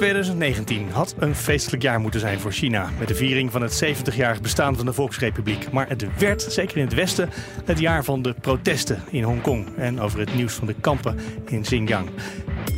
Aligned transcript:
...2019 0.00 0.92
had 0.92 1.14
een 1.18 1.34
feestelijk 1.34 1.82
jaar 1.82 2.00
moeten 2.00 2.20
zijn 2.20 2.40
voor 2.40 2.52
China... 2.52 2.90
met 2.98 3.08
de 3.08 3.14
viering 3.14 3.50
van 3.52 3.62
het 3.62 3.84
70-jarig 3.84 4.40
bestaan 4.40 4.76
van 4.76 4.86
de 4.86 4.92
Volksrepubliek. 4.92 5.72
Maar 5.72 5.88
het 5.88 6.18
werd, 6.18 6.42
zeker 6.42 6.76
in 6.76 6.84
het 6.84 6.94
Westen, 6.94 7.30
het 7.64 7.78
jaar 7.78 8.04
van 8.04 8.22
de 8.22 8.34
protesten 8.40 9.02
in 9.10 9.22
Hongkong... 9.22 9.76
en 9.76 10.00
over 10.00 10.18
het 10.18 10.34
nieuws 10.34 10.52
van 10.52 10.66
de 10.66 10.74
kampen 10.74 11.18
in 11.46 11.62
Xinjiang. 11.62 12.08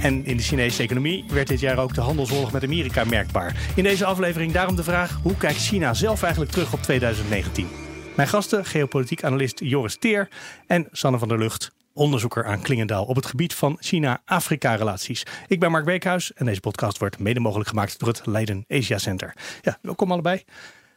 En 0.01 0.25
in 0.25 0.37
de 0.37 0.43
Chinese 0.43 0.83
economie 0.83 1.25
werd 1.29 1.49
dit 1.49 1.61
jaar 1.61 1.79
ook 1.79 1.95
de 1.95 2.01
handelsoorlog 2.01 2.53
met 2.53 2.65
Amerika 2.65 3.05
merkbaar. 3.05 3.57
In 3.77 3.83
deze 3.83 4.05
aflevering 4.05 4.53
daarom 4.53 4.77
de 4.77 4.85
vraag: 4.85 5.19
hoe 5.23 5.37
kijkt 5.37 5.59
China 5.59 5.95
zelf 5.95 6.23
eigenlijk 6.23 6.53
terug 6.53 6.73
op 6.73 6.83
2019? 6.83 7.69
Mijn 8.17 8.29
gasten, 8.29 8.65
geopolitiek 8.65 9.25
analist 9.25 9.61
Joris 9.65 9.97
Teer 9.97 10.29
en 10.67 10.89
Sanne 10.93 11.19
van 11.19 11.29
der 11.29 11.39
Lucht, 11.39 11.73
onderzoeker 11.95 12.45
aan 12.45 12.63
Klingendaal 12.63 13.05
op 13.05 13.17
het 13.17 13.27
gebied 13.27 13.55
van 13.55 13.77
China-Afrika-relaties. 13.81 15.23
Ik 15.47 15.61
ben 15.61 15.71
Mark 15.71 15.85
Beekhuis 15.85 16.33
en 16.33 16.47
deze 16.47 16.61
podcast 16.61 16.99
wordt 16.99 17.19
mede 17.19 17.41
mogelijk 17.41 17.69
gemaakt 17.69 17.99
door 17.99 18.09
het 18.09 18.27
Leiden 18.27 18.65
Asia 18.69 18.99
Center. 18.99 19.35
Ja, 19.61 19.79
welkom 19.83 20.13
allebei. 20.13 20.43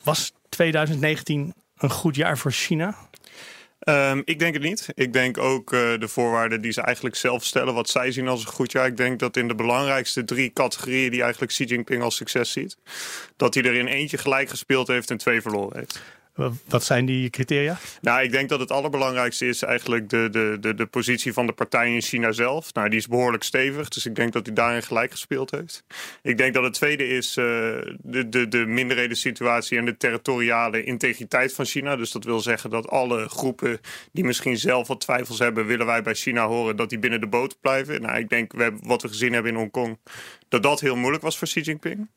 Was 0.03 0.33
2019 0.49 1.53
een 1.77 1.89
goed 1.89 2.15
jaar 2.15 2.37
voor 2.37 2.51
China? 2.51 2.95
Um, 3.89 4.21
ik 4.25 4.39
denk 4.39 4.53
het 4.53 4.63
niet. 4.63 4.87
Ik 4.93 5.13
denk 5.13 5.37
ook 5.37 5.73
uh, 5.73 5.79
de 5.99 6.07
voorwaarden 6.07 6.61
die 6.61 6.71
ze 6.71 6.81
eigenlijk 6.81 7.15
zelf 7.15 7.43
stellen, 7.43 7.73
wat 7.73 7.89
zij 7.89 8.11
zien 8.11 8.27
als 8.27 8.45
een 8.45 8.51
goed 8.51 8.71
jaar. 8.71 8.85
Ik 8.85 8.97
denk 8.97 9.19
dat 9.19 9.37
in 9.37 9.47
de 9.47 9.55
belangrijkste 9.55 10.23
drie 10.23 10.53
categorieën 10.53 11.11
die 11.11 11.21
eigenlijk 11.21 11.51
Xi 11.51 11.63
Jinping 11.63 12.01
als 12.01 12.15
succes 12.15 12.51
ziet, 12.51 12.77
dat 13.35 13.53
hij 13.53 13.63
er 13.63 13.73
in 13.73 13.87
eentje 13.87 14.17
gelijk 14.17 14.49
gespeeld 14.49 14.87
heeft 14.87 15.11
en 15.11 15.17
twee 15.17 15.41
verloren 15.41 15.77
heeft. 15.77 16.01
Wat 16.67 16.83
zijn 16.83 17.05
die 17.05 17.29
criteria? 17.29 17.77
Nou, 18.01 18.23
ik 18.23 18.31
denk 18.31 18.49
dat 18.49 18.59
het 18.59 18.71
allerbelangrijkste 18.71 19.47
is 19.47 19.61
eigenlijk 19.61 20.09
de, 20.09 20.29
de, 20.31 20.57
de, 20.59 20.73
de 20.73 20.85
positie 20.85 21.33
van 21.33 21.47
de 21.47 21.53
partij 21.53 21.93
in 21.93 22.01
China 22.01 22.31
zelf. 22.31 22.73
Nou, 22.73 22.89
die 22.89 22.99
is 22.99 23.07
behoorlijk 23.07 23.43
stevig, 23.43 23.89
dus 23.89 24.05
ik 24.05 24.15
denk 24.15 24.33
dat 24.33 24.45
hij 24.45 24.55
daarin 24.55 24.83
gelijk 24.83 25.11
gespeeld 25.11 25.51
heeft. 25.51 25.83
Ik 26.21 26.37
denk 26.37 26.53
dat 26.53 26.63
het 26.63 26.73
tweede 26.73 27.07
is 27.07 27.37
uh, 27.37 27.45
de, 27.97 28.29
de, 28.29 28.47
de 28.47 28.65
minderheden-situatie 28.65 29.77
en 29.77 29.85
de 29.85 29.97
territoriale 29.97 30.83
integriteit 30.83 31.53
van 31.53 31.65
China. 31.65 31.95
Dus 31.95 32.11
dat 32.11 32.23
wil 32.23 32.39
zeggen 32.39 32.69
dat 32.69 32.89
alle 32.89 33.29
groepen 33.29 33.79
die 34.11 34.23
misschien 34.23 34.57
zelf 34.57 34.87
wat 34.87 35.01
twijfels 35.01 35.39
hebben, 35.39 35.65
willen 35.65 35.85
wij 35.85 36.01
bij 36.01 36.15
China 36.15 36.47
horen 36.47 36.75
dat 36.75 36.89
die 36.89 36.99
binnen 36.99 37.21
de 37.21 37.27
boot 37.27 37.57
blijven. 37.61 38.01
Nou, 38.01 38.17
ik 38.17 38.29
denk 38.29 38.51
we 38.51 38.63
hebben, 38.63 38.87
wat 38.87 39.01
we 39.01 39.07
gezien 39.07 39.33
hebben 39.33 39.51
in 39.51 39.57
Hongkong, 39.57 39.97
dat 40.49 40.63
dat 40.63 40.79
heel 40.79 40.95
moeilijk 40.95 41.23
was 41.23 41.37
voor 41.37 41.47
Xi 41.47 41.61
Jinping. 41.61 42.07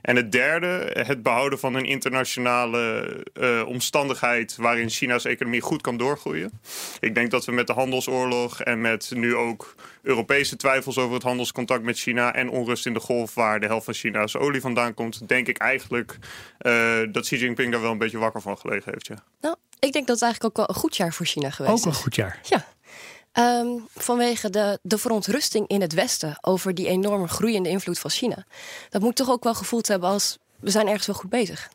En 0.00 0.16
het 0.16 0.32
derde, 0.32 0.90
het 0.92 1.22
behouden 1.22 1.58
van 1.58 1.74
een 1.74 1.84
internationale 1.84 3.06
uh, 3.40 3.67
omstandigheid 3.68 4.56
waarin 4.56 4.90
China's 4.90 5.24
economie 5.24 5.60
goed 5.60 5.80
kan 5.80 5.96
doorgroeien. 5.96 6.60
Ik 7.00 7.14
denk 7.14 7.30
dat 7.30 7.44
we 7.44 7.52
met 7.52 7.66
de 7.66 7.72
handelsoorlog 7.72 8.60
en 8.60 8.80
met 8.80 9.10
nu 9.14 9.34
ook 9.36 9.74
Europese 10.02 10.56
twijfels 10.56 10.98
over 10.98 11.14
het 11.14 11.22
handelscontact 11.22 11.82
met 11.82 11.98
China 11.98 12.34
en 12.34 12.50
onrust 12.50 12.86
in 12.86 12.94
de 12.94 13.00
golf 13.00 13.34
waar 13.34 13.60
de 13.60 13.66
helft 13.66 13.84
van 13.84 13.94
China's 13.94 14.36
olie 14.36 14.60
vandaan 14.60 14.94
komt, 14.94 15.28
denk 15.28 15.46
ik 15.48 15.58
eigenlijk 15.58 16.18
uh, 16.60 16.98
dat 17.12 17.24
Xi 17.24 17.36
Jinping 17.36 17.72
daar 17.72 17.80
wel 17.80 17.90
een 17.90 17.98
beetje 17.98 18.18
wakker 18.18 18.42
van 18.42 18.58
gelegen 18.58 18.92
heeft. 18.92 19.06
Ja. 19.06 19.24
Nou, 19.40 19.56
ik 19.78 19.92
denk 19.92 20.06
dat 20.06 20.20
het 20.20 20.24
eigenlijk 20.24 20.44
ook 20.44 20.66
wel 20.66 20.76
een 20.76 20.82
goed 20.82 20.96
jaar 20.96 21.12
voor 21.12 21.26
China 21.26 21.50
geweest 21.50 21.74
is. 21.74 21.80
Ook 21.80 21.86
een 21.86 22.00
goed 22.00 22.14
jaar. 22.14 22.40
Ja. 22.42 22.66
Um, 23.60 23.86
vanwege 23.94 24.50
de, 24.50 24.78
de 24.82 24.98
verontrusting 24.98 25.68
in 25.68 25.80
het 25.80 25.92
Westen 25.92 26.38
over 26.40 26.74
die 26.74 26.86
enorme 26.86 27.28
groeiende 27.28 27.68
invloed 27.68 27.98
van 27.98 28.10
China. 28.10 28.46
Dat 28.88 29.02
moet 29.02 29.16
toch 29.16 29.30
ook 29.30 29.44
wel 29.44 29.54
gevoeld 29.54 29.88
hebben 29.88 30.08
als 30.08 30.38
we 30.60 30.70
zijn 30.70 30.86
ergens 30.86 31.06
wel 31.06 31.16
goed 31.16 31.30
bezig. 31.30 31.68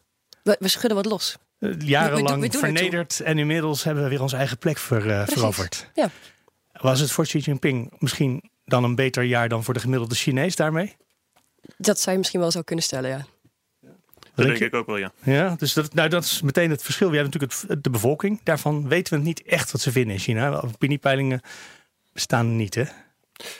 We, 0.43 0.55
we 0.59 0.67
schudden 0.67 0.95
wat 0.95 1.05
los. 1.05 1.37
Uh, 1.63 1.73
jarenlang 1.79 2.41
we, 2.41 2.47
we 2.49 2.57
vernederd 2.57 3.19
en 3.19 3.37
inmiddels 3.37 3.83
hebben 3.83 4.03
we 4.03 4.09
weer 4.09 4.21
onze 4.21 4.35
eigen 4.35 4.57
plek 4.57 4.77
ver, 4.77 5.05
uh, 5.05 5.27
veroverd. 5.27 5.89
Ja. 5.93 6.09
Was 6.71 6.99
het 6.99 7.11
voor 7.11 7.25
Xi 7.25 7.37
Jinping 7.37 7.93
misschien 7.97 8.49
dan 8.65 8.83
een 8.83 8.95
beter 8.95 9.23
jaar 9.23 9.49
dan 9.49 9.63
voor 9.63 9.73
de 9.73 9.79
gemiddelde 9.79 10.15
Chinees 10.15 10.55
daarmee? 10.55 10.95
Dat 11.77 11.99
zou 11.99 12.11
je 12.11 12.17
misschien 12.17 12.39
wel 12.39 12.51
zo 12.51 12.61
kunnen 12.61 12.85
stellen, 12.85 13.09
ja. 13.09 13.25
Dat 14.35 14.45
denk 14.45 14.59
ik 14.59 14.73
ook 14.73 14.85
wel, 14.85 14.97
ja. 14.97 15.11
Ja, 15.23 15.55
dus 15.57 15.73
dat, 15.73 15.93
nou, 15.93 16.09
dat 16.09 16.23
is 16.23 16.41
meteen 16.41 16.69
het 16.69 16.83
verschil. 16.83 17.09
We 17.09 17.15
hebben 17.15 17.33
natuurlijk 17.33 17.61
het, 17.69 17.83
de 17.83 17.89
bevolking. 17.89 18.39
Daarvan 18.43 18.87
weten 18.87 19.17
we 19.17 19.23
niet 19.23 19.43
echt 19.43 19.71
wat 19.71 19.81
ze 19.81 19.91
vinden 19.91 20.13
in 20.13 20.19
China. 20.19 20.61
Opiniepeilingen 20.61 21.41
bestaan 22.13 22.55
niet, 22.55 22.75
hè? 22.75 22.83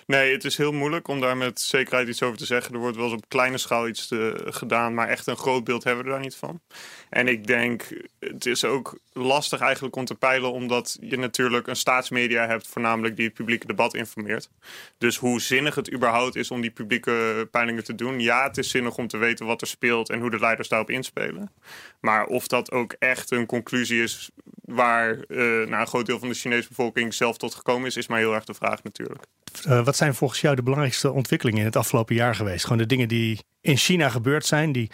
Nee, 0.06 0.32
het 0.32 0.44
is 0.44 0.58
heel 0.58 0.72
moeilijk 0.72 1.08
om 1.08 1.20
daar 1.20 1.38
met 1.38 1.62
zekerheid 1.62 2.08
iets 2.08 2.22
over 2.24 2.38
te 2.38 2.46
zeggen. 2.46 2.74
Er 2.74 2.80
wordt 2.80 2.96
wel 2.96 3.06
eens 3.06 3.14
op 3.14 3.30
kleine 3.30 3.58
schaal 3.58 3.88
iets 3.88 4.08
te, 4.08 4.46
gedaan, 4.46 4.94
maar 4.94 5.08
echt 5.08 5.28
een 5.28 5.38
groot 5.38 5.64
beeld 5.64 5.84
hebben 5.84 6.04
we 6.04 6.10
daar 6.10 6.20
niet 6.20 6.36
van. 6.36 6.62
En 7.10 7.28
ik 7.28 7.48
denk, 7.48 7.88
het 8.20 8.46
is 8.46 8.66
ook 8.66 9.00
lastig 9.14 9.60
eigenlijk 9.60 9.96
om 9.96 10.06
te 10.06 10.16
peilen, 10.16 10.52
omdat 10.52 10.98
je 11.02 11.18
natuurlijk 11.18 11.68
een 11.68 11.76
staatsmedia 11.76 12.48
hebt, 12.48 12.68
voornamelijk 12.68 13.16
die 13.16 13.26
het 13.26 13.34
publieke 13.34 13.68
debat 13.68 13.94
informeert. 13.94 14.50
Dus 14.98 15.18
hoe 15.18 15.42
zinnig 15.42 15.76
het 15.76 15.94
überhaupt 15.94 16.36
is 16.36 16.52
om 16.52 16.62
die 16.62 16.72
publieke 16.72 17.48
peilingen 17.52 17.84
te 17.84 17.96
doen. 17.96 18.20
Ja, 18.20 18.44
het 18.44 18.58
is 18.58 18.70
zinnig 18.70 18.98
om 18.98 19.08
te 19.08 19.18
weten 19.18 19.46
wat 19.46 19.62
er 19.62 19.68
speelt 19.68 20.10
en 20.10 20.20
hoe 20.20 20.30
de 20.30 20.40
leiders 20.40 20.68
daarop 20.68 20.90
inspelen. 20.90 21.52
Maar 22.00 22.26
of 22.26 22.48
dat 22.48 22.72
ook 22.72 22.96
echt 23.00 23.32
een 23.32 23.46
conclusie 23.46 24.04
is 24.04 24.30
waar 24.66 25.18
uh, 25.28 25.38
nou, 25.68 25.74
een 25.74 25.88
groot 25.88 26.06
deel 26.06 26.20
van 26.20 26.28
de 26.28 26.34
Chinese 26.34 26.68
bevolking 26.68 27.14
zelf 27.14 27.38
tot 27.38 27.56
gekomen 27.56 27.88
is, 27.88 27.98
is 27.98 28.08
maar 28.08 28.20
heel 28.20 28.34
erg 28.34 28.44
de 28.44 28.54
vraag 28.54 28.84
natuurlijk. 28.84 29.24
Uh, 29.68 29.86
wat 29.86 29.96
zijn 29.96 30.16
volgens 30.16 30.42
jou 30.42 30.56
de 30.56 30.64
belangrijkste 30.64 31.12
ontwikkelingen 31.12 31.60
in 31.60 31.66
het 31.66 31.76
afgelopen 31.76 32.16
jaar 32.16 32.36
geweest? 32.36 32.64
Gewoon 32.64 32.78
de 32.78 32.86
dingen 32.86 33.08
die 33.08 33.40
in 33.62 33.78
China 33.78 34.10
gebeurd 34.10 34.46
zijn, 34.46 34.72
die 34.72 34.92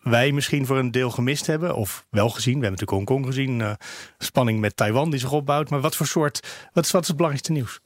wij 0.00 0.32
misschien 0.32 0.66
voor 0.66 0.78
een 0.78 0.90
deel 0.90 1.10
gemist 1.10 1.46
hebben, 1.46 1.74
of 1.74 2.06
wel 2.10 2.28
gezien. 2.28 2.58
We 2.58 2.64
hebben 2.64 2.80
natuurlijk 2.80 3.08
Hongkong 3.08 3.26
gezien, 3.26 3.60
uh, 3.60 3.72
spanning 4.18 4.60
met 4.60 4.76
Taiwan 4.76 5.10
die 5.10 5.20
zich 5.20 5.32
opbouwt. 5.32 5.70
Maar 5.70 5.80
wat 5.80 5.96
voor 5.96 6.06
soort, 6.06 6.40
wat 6.72 6.84
is, 6.84 6.90
wat 6.90 7.02
is 7.02 7.08
het 7.08 7.16
belangrijkste 7.16 7.52
nieuws? 7.52 7.80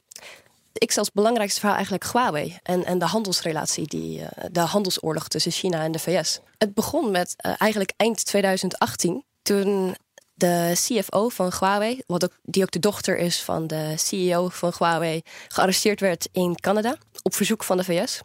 Ik 0.73 0.91
zie 0.91 1.01
als 1.01 1.13
belangrijkste 1.13 1.59
verhaal 1.59 1.77
eigenlijk 1.77 2.13
Huawei 2.13 2.59
en, 2.63 2.85
en 2.85 2.99
de 2.99 3.05
handelsrelatie, 3.05 3.87
die, 3.87 4.19
uh, 4.19 4.27
de 4.51 4.61
handelsoorlog 4.61 5.29
tussen 5.29 5.53
China 5.53 5.83
en 5.83 5.93
de 5.93 5.99
VS. 5.99 6.41
Het 6.59 6.75
begon 6.75 7.11
met 7.11 7.35
eigenlijk 7.37 7.93
eind 7.97 8.27
2018, 8.27 9.25
toen 9.43 9.97
de 10.37 10.73
CFO 10.75 11.29
van 11.29 11.53
Huawei, 11.59 12.03
wat 12.07 12.25
ook, 12.25 12.33
die 12.43 12.63
ook 12.63 12.71
de 12.71 12.79
dochter 12.79 13.19
is 13.19 13.43
van 13.43 13.67
de 13.67 13.95
CEO 13.97 14.49
van 14.49 14.73
Huawei, 14.79 15.23
gearresteerd 15.49 16.01
werd 16.01 16.29
in 16.33 16.55
Canada 16.61 16.97
op 17.23 17.35
verzoek 17.35 17.65
van 17.65 17.77
de 17.77 17.85
VS. 17.85 18.21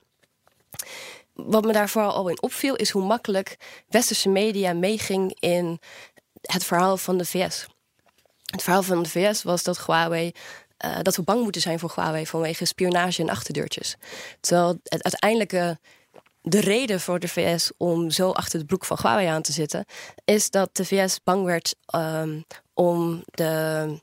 Wat 1.33 1.65
me 1.65 1.71
daar 1.71 1.89
vooral 1.89 2.11
al 2.11 2.29
in 2.29 2.41
opviel, 2.41 2.75
is 2.75 2.89
hoe 2.89 3.03
makkelijk 3.03 3.57
westerse 3.87 4.29
media 4.29 4.73
meeging 4.73 5.37
in 5.39 5.79
het 6.41 6.63
verhaal 6.63 6.97
van 6.97 7.17
de 7.17 7.25
VS. 7.25 7.65
Het 8.45 8.63
verhaal 8.63 8.83
van 8.83 9.03
de 9.03 9.09
VS 9.09 9.43
was 9.43 9.63
dat 9.63 9.85
Huawei 9.85 10.31
uh, 10.85 10.97
dat 11.01 11.15
we 11.15 11.21
bang 11.21 11.43
moeten 11.43 11.61
zijn 11.61 11.79
voor 11.79 11.91
Huawei 11.95 12.27
vanwege 12.27 12.65
spionage 12.65 13.21
en 13.21 13.29
achterdeurtjes. 13.29 13.95
Terwijl 14.39 14.79
het 14.83 15.03
uiteindelijke 15.03 15.79
de 16.41 16.59
reden 16.59 16.99
voor 16.99 17.19
de 17.19 17.27
VS 17.27 17.71
om 17.77 18.09
zo 18.09 18.31
achter 18.31 18.59
de 18.59 18.65
broek 18.65 18.85
van 18.85 18.97
Huawei 19.01 19.27
aan 19.27 19.41
te 19.41 19.51
zitten, 19.51 19.85
is 20.25 20.49
dat 20.49 20.75
de 20.75 20.85
VS 20.85 21.19
bang 21.23 21.45
werd 21.45 21.75
um, 21.95 22.45
om 22.73 23.23
de. 23.31 23.99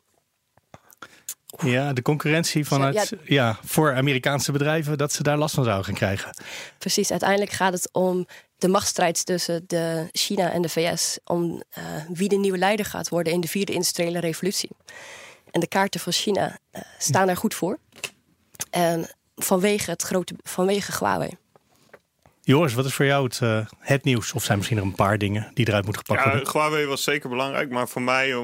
Ja, 1.64 1.92
de 1.92 2.02
concurrentie 2.02 2.66
vanuit, 2.66 2.94
ja, 2.94 3.18
ja, 3.24 3.58
voor 3.64 3.94
Amerikaanse 3.94 4.52
bedrijven, 4.52 4.98
dat 4.98 5.12
ze 5.12 5.22
daar 5.22 5.36
last 5.36 5.54
van 5.54 5.64
zouden 5.64 5.84
gaan 5.84 5.94
krijgen. 5.94 6.36
Precies, 6.78 7.10
uiteindelijk 7.10 7.50
gaat 7.50 7.72
het 7.72 7.88
om 7.92 8.26
de 8.58 8.68
machtsstrijd 8.68 9.26
tussen 9.26 9.64
de 9.66 10.08
China 10.12 10.52
en 10.52 10.62
de 10.62 10.68
VS. 10.68 11.18
Om 11.24 11.62
uh, 11.78 11.84
wie 12.12 12.28
de 12.28 12.36
nieuwe 12.36 12.58
leider 12.58 12.86
gaat 12.86 13.08
worden 13.08 13.32
in 13.32 13.40
de 13.40 13.48
vierde 13.48 13.72
industriële 13.72 14.20
revolutie. 14.20 14.70
En 15.50 15.60
de 15.60 15.68
kaarten 15.68 16.00
van 16.00 16.12
China 16.12 16.58
uh, 16.72 16.82
staan 16.98 17.26
daar 17.26 17.36
goed 17.36 17.54
voor. 17.54 17.78
En 18.70 19.10
vanwege, 19.36 19.90
het 19.90 20.02
grote, 20.02 20.34
vanwege 20.42 20.92
Huawei. 20.98 21.30
Joris, 22.48 22.74
wat 22.74 22.84
is 22.84 22.94
voor 22.94 23.04
jou 23.04 23.24
het, 23.24 23.40
uh, 23.42 23.66
het 23.78 24.04
nieuws? 24.04 24.32
Of 24.32 24.44
zijn 24.44 24.58
misschien 24.58 24.78
er 24.78 24.84
een 24.84 24.94
paar 24.94 25.18
dingen 25.18 25.50
die 25.54 25.68
eruit 25.68 25.84
moeten 25.84 26.02
gepakt 26.06 26.24
ja, 26.24 26.30
worden? 26.30 26.52
Huawei 26.52 26.86
was 26.86 27.02
zeker 27.02 27.28
belangrijk, 27.28 27.70
maar 27.70 27.88
voor 27.88 28.02
mij 28.02 28.34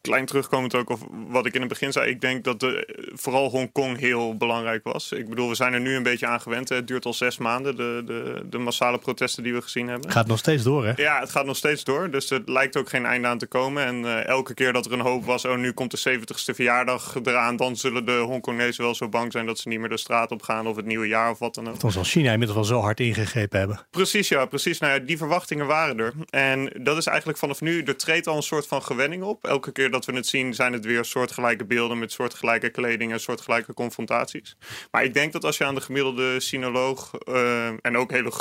klein 0.00 0.26
terugkomend 0.26 0.74
ook 0.74 0.90
op 0.90 0.98
wat 1.28 1.46
ik 1.46 1.54
in 1.54 1.60
het 1.60 1.68
begin 1.68 1.92
zei. 1.92 2.10
Ik 2.10 2.20
denk 2.20 2.44
dat 2.44 2.60
de, 2.60 3.10
vooral 3.14 3.50
Hongkong 3.50 3.98
heel 3.98 4.36
belangrijk 4.36 4.84
was. 4.84 5.12
Ik 5.12 5.28
bedoel, 5.28 5.48
we 5.48 5.54
zijn 5.54 5.72
er 5.72 5.80
nu 5.80 5.94
een 5.94 6.02
beetje 6.02 6.26
aan 6.26 6.40
gewend. 6.40 6.68
Het 6.68 6.86
duurt 6.86 7.04
al 7.04 7.14
zes 7.14 7.38
maanden, 7.38 7.76
de, 7.76 8.02
de, 8.06 8.42
de 8.50 8.58
massale 8.58 8.98
protesten 8.98 9.42
die 9.42 9.54
we 9.54 9.62
gezien 9.62 9.88
hebben. 9.88 10.04
Het 10.04 10.16
gaat 10.16 10.26
nog 10.26 10.38
steeds 10.38 10.62
door, 10.62 10.86
hè? 10.86 10.92
Ja, 10.96 11.20
het 11.20 11.30
gaat 11.30 11.46
nog 11.46 11.56
steeds 11.56 11.84
door. 11.84 12.10
Dus 12.10 12.30
er 12.30 12.42
lijkt 12.44 12.76
ook 12.76 12.88
geen 12.88 13.06
einde 13.06 13.28
aan 13.28 13.38
te 13.38 13.46
komen. 13.46 13.84
En 13.84 14.02
uh, 14.02 14.26
elke 14.26 14.54
keer 14.54 14.72
dat 14.72 14.86
er 14.86 14.92
een 14.92 15.00
hoop 15.00 15.24
was, 15.24 15.44
oh 15.44 15.56
nu 15.56 15.72
komt 15.72 15.90
de 15.90 16.18
70ste 16.18 16.54
verjaardag 16.54 17.16
eraan... 17.22 17.56
dan 17.56 17.76
zullen 17.76 18.04
de 18.04 18.16
Hongkonezen 18.16 18.84
wel 18.84 18.94
zo 18.94 19.08
bang 19.08 19.32
zijn 19.32 19.46
dat 19.46 19.58
ze 19.58 19.68
niet 19.68 19.78
meer 19.78 19.88
de 19.88 19.96
straat 19.96 20.30
op 20.30 20.42
gaan... 20.42 20.66
of 20.66 20.76
het 20.76 20.86
nieuwe 20.86 21.06
jaar 21.06 21.30
of 21.30 21.38
wat 21.38 21.54
dan 21.54 21.68
ook. 21.68 21.80
Dan 21.80 21.92
zal 21.92 22.04
China 22.04 22.32
inmiddels 22.32 22.58
wel 22.58 22.78
zo 22.78 22.80
hard 22.80 23.00
ingegrepen 23.00 23.58
hebben. 23.58 23.80
Precies, 23.90 24.28
ja. 24.28 24.46
Precies. 24.46 24.78
Nou 24.78 24.92
ja, 24.92 24.98
die 24.98 25.16
verwachtingen 25.16 25.66
waren 25.66 25.98
er. 25.98 26.12
En 26.30 26.70
dat 26.82 26.96
is 26.96 27.06
eigenlijk 27.06 27.38
vanaf 27.38 27.60
nu, 27.60 27.82
er 27.82 27.96
treedt 27.96 28.26
al 28.26 28.36
een 28.36 28.42
soort 28.42 28.66
van 28.66 28.82
gewenning 28.82 29.22
op. 29.22 29.44
Elke 29.44 29.72
keer 29.76 29.90
dat 29.90 30.04
we 30.04 30.12
het 30.12 30.26
zien, 30.26 30.54
zijn 30.54 30.72
het 30.72 30.84
weer 30.84 31.04
soortgelijke 31.04 31.64
beelden 31.64 31.98
met 31.98 32.12
soortgelijke 32.12 32.70
kleding 32.70 33.12
en 33.12 33.20
soortgelijke 33.20 33.74
confrontaties. 33.74 34.56
Maar 34.90 35.04
ik 35.04 35.14
denk 35.14 35.32
dat 35.32 35.44
als 35.44 35.56
je 35.56 35.64
aan 35.64 35.74
de 35.74 35.80
gemiddelde 35.80 36.40
sinoloog, 36.40 37.10
uh, 37.28 37.66
en 37.66 37.96
ook 37.96 38.10
hele 38.10 38.32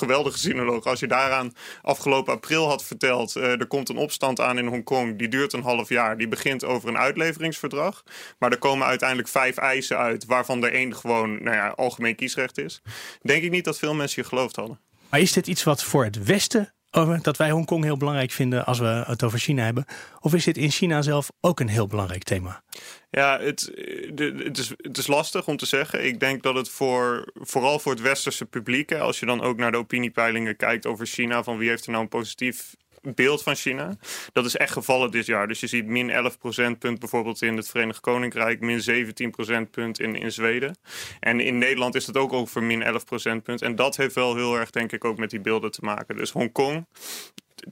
geweldige 0.00 0.38
sinoloog, 0.38 0.84
als 0.84 1.00
je 1.00 1.06
daaraan 1.06 1.52
afgelopen 1.82 2.32
april 2.32 2.68
had 2.68 2.84
verteld, 2.84 3.36
uh, 3.36 3.60
er 3.60 3.66
komt 3.66 3.88
een 3.88 3.96
opstand 3.96 4.40
aan 4.40 4.58
in 4.58 4.66
Hongkong, 4.66 5.18
die 5.18 5.28
duurt 5.28 5.52
een 5.52 5.62
half 5.62 5.88
jaar, 5.88 6.18
die 6.18 6.28
begint 6.28 6.64
over 6.64 6.88
een 6.88 6.98
uitleveringsverdrag. 6.98 8.02
Maar 8.38 8.50
er 8.50 8.58
komen 8.58 8.86
uiteindelijk 8.86 9.28
vijf 9.28 9.56
eisen 9.56 9.98
uit, 9.98 10.24
waarvan 10.24 10.64
er 10.64 10.72
één 10.72 10.96
gewoon 10.96 11.42
nou 11.42 11.56
ja, 11.56 11.68
algemeen 11.68 12.16
kiesrecht 12.16 12.58
is. 12.58 12.82
Denk 13.22 13.42
ik 13.42 13.50
niet 13.50 13.64
dat 13.64 13.78
veel 13.78 13.94
mensen 13.94 14.22
je 14.22 14.28
geloofd 14.28 14.56
hadden. 14.56 14.80
Maar 15.10 15.20
is 15.20 15.32
dit 15.32 15.46
iets 15.46 15.64
wat 15.64 15.84
voor 15.84 16.04
het 16.04 16.24
Westen 16.24 16.74
dat 17.22 17.36
wij 17.36 17.50
Hongkong 17.50 17.84
heel 17.84 17.96
belangrijk 17.96 18.30
vinden 18.30 18.66
als 18.66 18.78
we 18.78 19.02
het 19.06 19.22
over 19.22 19.38
China 19.38 19.64
hebben? 19.64 19.84
Of 20.20 20.34
is 20.34 20.44
dit 20.44 20.56
in 20.56 20.70
China 20.70 21.02
zelf 21.02 21.30
ook 21.40 21.60
een 21.60 21.68
heel 21.68 21.86
belangrijk 21.86 22.22
thema? 22.22 22.62
Ja, 23.10 23.40
het, 23.40 23.72
het, 24.16 24.58
is, 24.58 24.72
het 24.76 24.98
is 24.98 25.06
lastig 25.06 25.46
om 25.46 25.56
te 25.56 25.66
zeggen. 25.66 26.04
Ik 26.06 26.20
denk 26.20 26.42
dat 26.42 26.54
het 26.54 26.68
voor, 26.68 27.32
vooral 27.34 27.78
voor 27.78 27.92
het 27.92 28.00
westerse 28.00 28.44
publiek, 28.44 28.92
als 28.92 29.20
je 29.20 29.26
dan 29.26 29.40
ook 29.40 29.56
naar 29.56 29.70
de 29.70 29.76
opiniepeilingen 29.76 30.56
kijkt 30.56 30.86
over 30.86 31.06
China, 31.06 31.42
van 31.42 31.58
wie 31.58 31.68
heeft 31.68 31.84
er 31.84 31.90
nou 31.90 32.02
een 32.02 32.08
positief 32.08 32.76
beeld 33.02 33.42
van 33.42 33.54
China. 33.54 33.96
Dat 34.32 34.44
is 34.44 34.56
echt 34.56 34.72
gevallen 34.72 35.10
dit 35.10 35.26
jaar. 35.26 35.48
Dus 35.48 35.60
je 35.60 35.66
ziet 35.66 35.86
min 35.86 36.10
11 36.10 36.38
procentpunt 36.38 36.98
bijvoorbeeld 36.98 37.42
in 37.42 37.56
het 37.56 37.68
Verenigd 37.68 38.00
Koninkrijk, 38.00 38.60
min 38.60 38.80
17 38.80 39.30
procentpunt 39.30 40.00
in, 40.00 40.14
in 40.14 40.32
Zweden. 40.32 40.78
En 41.20 41.40
in 41.40 41.58
Nederland 41.58 41.94
is 41.94 42.06
het 42.06 42.16
ook 42.16 42.32
over 42.32 42.62
min 42.62 42.82
11 42.82 43.04
procentpunt. 43.04 43.62
En 43.62 43.74
dat 43.76 43.96
heeft 43.96 44.14
wel 44.14 44.36
heel 44.36 44.58
erg, 44.58 44.70
denk 44.70 44.92
ik, 44.92 45.04
ook 45.04 45.18
met 45.18 45.30
die 45.30 45.40
beelden 45.40 45.70
te 45.70 45.84
maken. 45.84 46.16
Dus 46.16 46.30
Hongkong 46.30 46.86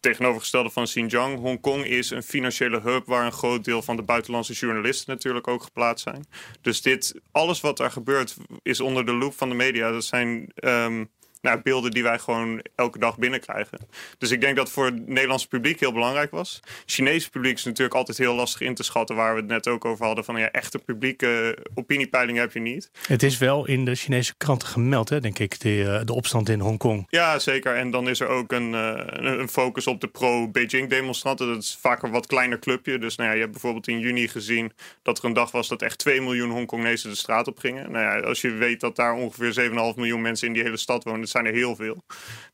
tegenovergestelde 0.00 0.70
van 0.70 0.84
Xinjiang. 0.84 1.38
Hongkong 1.38 1.84
is 1.84 2.10
een 2.10 2.22
financiële 2.22 2.80
hub 2.80 3.06
waar 3.06 3.24
een 3.24 3.32
groot 3.32 3.64
deel 3.64 3.82
van 3.82 3.96
de 3.96 4.02
buitenlandse 4.02 4.52
journalisten 4.52 5.12
natuurlijk 5.12 5.48
ook 5.48 5.62
geplaatst 5.62 6.02
zijn. 6.04 6.26
Dus 6.60 6.82
dit, 6.82 7.14
alles 7.32 7.60
wat 7.60 7.76
daar 7.76 7.90
gebeurt, 7.90 8.36
is 8.62 8.80
onder 8.80 9.06
de 9.06 9.12
loep 9.12 9.34
van 9.34 9.48
de 9.48 9.54
media. 9.54 9.90
Dat 9.90 10.04
zijn 10.04 10.52
um, 10.64 11.10
nou, 11.40 11.60
beelden 11.62 11.90
die 11.90 12.02
wij 12.02 12.18
gewoon 12.18 12.62
elke 12.74 12.98
dag 12.98 13.18
binnenkrijgen. 13.18 13.78
Dus 14.18 14.30
ik 14.30 14.40
denk 14.40 14.56
dat 14.56 14.70
voor 14.70 14.84
het 14.84 15.08
Nederlandse 15.08 15.48
publiek 15.48 15.80
heel 15.80 15.92
belangrijk 15.92 16.30
was. 16.30 16.60
Het 16.62 16.82
Chinese 16.86 17.30
publiek 17.30 17.56
is 17.56 17.64
natuurlijk 17.64 17.96
altijd 17.96 18.18
heel 18.18 18.34
lastig 18.34 18.60
in 18.60 18.74
te 18.74 18.82
schatten, 18.82 19.16
waar 19.16 19.34
we 19.34 19.40
het 19.40 19.48
net 19.48 19.68
ook 19.68 19.84
over 19.84 20.06
hadden. 20.06 20.24
Van 20.24 20.38
ja, 20.38 20.50
echte 20.50 20.78
publieke 20.78 21.58
opiniepeilingen 21.74 22.40
heb 22.40 22.52
je 22.52 22.60
niet. 22.60 22.90
Het 23.06 23.22
is 23.22 23.38
wel 23.38 23.66
in 23.66 23.84
de 23.84 23.94
Chinese 23.94 24.34
kranten 24.36 24.68
gemeld, 24.68 25.08
hè, 25.08 25.20
denk 25.20 25.38
ik, 25.38 25.60
de, 25.60 25.84
eh, 25.84 26.06
de 26.06 26.14
opstand 26.14 26.48
in 26.48 26.60
Hongkong. 26.60 27.06
Ja, 27.10 27.38
zeker. 27.38 27.76
En 27.76 27.90
dan 27.90 28.08
is 28.08 28.20
er 28.20 28.28
ook 28.28 28.52
een, 28.52 28.74
eh, 28.74 29.38
een 29.38 29.48
focus 29.48 29.86
op 29.86 30.00
de 30.00 30.08
pro-Beijing-demonstranten. 30.08 31.46
Dat 31.46 31.62
is 31.62 31.78
vaak 31.80 32.02
een 32.02 32.10
wat 32.10 32.26
kleiner 32.26 32.58
clubje. 32.58 32.98
Dus 32.98 33.16
nou 33.16 33.28
ja, 33.28 33.34
je 33.34 33.40
hebt 33.40 33.52
bijvoorbeeld 33.52 33.88
in 33.88 33.98
juni 33.98 34.28
gezien 34.28 34.72
dat 35.02 35.18
er 35.18 35.24
een 35.24 35.32
dag 35.32 35.50
was 35.50 35.68
dat 35.68 35.82
echt 35.82 35.98
2 35.98 36.20
miljoen 36.20 36.50
Hongkonezen 36.50 37.10
de 37.10 37.16
straat 37.16 37.48
op 37.48 37.58
gingen. 37.58 37.92
Nou 37.92 38.04
ja, 38.04 38.26
als 38.26 38.40
je 38.40 38.50
weet 38.50 38.80
dat 38.80 38.96
daar 38.96 39.14
ongeveer 39.14 39.52
7,5 39.52 39.96
miljoen 39.96 40.20
mensen 40.20 40.46
in 40.46 40.52
die 40.52 40.62
hele 40.62 40.76
stad 40.76 41.04
wonen 41.04 41.27
zijn 41.28 41.46
er 41.46 41.52
heel 41.52 41.76
veel. 41.76 42.04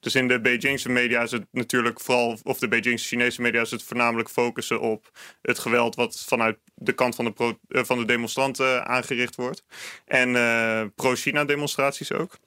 Dus 0.01 0.15
in 0.15 0.29
de 0.29 0.41
Beijingse 0.41 0.89
media 0.89 1.23
is 1.23 1.31
het 1.31 1.45
natuurlijk 1.51 2.01
vooral, 2.01 2.39
of 2.43 2.59
de 2.59 2.69
Beijingse 2.69 3.07
Chinese 3.07 3.43
media 3.43 3.61
is 3.61 3.71
het 3.71 3.83
voornamelijk 3.83 4.31
focussen 4.31 4.81
op 4.81 5.11
het 5.43 5.59
geweld 5.59 5.95
wat 5.95 6.25
vanuit 6.27 6.57
de 6.75 6.93
kant 6.93 7.15
van 7.15 7.25
de, 7.25 7.33
pro, 7.33 7.59
eh, 7.69 7.85
van 7.85 7.99
de 7.99 8.05
demonstranten 8.05 8.87
aangericht 8.87 9.35
wordt. 9.35 9.65
En 10.07 10.29
uh, 10.29 10.83
pro-China 10.95 11.45
demonstraties 11.45 12.13
ook. 12.13 12.39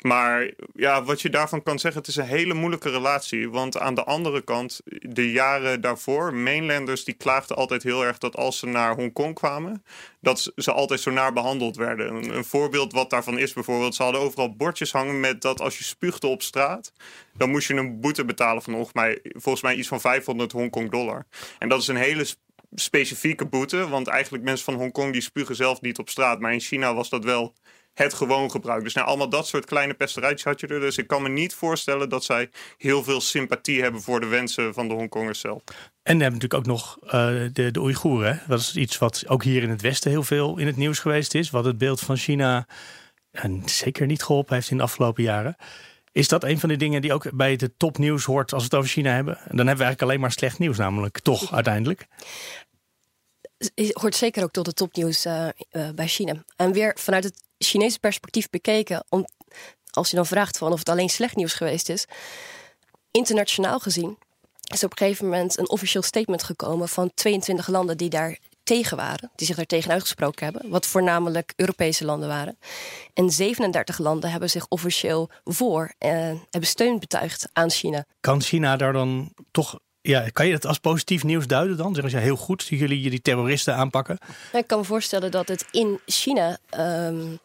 Maar 0.00 0.50
ja, 0.74 1.02
wat 1.02 1.20
je 1.20 1.30
daarvan 1.30 1.62
kan 1.62 1.78
zeggen, 1.78 2.00
het 2.00 2.10
is 2.10 2.16
een 2.16 2.24
hele 2.24 2.54
moeilijke 2.54 2.90
relatie. 2.90 3.50
Want 3.50 3.78
aan 3.78 3.94
de 3.94 4.04
andere 4.04 4.40
kant, 4.40 4.80
de 5.00 5.30
jaren 5.32 5.80
daarvoor, 5.80 6.34
mainlanders 6.34 7.04
die 7.04 7.14
klaagden 7.14 7.56
altijd 7.56 7.82
heel 7.82 8.04
erg 8.04 8.18
dat 8.18 8.36
als 8.36 8.58
ze 8.58 8.66
naar 8.66 8.94
Hongkong 8.94 9.34
kwamen, 9.34 9.84
dat 10.20 10.52
ze 10.56 10.72
altijd 10.72 11.00
zo 11.00 11.10
naar 11.10 11.32
behandeld 11.32 11.76
werden. 11.76 12.14
Een, 12.14 12.36
een, 12.36 12.44
voorbeeld 12.44 12.92
wat 12.92 13.10
daarvan 13.10 13.38
is 13.38 13.52
bijvoorbeeld, 13.52 13.94
ze 13.94 14.02
hadden 14.02 14.20
overal 14.20 14.56
bordjes 14.56 14.92
hangen 14.92 15.20
met 15.20 15.42
dat 15.42 15.60
als 15.60 15.73
je 15.78 15.84
spuugde 15.84 16.26
op 16.26 16.42
straat, 16.42 16.92
dan 17.36 17.50
moest 17.50 17.68
je 17.68 17.74
een 17.74 18.00
boete 18.00 18.24
betalen 18.24 18.62
van 18.62 18.72
volgens 18.72 18.94
mij, 18.94 19.20
volgens 19.22 19.62
mij 19.62 19.74
iets 19.74 19.88
van 19.88 20.00
500 20.00 20.52
Hongkong 20.52 20.90
dollar. 20.90 21.26
En 21.58 21.68
dat 21.68 21.80
is 21.80 21.88
een 21.88 21.96
hele 21.96 22.26
specifieke 22.74 23.46
boete, 23.46 23.88
want 23.88 24.06
eigenlijk 24.06 24.44
mensen 24.44 24.64
van 24.64 24.74
Hongkong 24.74 25.12
die 25.12 25.22
spugen 25.22 25.56
zelf 25.56 25.80
niet 25.80 25.98
op 25.98 26.08
straat, 26.08 26.40
maar 26.40 26.52
in 26.52 26.60
China 26.60 26.94
was 26.94 27.08
dat 27.08 27.24
wel 27.24 27.54
het 27.94 28.14
gewoon 28.14 28.50
gebruik. 28.50 28.82
Dus 28.82 28.94
nou, 28.94 29.06
allemaal 29.06 29.28
dat 29.28 29.46
soort 29.46 29.64
kleine 29.64 29.94
pesterijtjes 29.94 30.44
had 30.44 30.60
je 30.60 30.66
er. 30.66 30.80
Dus 30.80 30.98
ik 30.98 31.06
kan 31.06 31.22
me 31.22 31.28
niet 31.28 31.54
voorstellen 31.54 32.08
dat 32.08 32.24
zij 32.24 32.50
heel 32.78 33.04
veel 33.04 33.20
sympathie 33.20 33.82
hebben 33.82 34.02
voor 34.02 34.20
de 34.20 34.26
wensen 34.26 34.74
van 34.74 34.88
de 34.88 34.94
Hongkongers 34.94 35.40
zelf. 35.40 35.62
En 36.02 36.16
we 36.16 36.22
hebben 36.22 36.40
natuurlijk 36.40 36.54
ook 36.54 36.66
nog 36.66 36.98
uh, 37.04 37.12
de, 37.52 37.70
de 37.70 37.80
Oeigoeren. 37.80 38.42
Dat 38.48 38.60
is 38.60 38.76
iets 38.76 38.98
wat 38.98 39.24
ook 39.26 39.44
hier 39.44 39.62
in 39.62 39.70
het 39.70 39.80
Westen 39.80 40.10
heel 40.10 40.22
veel 40.22 40.58
in 40.58 40.66
het 40.66 40.76
nieuws 40.76 40.98
geweest 40.98 41.34
is. 41.34 41.50
Wat 41.50 41.64
het 41.64 41.78
beeld 41.78 42.00
van 42.00 42.16
China 42.16 42.66
en 43.34 43.62
zeker 43.64 44.06
niet 44.06 44.22
geholpen 44.22 44.54
heeft 44.54 44.70
in 44.70 44.76
de 44.76 44.82
afgelopen 44.82 45.22
jaren. 45.22 45.56
Is 46.12 46.28
dat 46.28 46.44
een 46.44 46.60
van 46.60 46.68
de 46.68 46.76
dingen 46.76 47.02
die 47.02 47.12
ook 47.12 47.36
bij 47.36 47.50
het 47.52 47.70
topnieuws 47.76 48.24
hoort 48.24 48.52
als 48.52 48.62
we 48.62 48.68
het 48.68 48.78
over 48.78 48.90
China 48.90 49.14
hebben? 49.14 49.34
Dan 49.34 49.44
hebben 49.44 49.64
we 49.64 49.68
eigenlijk 49.68 50.02
alleen 50.02 50.20
maar 50.20 50.32
slecht 50.32 50.58
nieuws, 50.58 50.76
namelijk 50.76 51.20
toch 51.20 51.52
uiteindelijk. 51.52 52.06
Hoort 53.92 54.16
zeker 54.16 54.42
ook 54.42 54.52
tot 54.52 54.66
het 54.66 54.76
topnieuws 54.76 55.26
uh, 55.26 55.48
uh, 55.72 55.90
bij 55.90 56.08
China. 56.08 56.44
En 56.56 56.72
weer 56.72 56.96
vanuit 57.00 57.24
het 57.24 57.42
Chinese 57.58 57.98
perspectief 57.98 58.50
bekeken, 58.50 59.04
om, 59.08 59.26
als 59.90 60.10
je 60.10 60.16
dan 60.16 60.26
vraagt 60.26 60.58
van 60.58 60.72
of 60.72 60.78
het 60.78 60.88
alleen 60.88 61.08
slecht 61.08 61.36
nieuws 61.36 61.54
geweest 61.54 61.88
is, 61.88 62.06
internationaal 63.10 63.78
gezien 63.78 64.18
is 64.72 64.84
op 64.84 64.90
een 64.90 64.98
gegeven 64.98 65.24
moment 65.24 65.58
een 65.58 65.68
officieel 65.68 66.02
statement 66.02 66.42
gekomen 66.42 66.88
van 66.88 67.10
22 67.14 67.68
landen 67.68 67.96
die 67.96 68.08
daar 68.08 68.38
tegen 68.64 68.96
waren, 68.96 69.30
die 69.34 69.46
zich 69.46 69.56
daar 69.56 69.64
tegen 69.64 69.90
uitgesproken 69.90 70.44
hebben, 70.44 70.70
wat 70.70 70.86
voornamelijk 70.86 71.52
Europese 71.56 72.04
landen 72.04 72.28
waren. 72.28 72.58
En 73.14 73.30
37 73.30 73.98
landen 73.98 74.30
hebben 74.30 74.50
zich 74.50 74.66
officieel 74.68 75.30
voor 75.44 75.94
en 75.98 76.30
eh, 76.30 76.38
hebben 76.50 76.70
steun 76.70 76.98
betuigd 76.98 77.48
aan 77.52 77.70
China. 77.70 78.04
Kan 78.20 78.40
China 78.40 78.76
daar 78.76 78.92
dan 78.92 79.32
toch 79.50 79.78
ja, 80.00 80.28
kan 80.32 80.46
je 80.46 80.52
dat 80.52 80.66
als 80.66 80.78
positief 80.78 81.24
nieuws 81.24 81.46
duiden 81.46 81.76
dan? 81.76 81.94
Zeggen 81.94 82.10
ze 82.10 82.18
heel 82.18 82.36
goed 82.36 82.70
dat 82.70 82.78
jullie 82.78 83.10
die 83.10 83.22
terroristen 83.22 83.74
aanpakken? 83.76 84.18
Ik 84.52 84.66
kan 84.66 84.78
me 84.78 84.84
voorstellen 84.84 85.30
dat 85.30 85.48
het 85.48 85.66
in 85.70 86.00
China 86.06 86.58
um, 86.78 87.38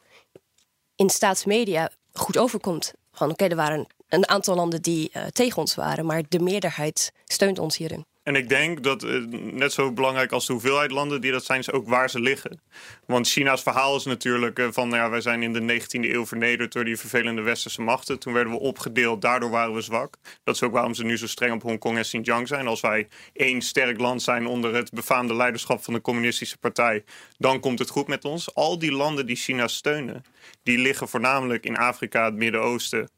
in 0.95 1.09
staatsmedia 1.09 1.89
goed 2.13 2.37
overkomt. 2.37 2.93
Van 3.11 3.29
oké, 3.29 3.45
er 3.45 3.55
waren 3.55 3.87
een 4.07 4.27
aantal 4.27 4.55
landen 4.55 4.81
die 4.81 5.11
uh, 5.13 5.23
tegen 5.23 5.57
ons 5.57 5.75
waren, 5.75 6.05
maar 6.05 6.23
de 6.29 6.39
meerderheid 6.39 7.13
steunt 7.25 7.59
ons 7.59 7.77
hierin. 7.77 8.05
En 8.29 8.35
ik 8.35 8.49
denk 8.49 8.83
dat 8.83 9.03
uh, 9.03 9.25
net 9.31 9.73
zo 9.73 9.91
belangrijk 9.91 10.31
als 10.31 10.45
de 10.45 10.53
hoeveelheid 10.53 10.91
landen 10.91 11.21
die 11.21 11.31
dat 11.31 11.45
zijn, 11.45 11.59
is 11.59 11.71
ook 11.71 11.87
waar 11.87 12.09
ze 12.09 12.19
liggen. 12.19 12.61
Want 13.05 13.27
China's 13.27 13.61
verhaal 13.61 13.95
is 13.95 14.05
natuurlijk 14.05 14.59
uh, 14.59 14.67
van, 14.71 14.87
nou 14.87 15.01
ja, 15.01 15.09
wij 15.09 15.21
zijn 15.21 15.43
in 15.43 15.53
de 15.53 15.81
19e 15.81 15.87
eeuw 15.89 16.25
vernederd 16.25 16.73
door 16.73 16.85
die 16.85 16.97
vervelende 16.97 17.41
westerse 17.41 17.81
machten. 17.81 18.19
Toen 18.19 18.33
werden 18.33 18.53
we 18.53 18.59
opgedeeld, 18.59 19.21
daardoor 19.21 19.49
waren 19.49 19.73
we 19.73 19.81
zwak. 19.81 20.17
Dat 20.43 20.55
is 20.55 20.63
ook 20.63 20.71
waarom 20.71 20.93
ze 20.93 21.03
nu 21.03 21.17
zo 21.17 21.27
streng 21.27 21.53
op 21.53 21.61
Hongkong 21.61 21.97
en 21.97 22.03
Xinjiang 22.03 22.47
zijn. 22.47 22.67
Als 22.67 22.81
wij 22.81 23.07
één 23.33 23.61
sterk 23.61 23.99
land 23.99 24.21
zijn 24.21 24.47
onder 24.47 24.75
het 24.75 24.91
befaamde 24.91 25.35
leiderschap 25.35 25.83
van 25.83 25.93
de 25.93 26.01
communistische 26.01 26.57
partij, 26.57 27.03
dan 27.37 27.59
komt 27.59 27.79
het 27.79 27.89
goed 27.89 28.07
met 28.07 28.25
ons. 28.25 28.55
Al 28.55 28.79
die 28.79 28.91
landen 28.91 29.25
die 29.25 29.35
China 29.35 29.67
steunen, 29.67 30.23
die 30.63 30.77
liggen 30.77 31.07
voornamelijk 31.07 31.65
in 31.65 31.77
Afrika, 31.77 32.25
het 32.25 32.35
Midden-Oosten, 32.35 33.09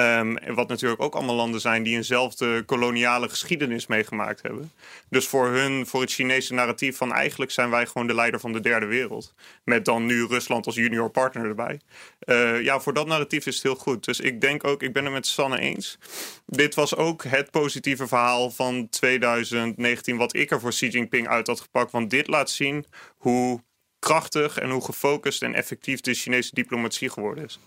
Um, 0.00 0.54
wat 0.54 0.68
natuurlijk 0.68 1.02
ook 1.02 1.14
allemaal 1.14 1.34
landen 1.34 1.60
zijn 1.60 1.82
die 1.82 1.96
eenzelfde 1.96 2.62
koloniale 2.62 3.28
geschiedenis 3.28 3.86
meegemaakt 3.86 4.42
hebben. 4.42 4.72
Dus 5.08 5.26
voor 5.26 5.46
hun, 5.46 5.86
voor 5.86 6.00
het 6.00 6.12
Chinese 6.12 6.54
narratief 6.54 6.96
van 6.96 7.12
eigenlijk 7.12 7.50
zijn 7.50 7.70
wij 7.70 7.86
gewoon 7.86 8.06
de 8.06 8.14
leider 8.14 8.40
van 8.40 8.52
de 8.52 8.60
derde 8.60 8.86
wereld. 8.86 9.34
Met 9.64 9.84
dan 9.84 10.06
nu 10.06 10.24
Rusland 10.24 10.66
als 10.66 10.74
junior 10.74 11.10
partner 11.10 11.46
erbij. 11.46 11.80
Uh, 12.24 12.62
ja, 12.62 12.80
voor 12.80 12.94
dat 12.94 13.06
narratief 13.06 13.46
is 13.46 13.54
het 13.54 13.62
heel 13.62 13.74
goed. 13.74 14.04
Dus 14.04 14.20
ik 14.20 14.40
denk 14.40 14.64
ook, 14.64 14.82
ik 14.82 14.92
ben 14.92 15.04
het 15.04 15.12
met 15.12 15.26
Sanne 15.26 15.58
eens. 15.58 15.98
Dit 16.46 16.74
was 16.74 16.96
ook 16.96 17.24
het 17.24 17.50
positieve 17.50 18.06
verhaal 18.06 18.50
van 18.50 18.88
2019 18.88 20.16
wat 20.16 20.36
ik 20.36 20.50
er 20.50 20.60
voor 20.60 20.70
Xi 20.70 20.88
Jinping 20.88 21.28
uit 21.28 21.46
had 21.46 21.60
gepakt. 21.60 21.90
Want 21.90 22.10
dit 22.10 22.26
laat 22.26 22.50
zien 22.50 22.86
hoe 23.16 23.62
krachtig 23.98 24.58
en 24.58 24.70
hoe 24.70 24.84
gefocust 24.84 25.42
en 25.42 25.54
effectief 25.54 26.00
de 26.00 26.14
Chinese 26.14 26.50
diplomatie 26.54 27.10
geworden 27.10 27.44
is. 27.44 27.58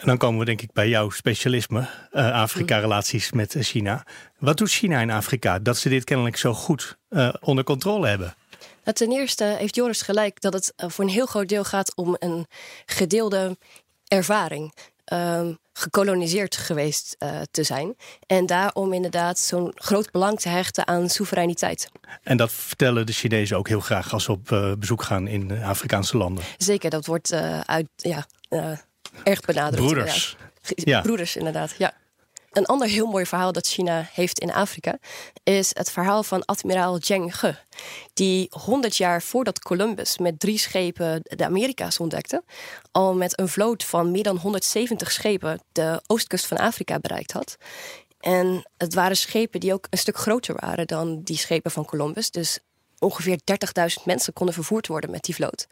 En 0.00 0.06
dan 0.06 0.16
komen 0.16 0.38
we 0.38 0.44
denk 0.44 0.62
ik 0.62 0.72
bij 0.72 0.88
jouw 0.88 1.10
specialisme, 1.10 1.88
uh, 2.12 2.32
Afrika-relaties 2.32 3.32
met 3.32 3.56
China. 3.58 4.06
Wat 4.38 4.56
doet 4.56 4.70
China 4.70 5.00
in 5.00 5.10
Afrika 5.10 5.58
dat 5.58 5.76
ze 5.78 5.88
dit 5.88 6.04
kennelijk 6.04 6.36
zo 6.36 6.54
goed 6.54 6.98
uh, 7.10 7.32
onder 7.40 7.64
controle 7.64 8.08
hebben? 8.08 8.34
Nou, 8.84 8.96
ten 8.96 9.12
eerste 9.12 9.44
heeft 9.44 9.74
Joris 9.74 10.02
gelijk 10.02 10.40
dat 10.40 10.52
het 10.52 10.72
voor 10.76 11.04
een 11.04 11.10
heel 11.10 11.26
groot 11.26 11.48
deel 11.48 11.64
gaat 11.64 11.96
om 11.96 12.16
een 12.18 12.46
gedeelde 12.84 13.58
ervaring. 14.08 14.74
Um, 15.12 15.58
gekoloniseerd 15.72 16.56
geweest 16.56 17.16
uh, 17.18 17.40
te 17.50 17.62
zijn. 17.62 17.96
En 18.26 18.46
daarom 18.46 18.92
inderdaad 18.92 19.38
zo'n 19.38 19.72
groot 19.74 20.10
belang 20.10 20.40
te 20.40 20.48
hechten 20.48 20.86
aan 20.86 21.08
soevereiniteit. 21.08 21.88
En 22.22 22.36
dat 22.36 22.52
vertellen 22.52 23.06
de 23.06 23.12
Chinezen 23.12 23.56
ook 23.56 23.68
heel 23.68 23.80
graag 23.80 24.12
als 24.12 24.24
ze 24.24 24.32
op 24.32 24.50
uh, 24.50 24.72
bezoek 24.78 25.02
gaan 25.02 25.26
in 25.26 25.62
Afrikaanse 25.62 26.16
landen. 26.16 26.44
Zeker, 26.56 26.90
dat 26.90 27.06
wordt 27.06 27.32
uh, 27.32 27.60
uit, 27.60 27.88
ja, 27.96 28.26
erg 29.24 29.40
benadrukt. 29.40 29.92
Broeders. 29.92 30.36
Ja. 30.62 31.00
Broeders, 31.00 31.36
inderdaad, 31.36 31.74
ja. 31.78 31.94
Een 32.50 32.66
ander 32.66 32.88
heel 32.88 33.06
mooi 33.06 33.26
verhaal 33.26 33.52
dat 33.52 33.66
China 33.66 34.08
heeft 34.12 34.38
in 34.38 34.52
Afrika 34.52 34.98
is 35.42 35.70
het 35.74 35.90
verhaal 35.90 36.22
van 36.22 36.44
admiraal 36.44 36.98
Zheng 37.00 37.40
He. 37.40 37.52
Die 38.12 38.46
100 38.50 38.96
jaar 38.96 39.22
voordat 39.22 39.58
Columbus 39.58 40.18
met 40.18 40.40
drie 40.40 40.58
schepen 40.58 41.20
de 41.22 41.44
Amerika's 41.44 41.98
ontdekte, 41.98 42.44
al 42.90 43.14
met 43.14 43.40
een 43.40 43.48
vloot 43.48 43.84
van 43.84 44.10
meer 44.10 44.22
dan 44.22 44.36
170 44.36 45.12
schepen 45.12 45.60
de 45.72 46.02
oostkust 46.06 46.46
van 46.46 46.56
Afrika 46.56 46.98
bereikt 46.98 47.32
had. 47.32 47.56
En 48.20 48.70
het 48.76 48.94
waren 48.94 49.16
schepen 49.16 49.60
die 49.60 49.72
ook 49.72 49.86
een 49.90 49.98
stuk 49.98 50.16
groter 50.16 50.54
waren 50.60 50.86
dan 50.86 51.22
die 51.22 51.36
schepen 51.36 51.70
van 51.70 51.84
Columbus. 51.84 52.30
Dus 52.30 52.58
ongeveer 52.98 53.38
30.000 53.98 54.04
mensen 54.04 54.32
konden 54.32 54.54
vervoerd 54.54 54.86
worden 54.86 55.10
met 55.10 55.22
die 55.22 55.34
vloot. 55.34 55.66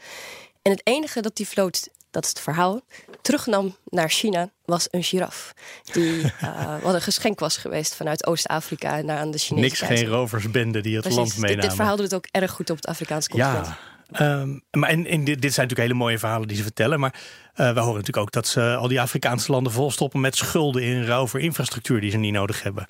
En 0.62 0.70
het 0.70 0.80
enige 0.84 1.20
dat 1.20 1.36
die 1.36 1.48
vloot 1.48 1.88
dat 2.20 2.24
is 2.24 2.42
het 2.42 2.54
verhaal, 2.54 2.80
terugnam 3.22 3.76
naar 3.84 4.10
China 4.10 4.50
was 4.64 4.88
een 4.90 5.02
giraf. 5.02 5.54
Die 5.92 6.22
uh, 6.42 6.74
wat 6.82 6.94
een 6.94 7.02
geschenk 7.02 7.40
was 7.40 7.56
geweest 7.56 7.94
vanuit 7.94 8.26
Oost-Afrika 8.26 9.00
naar 9.00 9.18
aan 9.18 9.30
de 9.30 9.38
Chinese 9.38 9.66
Niks, 9.66 9.80
geen 9.80 10.06
roversbende 10.06 10.80
die 10.80 10.96
het 10.96 11.14
land 11.14 11.36
meenamen. 11.36 11.64
Dit, 11.64 11.74
verhaal 11.74 11.96
doet 11.96 12.04
het 12.04 12.14
ook 12.14 12.26
erg 12.30 12.50
goed 12.50 12.70
op 12.70 12.76
het 12.76 12.86
Afrikaanse 12.86 13.28
continent. 13.28 13.66
Ja. 13.66 13.78
Um, 14.16 14.62
maar 14.70 14.88
en, 14.88 15.06
en 15.06 15.24
dit, 15.24 15.42
dit, 15.42 15.54
zijn 15.54 15.66
natuurlijk 15.66 15.80
hele 15.80 16.04
mooie 16.04 16.18
verhalen 16.18 16.48
die 16.48 16.56
ze 16.56 16.62
vertellen. 16.62 17.00
Maar 17.00 17.14
uh, 17.14 17.72
we 17.72 17.80
horen 17.80 17.94
natuurlijk 17.94 18.16
ook 18.16 18.32
dat 18.32 18.46
ze 18.46 18.76
al 18.76 18.88
die 18.88 19.00
Afrikaanse 19.00 19.52
landen 19.52 19.72
volstoppen 19.72 20.20
met 20.20 20.36
schulden 20.36 20.82
in 20.82 21.04
ruil 21.04 21.26
voor 21.26 21.40
infrastructuur 21.40 22.00
die 22.00 22.10
ze 22.10 22.16
niet 22.16 22.32
nodig 22.32 22.62
hebben. 22.62 22.88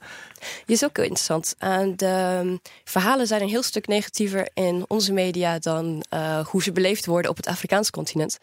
Is 0.66 0.84
ook 0.84 0.96
heel 0.96 1.04
interessant. 1.04 1.54
Uh, 1.60 1.78
de 1.96 2.06
ehm, 2.06 2.56
verhalen 2.84 3.26
zijn 3.26 3.42
een 3.42 3.48
heel 3.48 3.62
stuk 3.62 3.86
negatiever 3.86 4.48
in 4.54 4.84
onze 4.88 5.12
media 5.12 5.58
dan 5.58 6.04
uh, 6.14 6.46
hoe 6.46 6.62
ze 6.62 6.72
beleefd 6.72 7.06
worden 7.06 7.30
op 7.30 7.36
het 7.36 7.46
Afrikaanse 7.46 7.90
continent. 7.90 8.38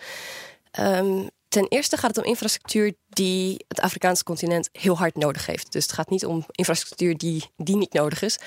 Um, 0.80 1.30
ten 1.48 1.68
eerste 1.68 1.98
gaat 1.98 2.16
het 2.16 2.26
om 2.26 2.32
infrastructuur 2.32 2.94
die 3.10 3.66
het 3.68 3.80
Afrikaanse 3.80 4.24
continent 4.24 4.70
heel 4.72 4.98
hard 4.98 5.16
nodig 5.16 5.46
heeft. 5.46 5.72
Dus 5.72 5.84
het 5.84 5.94
gaat 5.94 6.10
niet 6.10 6.26
om 6.26 6.46
infrastructuur 6.52 7.18
die, 7.18 7.52
die 7.58 7.76
niet 7.76 7.94
nodig 7.94 8.22
is. 8.22 8.40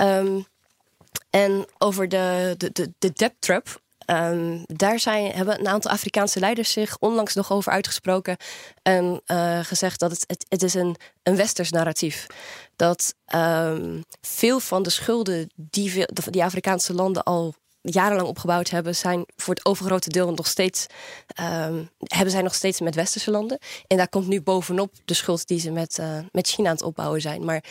Um, 0.00 0.46
en 1.30 1.66
over 1.78 2.08
de, 2.08 2.54
de, 2.56 2.70
de, 2.72 2.92
de 2.98 3.12
debt 3.12 3.34
trap. 3.38 3.80
Um, 4.06 4.64
daar 4.66 4.98
zijn, 4.98 5.32
hebben 5.32 5.60
een 5.60 5.68
aantal 5.68 5.90
Afrikaanse 5.90 6.40
leiders 6.40 6.72
zich 6.72 6.98
onlangs 6.98 7.34
nog 7.34 7.52
over 7.52 7.72
uitgesproken. 7.72 8.36
En 8.82 9.22
uh, 9.26 9.58
gezegd 9.64 10.00
dat 10.00 10.10
het, 10.10 10.24
het, 10.26 10.44
het 10.48 10.62
is 10.62 10.74
een, 10.74 10.96
een 11.22 11.36
westers 11.36 11.70
narratief. 11.70 12.26
Dat 12.76 13.14
veel 14.20 14.60
van 14.60 14.82
de 14.82 14.90
schulden 14.90 15.50
die, 15.54 15.90
veel, 15.90 16.08
die 16.30 16.44
Afrikaanse 16.44 16.94
landen 16.94 17.22
al 17.22 17.54
jarenlang 17.82 18.28
opgebouwd 18.28 18.70
hebben, 18.70 18.96
zijn 18.96 19.24
voor 19.36 19.54
het 19.54 19.64
overgrote 19.64 20.10
deel 20.10 20.32
nog 20.32 20.46
steeds, 20.46 20.86
um, 21.40 21.90
hebben 21.98 22.30
zij 22.30 22.42
nog 22.42 22.54
steeds 22.54 22.80
met 22.80 22.94
westerse 22.94 23.30
landen. 23.30 23.58
En 23.86 23.96
daar 23.96 24.08
komt 24.08 24.26
nu 24.26 24.42
bovenop 24.42 24.94
de 25.04 25.14
schuld 25.14 25.46
die 25.46 25.60
ze 25.60 25.70
met, 25.70 25.98
uh, 25.98 26.18
met 26.32 26.48
China 26.48 26.68
aan 26.68 26.74
het 26.74 26.84
opbouwen 26.84 27.20
zijn. 27.20 27.44
Maar 27.44 27.64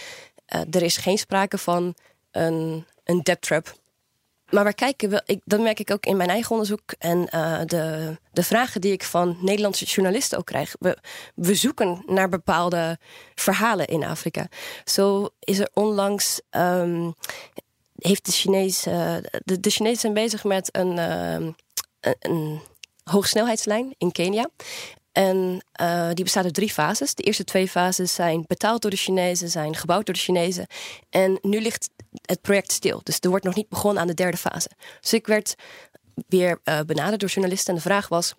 uh, 0.56 0.62
er 0.72 0.82
is 0.82 0.98
geen 0.98 1.18
sprake 1.18 1.58
van 1.58 1.96
een, 2.32 2.86
een 3.04 3.22
debt 3.22 3.42
trap. 3.42 3.80
Maar 4.50 4.64
waar 4.64 4.74
kijken 4.74 5.10
we, 5.10 5.22
ik, 5.26 5.42
dat 5.46 5.60
merk 5.60 5.80
ik 5.80 5.92
ook 5.92 6.06
in 6.06 6.18
mijn 6.18 6.30
eigen 6.30 6.52
onderzoek 6.52 6.94
en 6.98 7.18
uh, 7.36 7.60
de, 7.66 8.18
de 8.32 8.44
vragen 8.44 8.82
die 8.82 8.92
ik 8.92 9.04
van 9.04 9.38
Nederlandse 9.42 9.86
journalisten 9.86 10.38
ook 10.38 10.46
krijg. 10.46 10.76
We, 10.80 10.98
we 11.36 11.56
zoeken 11.56 12.04
naar 12.06 12.30
bepaalde 12.30 13.00
verhalen 13.36 13.88
in 13.88 14.04
Afrika. 14.04 14.48
Zo 14.84 15.30
is 15.40 15.60
er 15.60 15.70
onlangs 15.74 16.42
um, 16.50 17.14
heeft 18.08 18.26
de 18.26 18.32
Chinese. 18.32 19.30
De, 19.44 19.60
de 19.60 19.70
Chinezen 19.70 20.00
zijn 20.00 20.14
bezig 20.14 20.44
met 20.44 20.76
een, 20.76 20.98
uh, 20.98 21.34
een, 21.34 21.56
een 22.20 22.62
hoogsnelheidslijn 23.04 23.96
in 23.98 24.12
Kenia. 24.12 24.50
En 25.12 25.66
uh, 25.82 26.10
die 26.14 26.24
bestaat 26.24 26.44
uit 26.44 26.54
drie 26.54 26.72
fases. 26.72 27.16
De 27.16 27.24
eerste 27.24 27.44
twee 27.44 27.68
fases 27.68 28.14
zijn 28.14 28.44
betaald 28.48 28.82
door 28.82 28.92
de 28.92 28.98
Chinezen, 28.98 29.50
zijn 29.50 29.76
gebouwd 29.76 30.06
door 30.06 30.16
de 30.16 30.22
Chinezen. 30.22 30.68
En 31.10 31.40
nu 31.42 31.62
ligt 31.62 31.90
het 32.26 32.42
project 32.42 32.72
stil. 32.72 33.02
Dus 33.04 33.18
er 33.20 33.30
wordt 33.30 33.46
nog 33.46 33.56
niet 33.56 33.70
begonnen 33.70 34.02
aan 34.02 34.08
de 34.08 34.14
derde 34.14 34.38
fase. 34.38 34.70
Dus 35.02 35.14
ik 35.14 35.28
werd 35.28 35.56
weer 36.28 36.60
uh, 36.64 36.80
benaderd 36.86 37.20
door 37.20 37.30
journalisten. 37.30 37.70
En 37.70 37.76
de 37.76 37.82
vraag 37.82 38.08
was: 38.08 38.34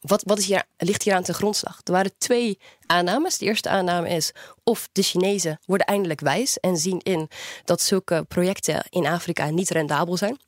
wat, 0.00 0.22
wat 0.26 0.38
is 0.38 0.46
hier, 0.46 0.64
ligt 0.76 1.02
hier 1.02 1.14
aan 1.14 1.22
ten 1.22 1.34
grondslag? 1.34 1.80
Er 1.84 1.92
waren 1.92 2.18
twee 2.18 2.58
aannames. 2.86 3.38
De 3.38 3.44
eerste 3.44 3.68
aanname 3.68 4.08
is 4.08 4.32
of 4.64 4.88
de 4.92 5.02
Chinezen 5.02 5.60
worden 5.64 5.86
eindelijk 5.86 6.20
wijs 6.20 6.58
en 6.58 6.76
zien 6.76 6.98
in 6.98 7.28
dat 7.64 7.80
zulke 7.80 8.24
projecten 8.28 8.84
in 8.90 9.06
Afrika 9.06 9.50
niet 9.50 9.70
rendabel 9.70 10.16
zijn. 10.16 10.38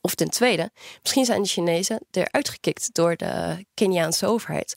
Of 0.00 0.14
ten 0.14 0.30
tweede, 0.30 0.70
misschien 1.02 1.24
zijn 1.24 1.42
de 1.42 1.48
Chinezen 1.48 2.00
eruit 2.10 2.48
gekikt 2.48 2.94
door 2.94 3.16
de 3.16 3.64
Keniaanse 3.74 4.26
overheid. 4.26 4.74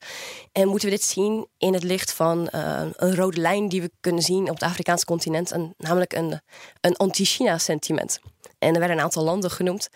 En 0.52 0.68
moeten 0.68 0.90
we 0.90 0.96
dit 0.96 1.04
zien 1.04 1.48
in 1.58 1.74
het 1.74 1.84
licht 1.84 2.14
van 2.14 2.50
uh, 2.52 2.82
een 2.96 3.16
rode 3.16 3.42
lijn 3.42 3.70
die 3.70 3.82
we 3.82 3.92
kunnen 4.00 4.22
zien 4.22 4.50
op 4.50 4.54
het 4.54 4.64
Afrikaanse 4.64 5.06
continent, 5.06 5.52
een, 5.52 5.74
namelijk 5.78 6.14
een, 6.14 6.42
een 6.82 6.96
anti-China 6.96 7.58
sentiment. 7.58 8.20
En 8.60 8.74
er 8.74 8.80
werden 8.80 8.98
een 8.98 9.04
aantal 9.04 9.24
landen 9.24 9.52
genoemd. 9.52 9.90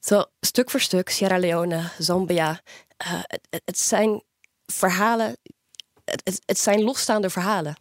Zo, 0.00 0.24
stuk 0.40 0.70
voor 0.70 0.80
stuk, 0.80 1.08
Sierra 1.08 1.38
Leone, 1.38 1.90
Zambia, 1.98 2.50
uh, 2.50 3.20
het, 3.22 3.62
het, 3.64 3.78
zijn 3.78 4.22
verhalen, 4.66 5.36
het, 6.04 6.42
het, 6.44 6.58
zijn 6.58 6.82
losstaande 6.82 7.30
verhalen. 7.30 7.74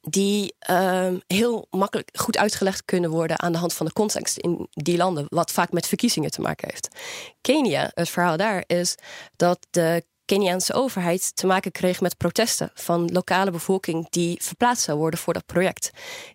Die 0.00 0.54
uh, 0.70 1.14
heel 1.26 1.66
makkelijk 1.70 2.08
goed 2.12 2.36
uitgelegd 2.36 2.84
kunnen 2.84 3.10
worden 3.10 3.38
aan 3.38 3.52
de 3.52 3.58
hand 3.58 3.74
van 3.74 3.86
de 3.86 3.92
context 3.92 4.36
in 4.36 4.68
die 4.70 4.96
landen, 4.96 5.26
wat 5.28 5.50
vaak 5.50 5.72
met 5.72 5.86
verkiezingen 5.86 6.30
te 6.30 6.40
maken 6.40 6.68
heeft. 6.70 6.88
Kenia, 7.40 7.90
het 7.94 8.08
verhaal 8.08 8.36
daar 8.36 8.64
is 8.66 8.94
dat 9.36 9.66
de 9.70 10.04
Keniaanse 10.24 10.72
overheid 10.72 11.36
te 11.36 11.46
maken 11.46 11.72
kreeg 11.72 12.00
met 12.00 12.16
protesten 12.16 12.70
van 12.74 13.10
lokale 13.12 13.50
bevolking 13.50 14.06
die 14.10 14.38
verplaatst 14.42 14.84
zou 14.84 14.98
worden 14.98 15.20
voor 15.20 15.32
dat 15.32 15.46
project. 15.46 15.90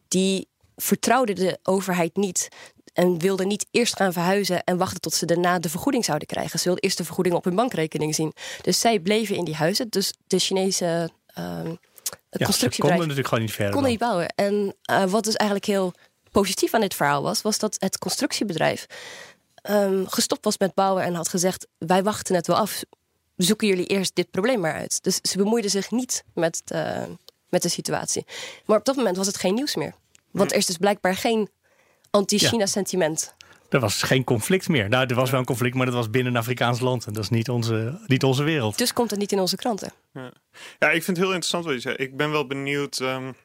Die 0.08 0.50
vertrouwde 0.76 1.34
de 1.34 1.60
overheid 1.64 2.16
niet 2.16 2.50
en 2.94 3.20
wilden 3.20 3.48
niet 3.48 3.66
eerst 3.72 3.96
gaan 3.96 4.14
verhuizen 4.14 4.64
en 4.64 4.78
wachten 4.78 5.02
tot 5.02 5.14
ze 5.14 5.26
daarna 5.26 5.60
de 5.60 5.70
vergoeding 5.70 6.06
zouden 6.06 6.28
krijgen. 6.28 6.60
Ze 6.60 6.66
wilden 6.66 6.84
eerst 6.84 6.98
de 6.98 7.04
vergoeding 7.04 7.36
op 7.36 7.44
hun 7.44 7.56
bankrekening 7.56 8.16
zien. 8.16 8.34
Dus 8.62 8.80
zij 8.80 9.00
bleven 9.00 9.36
in 9.36 9.46
die 9.46 9.56
huizen. 9.56 9.90
Dus 9.90 10.14
de 10.28 10.40
Chinese 10.40 10.86
uh, 10.86 11.46
ja, 12.30 12.46
constructiebedrijf 12.46 12.80
konden 12.80 13.00
natuurlijk 13.00 13.28
gewoon 13.28 13.44
niet 13.44 13.54
verder. 13.54 13.74
Konden 13.74 13.92
niet 13.92 14.00
bouwen. 14.00 14.28
En 14.36 14.76
uh, 14.92 15.04
wat 15.04 15.24
dus 15.24 15.36
eigenlijk 15.36 15.70
heel 15.70 15.94
positief 16.32 16.74
aan 16.74 16.82
dit 16.82 16.94
verhaal 16.94 17.22
was, 17.22 17.42
was 17.42 17.60
dat 17.60 17.76
het 17.80 17.98
constructiebedrijf 17.98 18.86
um, 19.70 20.08
gestopt 20.08 20.44
was 20.44 20.58
met 20.58 20.74
bouwen 20.74 21.04
en 21.04 21.14
had 21.14 21.30
gezegd: 21.30 21.68
wij 21.78 22.04
wachten 22.04 22.36
het 22.36 22.48
wel 22.48 22.56
af. 22.56 22.84
Zoeken 23.38 23.68
jullie 23.68 23.86
eerst 23.86 24.16
dit 24.16 24.32
probleem 24.32 24.60
maar 24.60 24.74
uit. 24.74 25.04
Dus 25.04 25.20
ze 25.22 25.38
bemoeiden 25.38 25.72
zich 25.72 25.92
niet 25.92 26.24
met 26.34 26.62
de, 26.66 27.08
met 27.50 27.62
de 27.62 27.70
situatie. 27.70 28.26
Maar 28.66 28.78
op 28.78 28.86
dat 28.86 28.96
moment 28.96 29.18
was 29.18 29.28
het 29.28 29.38
geen 29.38 29.54
nieuws 29.54 29.76
meer. 29.76 29.94
Want 30.32 30.52
er 30.52 30.58
is 30.58 30.66
dus 30.66 30.78
blijkbaar 30.78 31.16
geen 31.16 31.50
anti-China-sentiment. 32.16 33.36
Er 33.70 33.80
was 33.80 34.04
geen 34.04 34.24
conflict 34.24 34.70
meer. 34.70 34.90
Nou, 34.90 35.06
er 35.08 35.16
was 35.16 35.30
wel 35.30 35.40
een 35.40 35.46
conflict, 35.46 35.76
maar 35.76 35.86
dat 35.86 35.96
was 35.96 36.10
binnen 36.10 36.34
een 36.34 36.40
Afrikaans 36.40 36.80
land. 36.80 37.06
En 37.06 37.14
dat 37.14 37.24
is 37.24 37.30
niet 37.30 37.50
onze, 37.50 38.00
niet 38.06 38.24
onze 38.24 38.44
wereld. 38.44 38.78
Dus 38.78 38.94
komt 38.94 39.10
het 39.10 39.20
niet 39.20 39.32
in 39.32 39.40
onze 39.40 39.56
kranten. 39.56 39.94
Ja, 40.14 40.32
ja 40.80 40.88
ik 40.88 41.04
vind 41.04 41.08
het 41.08 41.18
heel 41.18 41.26
interessant 41.26 41.66
wat 41.66 41.74
je 41.74 41.80
zei. 41.80 41.96
Ik 41.96 42.18
ben 42.18 42.32
wel 42.32 42.48
benieuwd. 42.48 43.00
Um, 43.00 43.36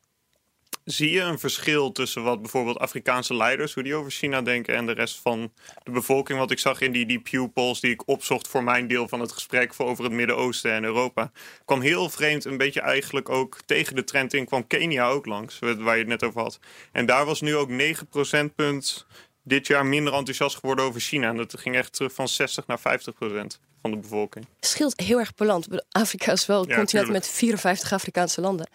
zie 0.90 1.10
je 1.10 1.20
een 1.20 1.38
verschil 1.38 1.92
tussen 1.92 2.22
wat 2.22 2.40
bijvoorbeeld 2.42 2.78
Afrikaanse 2.78 3.34
leiders, 3.34 3.74
hoe 3.74 3.82
die 3.82 3.94
over 3.94 4.10
China 4.10 4.42
denken, 4.42 4.74
en 4.74 4.86
de 4.86 4.92
rest 4.92 5.18
van 5.20 5.52
de 5.84 5.90
bevolking? 5.90 6.38
Wat 6.38 6.50
ik 6.50 6.58
zag 6.58 6.80
in 6.80 6.92
die, 6.92 7.06
die 7.06 7.20
Pew 7.20 7.46
polls 7.52 7.80
die 7.80 7.90
ik 7.90 8.08
opzocht 8.08 8.48
voor 8.48 8.64
mijn 8.64 8.88
deel 8.88 9.08
van 9.08 9.20
het 9.20 9.32
gesprek 9.32 9.74
voor 9.74 9.86
over 9.86 10.04
het 10.04 10.12
Midden-Oosten 10.12 10.72
en 10.72 10.84
Europa, 10.84 11.30
kwam 11.64 11.80
heel 11.80 12.10
vreemd 12.10 12.44
een 12.44 12.56
beetje 12.56 12.80
eigenlijk 12.80 13.28
ook 13.28 13.58
tegen 13.66 13.94
de 13.94 14.04
trend 14.04 14.34
in, 14.34 14.46
kwam 14.46 14.66
Kenia 14.66 15.08
ook 15.08 15.26
langs, 15.26 15.58
waar 15.58 15.94
je 15.94 15.98
het 15.98 16.06
net 16.06 16.24
over 16.24 16.40
had. 16.40 16.58
En 16.92 17.06
daar 17.06 17.24
was 17.24 17.40
nu 17.40 17.56
ook 17.56 17.68
9 17.68 18.06
procentpunt 18.06 19.06
dit 19.42 19.66
jaar 19.66 19.86
minder 19.86 20.12
enthousiast 20.12 20.56
geworden 20.56 20.84
over 20.84 21.00
China. 21.00 21.28
En 21.28 21.36
dat 21.36 21.54
ging 21.58 21.76
echt 21.76 21.92
terug 21.92 22.12
van 22.12 22.28
60 22.28 22.66
naar 22.66 22.80
50 22.80 23.14
procent 23.14 23.60
van 23.82 23.90
de 23.90 23.96
bevolking. 23.96 24.46
Het 24.56 24.68
scheelt 24.68 25.00
heel 25.00 25.18
erg 25.18 25.34
per 25.34 25.46
land. 25.46 25.68
Afrika 25.90 26.32
is 26.32 26.46
wel 26.46 26.68
een 26.68 26.76
continent 26.76 27.08
met 27.08 27.28
54 27.28 27.92
Afrikaanse 27.92 28.40
landen. 28.40 28.68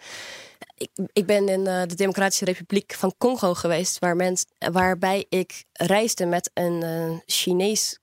Ik, 0.76 0.90
ik 1.12 1.26
ben 1.26 1.48
in 1.48 1.60
uh, 1.60 1.82
de 1.86 1.94
Democratische 1.94 2.44
Republiek 2.44 2.94
van 2.94 3.14
Congo 3.18 3.54
geweest, 3.54 3.98
waar 3.98 4.16
mens, 4.16 4.44
waarbij 4.58 5.26
ik 5.28 5.64
reisde 5.72 6.26
met 6.26 6.50
een 6.54 6.84
uh, 6.84 7.18
Chinees 7.26 7.98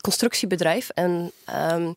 constructiebedrijf. 0.00 0.88
En 0.88 1.32
um, 1.72 1.96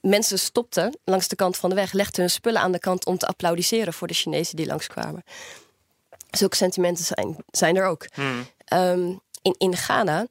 mensen 0.00 0.38
stopten 0.38 0.98
langs 1.04 1.28
de 1.28 1.36
kant 1.36 1.56
van 1.56 1.70
de 1.70 1.76
weg, 1.76 1.92
legden 1.92 2.20
hun 2.20 2.30
spullen 2.30 2.60
aan 2.60 2.72
de 2.72 2.78
kant 2.78 3.06
om 3.06 3.18
te 3.18 3.26
applaudisseren 3.26 3.92
voor 3.92 4.06
de 4.06 4.14
Chinezen 4.14 4.56
die 4.56 4.66
langskwamen. 4.66 5.24
Zulke 6.30 6.56
sentimenten 6.56 7.04
zijn, 7.04 7.36
zijn 7.50 7.76
er 7.76 7.86
ook. 7.86 8.06
Hmm. 8.14 8.46
Um, 8.72 9.20
in, 9.42 9.54
in 9.58 9.76
Ghana 9.76 10.26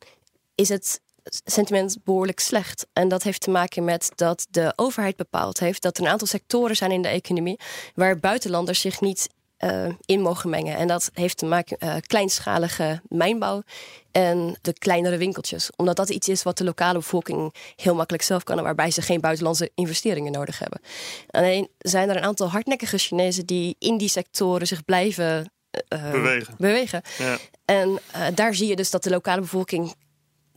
is 0.55 0.69
het 0.69 1.01
sentiment 1.45 1.97
behoorlijk 2.03 2.39
slecht. 2.39 2.87
En 2.93 3.07
dat 3.07 3.23
heeft 3.23 3.41
te 3.41 3.49
maken 3.49 3.83
met 3.83 4.11
dat 4.15 4.47
de 4.49 4.73
overheid 4.75 5.15
bepaald 5.15 5.59
heeft 5.59 5.81
dat 5.81 5.97
er 5.97 6.03
een 6.03 6.09
aantal 6.09 6.27
sectoren 6.27 6.75
zijn 6.75 6.91
in 6.91 7.01
de 7.01 7.07
economie 7.07 7.59
waar 7.95 8.19
buitenlanders 8.19 8.81
zich 8.81 9.01
niet 9.01 9.29
uh, 9.59 9.87
in 10.05 10.21
mogen 10.21 10.49
mengen. 10.49 10.75
En 10.75 10.87
dat 10.87 11.09
heeft 11.13 11.37
te 11.37 11.45
maken 11.45 11.77
met 11.79 11.89
uh, 11.89 11.95
kleinschalige 12.07 13.01
mijnbouw 13.07 13.63
en 14.11 14.57
de 14.61 14.73
kleinere 14.73 15.17
winkeltjes. 15.17 15.69
Omdat 15.75 15.95
dat 15.95 16.09
iets 16.09 16.29
is 16.29 16.43
wat 16.43 16.57
de 16.57 16.63
lokale 16.63 16.97
bevolking 16.97 17.53
heel 17.75 17.95
makkelijk 17.95 18.23
zelf 18.23 18.43
kan... 18.43 18.57
en 18.57 18.63
waarbij 18.63 18.91
ze 18.91 19.01
geen 19.01 19.21
buitenlandse 19.21 19.71
investeringen 19.75 20.31
nodig 20.31 20.59
hebben. 20.59 20.81
Alleen 21.29 21.69
zijn 21.77 22.09
er 22.09 22.15
een 22.15 22.23
aantal 22.23 22.49
hardnekkige 22.49 22.97
Chinezen... 22.97 23.45
die 23.45 23.75
in 23.79 23.97
die 23.97 24.09
sectoren 24.09 24.67
zich 24.67 24.85
blijven 24.85 25.51
uh, 25.93 26.11
bewegen. 26.11 26.55
bewegen. 26.57 27.01
Ja. 27.17 27.37
En 27.65 27.99
daar 28.33 28.55
zie 28.55 28.67
je 28.67 28.75
dus 28.75 28.91
dat 28.91 29.03
de 29.03 29.09
lokale 29.09 29.41
bevolking... 29.41 29.95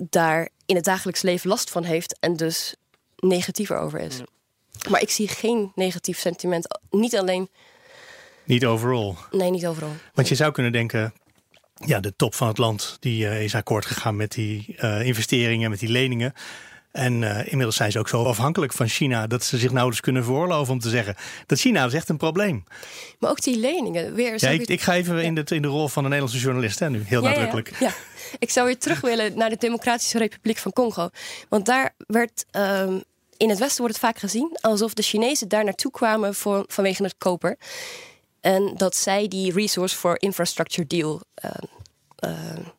daar 0.03 0.49
in 0.67 0.77
het 0.77 0.85
dagelijks 0.85 1.23
leven 1.23 1.49
last 1.49 1.71
van 1.71 1.85
heeft... 1.85 2.19
en 2.19 2.37
dus 2.37 2.75
negatiever 3.17 3.79
over 3.79 4.01
is. 4.01 4.17
Ja. 4.17 4.25
Maar 4.91 5.01
ik 5.01 5.11
zie 5.11 5.29
geen 5.29 5.73
negatief 5.75 6.19
sentiment. 6.19 6.81
Niet 6.91 7.17
alleen 7.17 7.49
niet 8.49 8.67
overal. 8.67 9.17
Nee, 9.31 9.51
niet 9.51 9.67
overal. 9.67 9.93
Want 10.15 10.29
je 10.29 10.35
zou 10.35 10.53
kunnen 10.53 10.73
denken, 10.73 11.15
ja, 11.75 12.01
de 12.01 12.17
top 12.17 12.35
van 12.35 12.49
het 12.49 12.59
land 12.59 12.97
die 13.01 13.25
uh, 13.25 13.43
is 13.43 13.55
akkoord 13.55 13.87
gegaan 13.87 14.17
met 14.17 14.33
die 14.33 14.77
uh, 14.79 15.07
investeringen, 15.07 15.71
met 15.71 15.79
die 15.79 15.89
leningen. 15.89 16.33
En 16.93 17.23
uh, 17.23 17.47
inmiddels 17.47 17.77
zijn 17.77 17.93
ze 17.93 17.99
ook 17.99 18.09
zo 18.09 18.25
afhankelijk 18.25 18.73
van 18.73 18.89
China 18.89 19.27
dat 19.27 19.45
ze 19.45 19.59
zich 19.59 19.71
nauwelijks 19.71 20.01
kunnen 20.01 20.25
veroorloven 20.25 20.73
om 20.73 20.81
te 20.81 20.89
zeggen 20.89 21.17
dat 21.47 21.59
China 21.59 21.85
is 21.85 21.95
echt 21.95 22.09
een 22.09 22.17
probleem. 22.17 22.65
Maar 23.19 23.31
ook 23.31 23.43
die 23.43 23.59
leningen. 23.59 24.15
Weer, 24.15 24.35
ja, 24.37 24.49
ik, 24.49 24.69
ik, 24.69 24.81
ga 24.81 24.95
even 24.95 25.17
ja. 25.17 25.23
in, 25.23 25.35
de, 25.35 25.45
in 25.49 25.63
de 25.63 25.69
rol 25.69 25.89
van 25.89 26.05
een 26.05 26.11
Nederlandse 26.11 26.45
journalist 26.45 26.79
hè, 26.79 26.91
nu, 26.91 27.03
heel 27.07 27.23
ja, 27.23 27.29
nadrukkelijk. 27.29 27.73
Ja, 27.81 27.93
ik 28.39 28.51
zou 28.51 28.67
weer 28.67 28.79
terug 28.79 29.01
willen 29.01 29.39
naar 29.39 29.51
de 29.51 29.57
Democratische 29.59 30.19
Republiek 30.19 30.59
van 30.59 30.73
Congo. 30.73 31.09
Want 31.49 31.67
daar 31.67 31.95
werd. 32.07 32.45
Um, 32.53 33.03
in 33.37 33.49
het 33.49 33.59
Westen 33.59 33.81
wordt 33.81 33.95
het 33.95 34.05
vaak 34.05 34.19
gezien 34.19 34.57
alsof 34.61 34.95
de 34.95 35.03
Chinezen 35.03 35.49
daar 35.49 35.65
naartoe 35.65 35.91
kwamen 35.91 36.35
voor, 36.35 36.65
vanwege 36.67 37.03
het 37.03 37.15
koper. 37.19 37.57
En 38.41 38.75
dat 38.77 38.97
zij 38.97 39.29
die 39.29 39.53
Resource 39.53 39.97
for 39.97 40.23
Infrastructure 40.23 40.87
Deal 40.87 41.21
uh, 41.45 41.51
uh, 42.25 42.31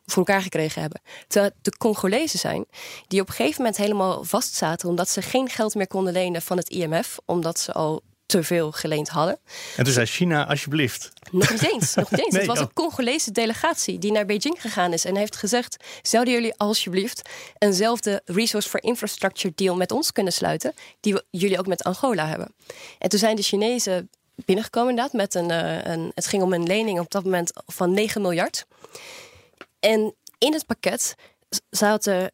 voor 0.05 0.25
elkaar 0.25 0.41
gekregen 0.41 0.81
hebben. 0.81 1.01
Terwijl 1.27 1.51
de 1.61 1.77
Congolezen 1.77 2.39
zijn 2.39 2.65
die 3.07 3.21
op 3.21 3.27
een 3.27 3.33
gegeven 3.33 3.57
moment 3.57 3.77
helemaal 3.77 4.23
vastzaten 4.23 4.89
omdat 4.89 5.09
ze 5.09 5.21
geen 5.21 5.49
geld 5.49 5.75
meer 5.75 5.87
konden 5.87 6.13
lenen 6.13 6.41
van 6.41 6.57
het 6.57 6.69
IMF, 6.69 7.17
omdat 7.25 7.59
ze 7.59 7.73
al 7.73 8.03
te 8.29 8.43
veel 8.43 8.71
geleend 8.71 9.09
hadden. 9.09 9.39
En 9.77 9.83
toen 9.83 9.93
zei 9.93 10.05
China, 10.05 10.47
alsjeblieft. 10.47 11.11
Nog 11.31 11.51
niet 11.51 11.71
eens. 11.71 11.95
Nog 11.95 12.11
niet 12.11 12.19
eens. 12.19 12.29
nee, 12.33 12.41
het 12.41 12.49
was 12.49 12.59
een 12.59 12.73
Congolese 12.73 13.31
delegatie 13.31 13.99
die 13.99 14.11
naar 14.11 14.25
Beijing 14.25 14.61
gegaan 14.61 14.93
is 14.93 15.05
en 15.05 15.15
heeft 15.15 15.35
gezegd: 15.35 15.83
zouden 16.01 16.33
jullie 16.33 16.53
alsjeblieft 16.57 17.29
eenzelfde 17.57 18.21
Resource 18.25 18.69
for 18.69 18.83
Infrastructure 18.83 19.53
deal 19.55 19.75
met 19.75 19.91
ons 19.91 20.11
kunnen 20.11 20.33
sluiten, 20.33 20.73
die 20.99 21.13
we, 21.13 21.23
jullie 21.29 21.59
ook 21.59 21.67
met 21.67 21.83
Angola 21.83 22.27
hebben? 22.27 22.53
En 22.97 23.09
toen 23.09 23.19
zijn 23.19 23.35
de 23.35 23.41
Chinezen 23.41 24.09
binnengekomen 24.45 24.89
inderdaad. 24.89 25.13
Met 25.13 25.35
een, 25.35 25.49
uh, 25.49 25.83
een, 25.83 26.11
het 26.15 26.27
ging 26.27 26.43
om 26.43 26.53
een 26.53 26.67
lening 26.67 26.99
op 26.99 27.11
dat 27.11 27.23
moment 27.23 27.51
van 27.65 27.91
9 27.91 28.21
miljard. 28.21 28.65
En 29.79 30.15
in 30.37 30.53
het 30.53 30.65
pakket 30.65 31.15
zaten. 31.69 32.31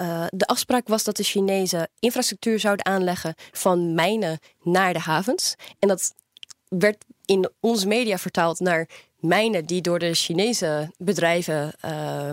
Uh, 0.00 0.26
de 0.30 0.46
afspraak 0.46 0.88
was 0.88 1.04
dat 1.04 1.16
de 1.16 1.22
Chinezen 1.22 1.88
infrastructuur 1.98 2.60
zouden 2.60 2.84
aanleggen 2.84 3.34
van 3.52 3.94
mijnen 3.94 4.38
naar 4.62 4.92
de 4.92 4.98
havens. 4.98 5.54
En 5.78 5.88
dat 5.88 6.14
werd 6.68 7.04
in 7.24 7.50
onze 7.60 7.86
media 7.86 8.18
vertaald 8.18 8.60
naar 8.60 8.88
mijnen 9.20 9.66
die 9.66 9.80
door 9.80 9.98
de 9.98 10.14
Chinese 10.14 10.90
bedrijven 10.98 11.72
uh, 11.84 12.30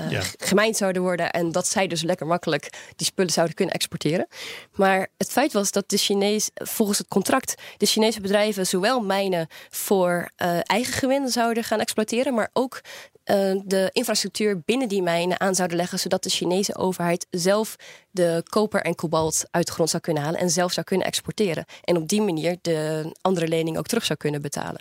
uh, 0.00 0.10
ja. 0.10 0.22
gemijnd 0.38 0.76
zouden 0.76 1.02
worden. 1.02 1.30
En 1.30 1.52
dat 1.52 1.66
zij 1.66 1.86
dus 1.86 2.02
lekker 2.02 2.26
makkelijk 2.26 2.70
die 2.96 3.06
spullen 3.06 3.32
zouden 3.32 3.54
kunnen 3.54 3.74
exporteren. 3.74 4.26
Maar 4.72 5.08
het 5.16 5.30
feit 5.30 5.52
was 5.52 5.70
dat 5.70 5.88
de 5.88 5.96
Chinees, 5.96 6.50
volgens 6.54 6.98
het 6.98 7.08
contract, 7.08 7.54
de 7.76 7.86
Chinese 7.86 8.20
bedrijven 8.20 8.66
zowel 8.66 9.00
mijnen 9.00 9.48
voor 9.70 10.30
uh, 10.42 10.58
eigen 10.62 10.92
gewin 10.92 11.28
zouden 11.28 11.64
gaan 11.64 11.80
exploiteren, 11.80 12.34
maar 12.34 12.50
ook 12.52 12.80
uh, 13.24 13.60
de 13.64 13.88
infrastructuur 13.92 14.60
binnen 14.64 14.88
die 14.88 15.02
mijnen 15.02 15.40
aan 15.40 15.54
zouden 15.54 15.76
leggen, 15.76 15.98
zodat 15.98 16.22
de 16.22 16.30
Chinese 16.30 16.76
overheid 16.76 17.26
zelf 17.30 17.76
de 18.10 18.42
koper 18.48 18.82
en 18.82 18.94
kobalt 18.94 19.44
uit 19.50 19.66
de 19.66 19.72
grond 19.72 19.90
zou 19.90 20.02
kunnen 20.02 20.22
halen 20.22 20.40
en 20.40 20.50
zelf 20.50 20.72
zou 20.72 20.86
kunnen 20.86 21.06
exporteren. 21.06 21.64
En 21.84 21.96
op 21.96 22.08
die 22.08 22.22
manier 22.22 22.56
de 22.60 23.10
andere 23.20 23.48
lening 23.48 23.78
ook 23.78 23.86
terug 23.86 24.04
zou 24.04 24.18
kunnen 24.18 24.42
betalen. 24.42 24.80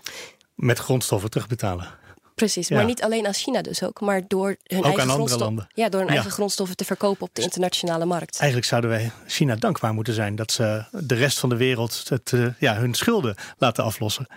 Met 0.56 0.80
grondstoffen 0.80 1.30
terugbetalen. 1.30 2.02
Precies, 2.44 2.68
ja. 2.68 2.76
maar 2.76 2.86
niet 2.86 3.02
alleen 3.02 3.28
aan 3.28 3.34
China 3.34 3.62
dus 3.62 3.84
ook, 3.84 4.02
maar 4.02 4.22
door 4.28 4.56
hun 4.64 4.84
ook 4.84 4.98
eigen, 4.98 5.68
ja, 5.74 5.90
door 5.90 6.00
hun 6.00 6.10
eigen 6.10 6.32
grondstoffen 6.32 6.76
te 6.76 6.86
verkopen 6.86 7.28
op 7.28 7.36
de 7.36 7.42
internationale 7.42 8.06
markt. 8.06 8.38
Eigenlijk 8.38 8.70
zouden 8.70 8.90
wij 8.90 9.12
China 9.28 9.56
dankbaar 9.56 9.94
moeten 9.94 10.14
zijn 10.14 10.36
dat 10.36 10.52
ze 10.52 10.86
de 10.92 11.16
rest 11.16 11.40
van 11.40 11.50
de 11.50 11.56
wereld 11.56 12.06
het, 12.10 12.32
uh, 12.32 12.48
ja, 12.60 12.76
hun 12.76 12.94
schulden 12.94 13.36
laten 13.58 13.84
aflossen. 13.84 14.28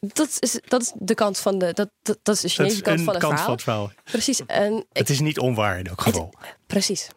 Dat 0.00 0.36
is, 0.40 0.60
dat 0.68 0.82
is 0.82 0.92
de 0.94 1.14
kant 1.14 1.38
van 1.38 1.58
de, 1.58 1.72
dat, 1.72 1.90
dat, 2.02 2.18
dat 2.22 2.34
is 2.34 2.40
de 2.40 2.48
Chinese 2.48 2.82
kant, 2.82 3.00
van 3.00 3.14
het, 3.14 3.22
kant 3.22 3.32
verhaal. 3.32 3.44
van 3.44 3.54
het 3.54 3.62
verhaal. 3.62 3.90
Precies. 4.04 4.40
En 4.46 4.84
het 4.92 5.10
is 5.10 5.20
niet 5.20 5.38
onwaar 5.38 5.78
in 5.78 5.86
elk 5.86 6.00
geval. 6.00 6.34
Het, 6.38 6.56
precies. 6.66 7.08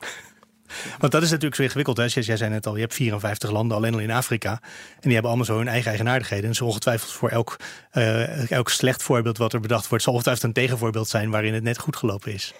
Want 1.00 1.12
dat 1.12 1.22
is 1.22 1.30
natuurlijk 1.30 1.56
zo 1.56 1.62
ingewikkeld. 1.62 1.98
Hè? 1.98 2.04
Jij 2.04 2.38
zei 2.38 2.50
net 2.50 2.68
al, 2.68 2.76
je 2.76 2.82
hebt 2.82 2.94
54 2.94 3.52
landen 3.52 3.78
alleen 3.78 3.94
al 3.94 4.00
in 4.00 4.12
Afrika. 4.12 4.52
En 4.52 5.00
die 5.02 5.12
hebben 5.12 5.30
allemaal 5.30 5.46
zo 5.46 5.58
hun 5.58 5.68
eigen 5.68 5.90
eigenaardigheden. 5.90 6.50
En 6.50 6.56
zo 6.56 6.66
ongetwijfeld 6.66 7.12
voor 7.12 7.30
elk, 7.30 7.58
uh, 7.94 8.52
elk 8.52 8.70
slecht 8.70 9.04
voorbeeld 9.04 9.38
wat 9.38 9.54
er 9.54 9.60
bedacht 9.60 9.88
wordt... 9.88 10.04
zal 10.04 10.14
ongetwijfeld 10.14 10.48
een 10.48 10.64
tegenvoorbeeld 10.64 11.08
zijn 11.08 11.30
waarin 11.30 11.54
het 11.54 11.64
net 11.64 11.78
goed 11.78 11.96
gelopen 11.96 12.34
is. 12.34 12.54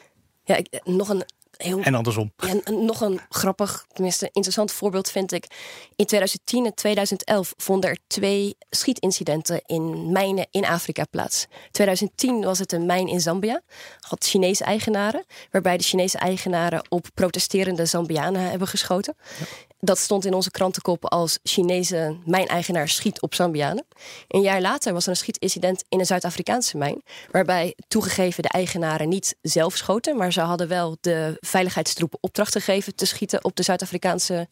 Ja, 0.44 0.56
ik, 0.56 0.80
nog 0.84 1.10
een 1.10 1.24
heel... 1.58 1.82
En 1.82 1.96
andersom. 1.96 2.32
Ja, 2.38 2.72
nog 2.72 3.02
een 3.02 3.20
grappig, 3.30 3.86
tenminste 3.94 4.30
interessant 4.32 4.72
voorbeeld 4.72 5.12
vind 5.12 5.32
ik. 5.32 5.48
In 5.96 6.06
2010 6.06 6.66
en 6.66 6.74
2011 6.74 7.54
vonden 7.58 7.90
er 7.90 7.98
twee 8.08 8.58
schietincidenten 8.70 9.62
in 9.66 10.12
mijnen 10.12 10.48
in 10.52 10.66
Afrika 10.66 11.06
plaats. 11.06 11.48
2010 11.72 12.42
was 12.42 12.60
het 12.60 12.72
een 12.72 12.86
mijn 12.86 13.08
in 13.08 13.22
Zambia. 13.22 13.62
Had 14.00 14.26
Chinese 14.26 14.64
eigenaren. 14.64 15.26
Waarbij 15.52 15.78
de 15.78 15.84
Chinese 15.84 16.18
eigenaren 16.18 16.86
op 16.90 17.08
protesterende 17.14 17.86
Zambianen 17.86 18.42
hebben 18.42 18.68
geschoten. 18.68 19.16
Ja. 19.40 19.46
Dat 19.80 19.98
stond 19.98 20.26
in 20.26 20.34
onze 20.34 20.52
krantenkop 20.52 21.06
als 21.06 21.40
Chinese 21.44 22.18
mijneigenaar 22.26 22.90
schiet 22.90 23.22
op 23.22 23.36
Zambianen. 23.36 23.86
Een 24.28 24.42
jaar 24.42 24.62
later 24.62 24.94
was 24.94 25.04
er 25.04 25.10
een 25.10 25.16
schietincident 25.16 25.84
in 25.90 26.00
een 26.00 26.06
Zuid-Afrikaanse 26.06 26.78
mijn. 26.78 27.04
Waarbij 27.32 27.76
toegegeven 27.88 28.44
de 28.44 28.50
eigenaren 28.50 29.10
niet 29.10 29.36
zelf 29.42 29.76
schoten. 29.76 30.18
Maar 30.18 30.34
ze 30.34 30.42
hadden 30.42 30.68
wel 30.68 30.98
de 31.02 31.38
veiligheidstroepen 31.40 32.20
opdracht 32.22 32.52
gegeven 32.52 32.96
te 32.96 33.06
schieten 33.06 33.44
op 33.44 33.56
de 33.56 33.64
Zuid-Afrikaanse 33.64 34.48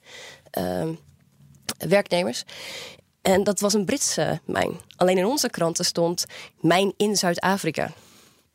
uh, 0.57 0.87
werknemers. 1.77 2.43
En 3.21 3.43
dat 3.43 3.59
was 3.59 3.73
een 3.73 3.85
Britse 3.85 4.39
mijn. 4.45 4.79
Alleen 4.95 5.17
in 5.17 5.25
onze 5.25 5.49
kranten 5.49 5.85
stond 5.85 6.25
mijn 6.59 6.93
in 6.97 7.15
Zuid-Afrika. 7.15 7.91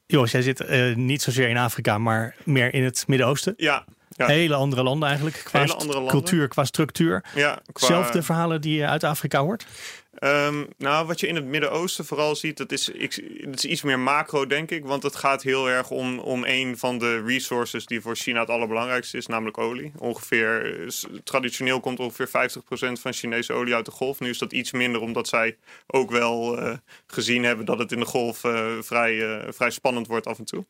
Jos, 0.06 0.30
jij 0.30 0.42
zit 0.42 0.61
uh, 0.61 0.96
niet 0.96 1.22
zozeer 1.22 1.48
in 1.48 1.56
Afrika, 1.56 1.98
maar 1.98 2.37
meer 2.44 2.74
in 2.74 2.85
het 2.85 3.04
Midden-Oosten. 3.06 3.54
Ja, 3.56 3.85
ja. 4.26 4.26
Hele 4.26 4.54
andere 4.54 4.83
landen 4.83 5.09
eigenlijk. 5.09 5.40
Qua 5.44 5.61
Hele 5.61 5.72
andere 5.72 5.92
landen. 5.92 6.12
cultuur, 6.12 6.48
qua 6.48 6.64
structuur. 6.64 7.24
Ja, 7.35 7.59
qua... 7.72 7.87
Zelfde 7.87 8.22
verhalen 8.22 8.61
die 8.61 8.76
je 8.76 8.87
uit 8.87 9.04
Afrika 9.04 9.40
hoort? 9.40 9.66
Um, 10.24 10.68
nou, 10.78 11.06
wat 11.06 11.20
je 11.20 11.26
in 11.26 11.35
het 11.35 11.44
Midden-Oosten 11.44 12.04
vooral 12.04 12.37
ziet, 12.37 12.56
dat 12.56 12.72
is, 12.72 12.90
dat 13.44 13.54
is 13.54 13.64
iets 13.64 13.83
meer 13.83 13.98
macro, 13.98 14.46
denk 14.46 14.70
ik. 14.70 14.85
Want 14.85 15.02
het 15.02 15.16
gaat 15.16 15.42
heel 15.42 15.68
erg 15.68 15.90
om, 15.90 16.18
om 16.18 16.44
een 16.46 16.78
van 16.78 16.98
de 16.98 17.22
resources 17.22 17.87
die 17.87 18.00
voor 18.00 18.16
China 18.16 18.40
het 18.40 18.50
allerbelangrijkste 18.50 19.16
is, 19.16 19.26
namelijk 19.26 19.59
olie. 19.59 19.92
Ongeveer, 19.98 20.87
traditioneel 21.24 21.80
komt 21.80 21.98
ongeveer 21.98 22.28
50% 22.28 22.30
van 23.00 23.12
Chinese 23.12 23.52
olie 23.52 23.74
uit 23.74 23.85
de 23.85 23.90
golf. 23.90 24.20
Nu 24.20 24.28
is 24.28 24.38
dat 24.38 24.52
iets 24.52 24.72
minder, 24.72 25.00
omdat 25.00 25.28
zij 25.28 25.56
ook 25.87 26.11
wel 26.11 26.62
uh, 26.62 26.72
gezien 27.06 27.44
hebben 27.44 27.64
dat 27.66 27.78
het 27.78 27.92
in 27.92 27.98
de 27.98 28.06
golf 28.06 28.44
uh, 28.44 28.66
vrij, 28.80 29.14
uh, 29.14 29.42
vrij 29.48 29.70
spannend 29.70 30.06
wordt 30.06 30.26
af 30.26 30.38
en 30.38 30.44
toe. 30.44 30.64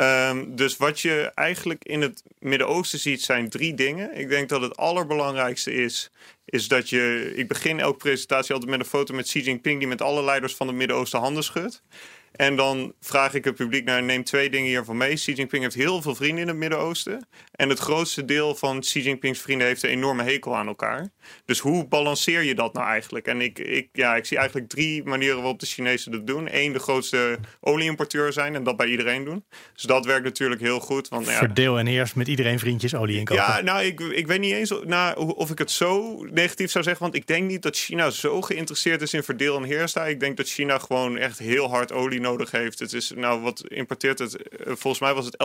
Um, 0.00 0.56
dus 0.56 0.76
wat 0.76 1.00
je 1.00 1.30
eigenlijk 1.34 1.84
in 1.84 2.02
het 2.02 2.22
Midden-Oosten 2.38 2.98
ziet, 2.98 3.22
zijn 3.22 3.48
drie 3.48 3.74
dingen. 3.74 4.14
Ik 4.14 4.28
denk 4.28 4.48
dat 4.48 4.60
het 4.60 4.76
allerbelangrijkste 4.76 5.72
is, 5.72 6.10
is 6.44 6.68
dat 6.68 6.88
je. 6.88 7.32
Ik 7.36 7.48
begin 7.48 7.80
elke 7.80 7.96
presentatie 7.96 8.52
altijd 8.52 8.70
met 8.70 8.80
een 8.80 8.86
foto 8.86 9.14
met 9.14 9.24
Xi 9.24 9.40
Jinping, 9.40 9.78
die 9.78 9.88
met 9.88 10.02
alle 10.02 10.22
leiders 10.22 10.54
van 10.54 10.66
het 10.66 10.76
Midden-Oosten 10.76 11.20
handen 11.20 11.44
schudt. 11.44 11.82
En 12.38 12.56
dan 12.56 12.92
vraag 13.00 13.34
ik 13.34 13.44
het 13.44 13.54
publiek 13.54 13.84
naar, 13.84 14.02
neem 14.02 14.24
twee 14.24 14.50
dingen 14.50 14.68
hiervan 14.68 14.96
mee. 14.96 15.14
Xi 15.14 15.32
Jinping 15.32 15.62
heeft 15.62 15.74
heel 15.74 16.02
veel 16.02 16.14
vrienden 16.14 16.42
in 16.42 16.48
het 16.48 16.56
Midden-Oosten. 16.56 17.28
En 17.52 17.68
het 17.68 17.78
grootste 17.78 18.24
deel 18.24 18.54
van 18.54 18.80
Xi 18.80 19.00
Jinping's 19.02 19.40
vrienden 19.40 19.66
heeft 19.66 19.82
een 19.82 19.90
enorme 19.90 20.22
hekel 20.22 20.56
aan 20.56 20.66
elkaar. 20.66 21.08
Dus 21.44 21.58
hoe 21.58 21.86
balanceer 21.86 22.42
je 22.42 22.54
dat 22.54 22.72
nou 22.72 22.86
eigenlijk? 22.86 23.26
En 23.26 23.40
ik, 23.40 23.58
ik, 23.58 23.88
ja, 23.92 24.16
ik 24.16 24.24
zie 24.24 24.36
eigenlijk 24.36 24.68
drie 24.68 25.04
manieren 25.04 25.36
waarop 25.36 25.60
de 25.60 25.66
Chinezen 25.66 26.12
dat 26.12 26.26
doen. 26.26 26.48
Eén, 26.50 26.72
de 26.72 26.78
grootste 26.78 27.38
olieimporteur 27.60 28.32
zijn 28.32 28.54
en 28.54 28.62
dat 28.62 28.76
bij 28.76 28.86
iedereen 28.86 29.24
doen. 29.24 29.44
Dus 29.74 29.82
dat 29.82 30.06
werkt 30.06 30.24
natuurlijk 30.24 30.60
heel 30.60 30.80
goed. 30.80 31.08
Want, 31.08 31.26
ja, 31.26 31.32
Verdeel 31.32 31.78
en 31.78 31.86
heers 31.86 32.14
met 32.14 32.28
iedereen 32.28 32.58
vriendjes 32.58 32.94
olie 32.94 33.18
inkopen. 33.18 33.44
Ja, 33.44 33.60
nou, 33.60 33.84
ik, 33.84 34.00
ik 34.00 34.26
weet 34.26 34.40
niet 34.40 34.54
eens 34.54 34.74
nou, 34.84 35.34
of 35.34 35.50
ik 35.50 35.58
het 35.58 35.70
zo 35.70 36.22
negatief 36.30 36.70
zou 36.70 36.84
zeggen. 36.84 37.02
Want 37.02 37.14
ik 37.14 37.26
denk 37.26 37.48
niet 37.48 37.62
dat 37.62 37.76
China 37.76 38.10
zo 38.10 38.42
geïnteresseerd 38.42 39.02
is 39.02 39.14
in 39.14 39.22
verdeel 39.22 39.56
en 39.56 39.62
heers. 39.62 39.94
Ik 39.94 40.20
denk 40.20 40.36
dat 40.36 40.48
China 40.48 40.78
gewoon 40.78 41.16
echt 41.16 41.38
heel 41.38 41.68
hard 41.68 41.92
olie 41.92 42.20
heeft. 42.50 42.78
Het 42.78 42.92
is, 42.92 43.12
nou, 43.16 43.40
wat 43.40 43.64
importeert 43.68 44.18
het? 44.18 44.36
Eh, 44.36 44.66
volgens 44.66 44.98
mij 44.98 45.14
was 45.14 45.24
het 45.24 45.36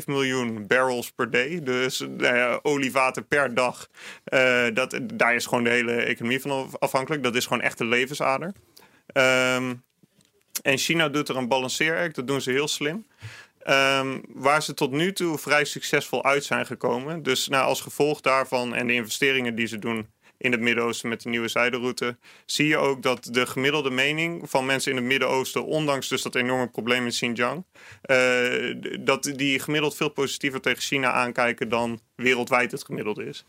11,5 0.00 0.06
miljoen 0.06 0.66
barrels 0.66 1.10
per 1.10 1.30
day. 1.30 1.62
Dus 1.62 1.98
nou 1.98 2.36
ja, 2.36 3.22
per 3.28 3.54
dag. 3.54 3.88
Uh, 4.32 4.66
dat, 4.74 4.98
daar 5.02 5.34
is 5.34 5.46
gewoon 5.46 5.64
de 5.64 5.70
hele 5.70 5.92
economie 5.92 6.40
van 6.40 6.70
afhankelijk. 6.78 7.22
Dat 7.22 7.34
is 7.34 7.46
gewoon 7.46 7.62
echt 7.62 7.78
de 7.78 7.84
levensader. 7.84 8.52
Um, 9.12 9.82
en 10.62 10.78
China 10.78 11.08
doet 11.08 11.28
er 11.28 11.36
een 11.36 11.48
balanceeract. 11.48 12.14
Dat 12.14 12.26
doen 12.26 12.40
ze 12.40 12.50
heel 12.50 12.68
slim. 12.68 13.06
Um, 13.68 14.22
waar 14.28 14.62
ze 14.62 14.74
tot 14.74 14.90
nu 14.90 15.12
toe 15.12 15.38
vrij 15.38 15.64
succesvol 15.64 16.24
uit 16.24 16.44
zijn 16.44 16.66
gekomen. 16.66 17.22
Dus 17.22 17.48
nou, 17.48 17.64
als 17.64 17.80
gevolg 17.80 18.20
daarvan 18.20 18.74
en 18.74 18.86
de 18.86 18.92
investeringen 18.92 19.54
die 19.54 19.66
ze 19.66 19.78
doen 19.78 20.08
in 20.38 20.52
het 20.52 20.60
Midden-Oosten 20.60 21.08
met 21.08 21.22
de 21.22 21.28
nieuwe 21.28 21.48
zijderoute, 21.48 22.16
zie 22.46 22.66
je 22.66 22.76
ook 22.76 23.02
dat 23.02 23.28
de 23.30 23.46
gemiddelde 23.46 23.90
mening 23.90 24.50
van 24.50 24.66
mensen 24.66 24.90
in 24.90 24.96
het 24.96 25.06
Midden-Oosten, 25.06 25.66
ondanks 25.66 26.08
dus 26.08 26.22
dat 26.22 26.34
enorme 26.34 26.68
probleem 26.68 27.04
in 27.04 27.10
Xinjiang, 27.10 27.64
uh, 28.10 28.74
dat 29.00 29.32
die 29.36 29.58
gemiddeld 29.58 29.96
veel 29.96 30.08
positiever 30.08 30.60
tegen 30.60 30.82
China 30.82 31.12
aankijken 31.12 31.68
dan 31.68 32.00
wereldwijd 32.14 32.70
het 32.70 32.84
gemiddelde 32.84 33.24
is. 33.24 33.44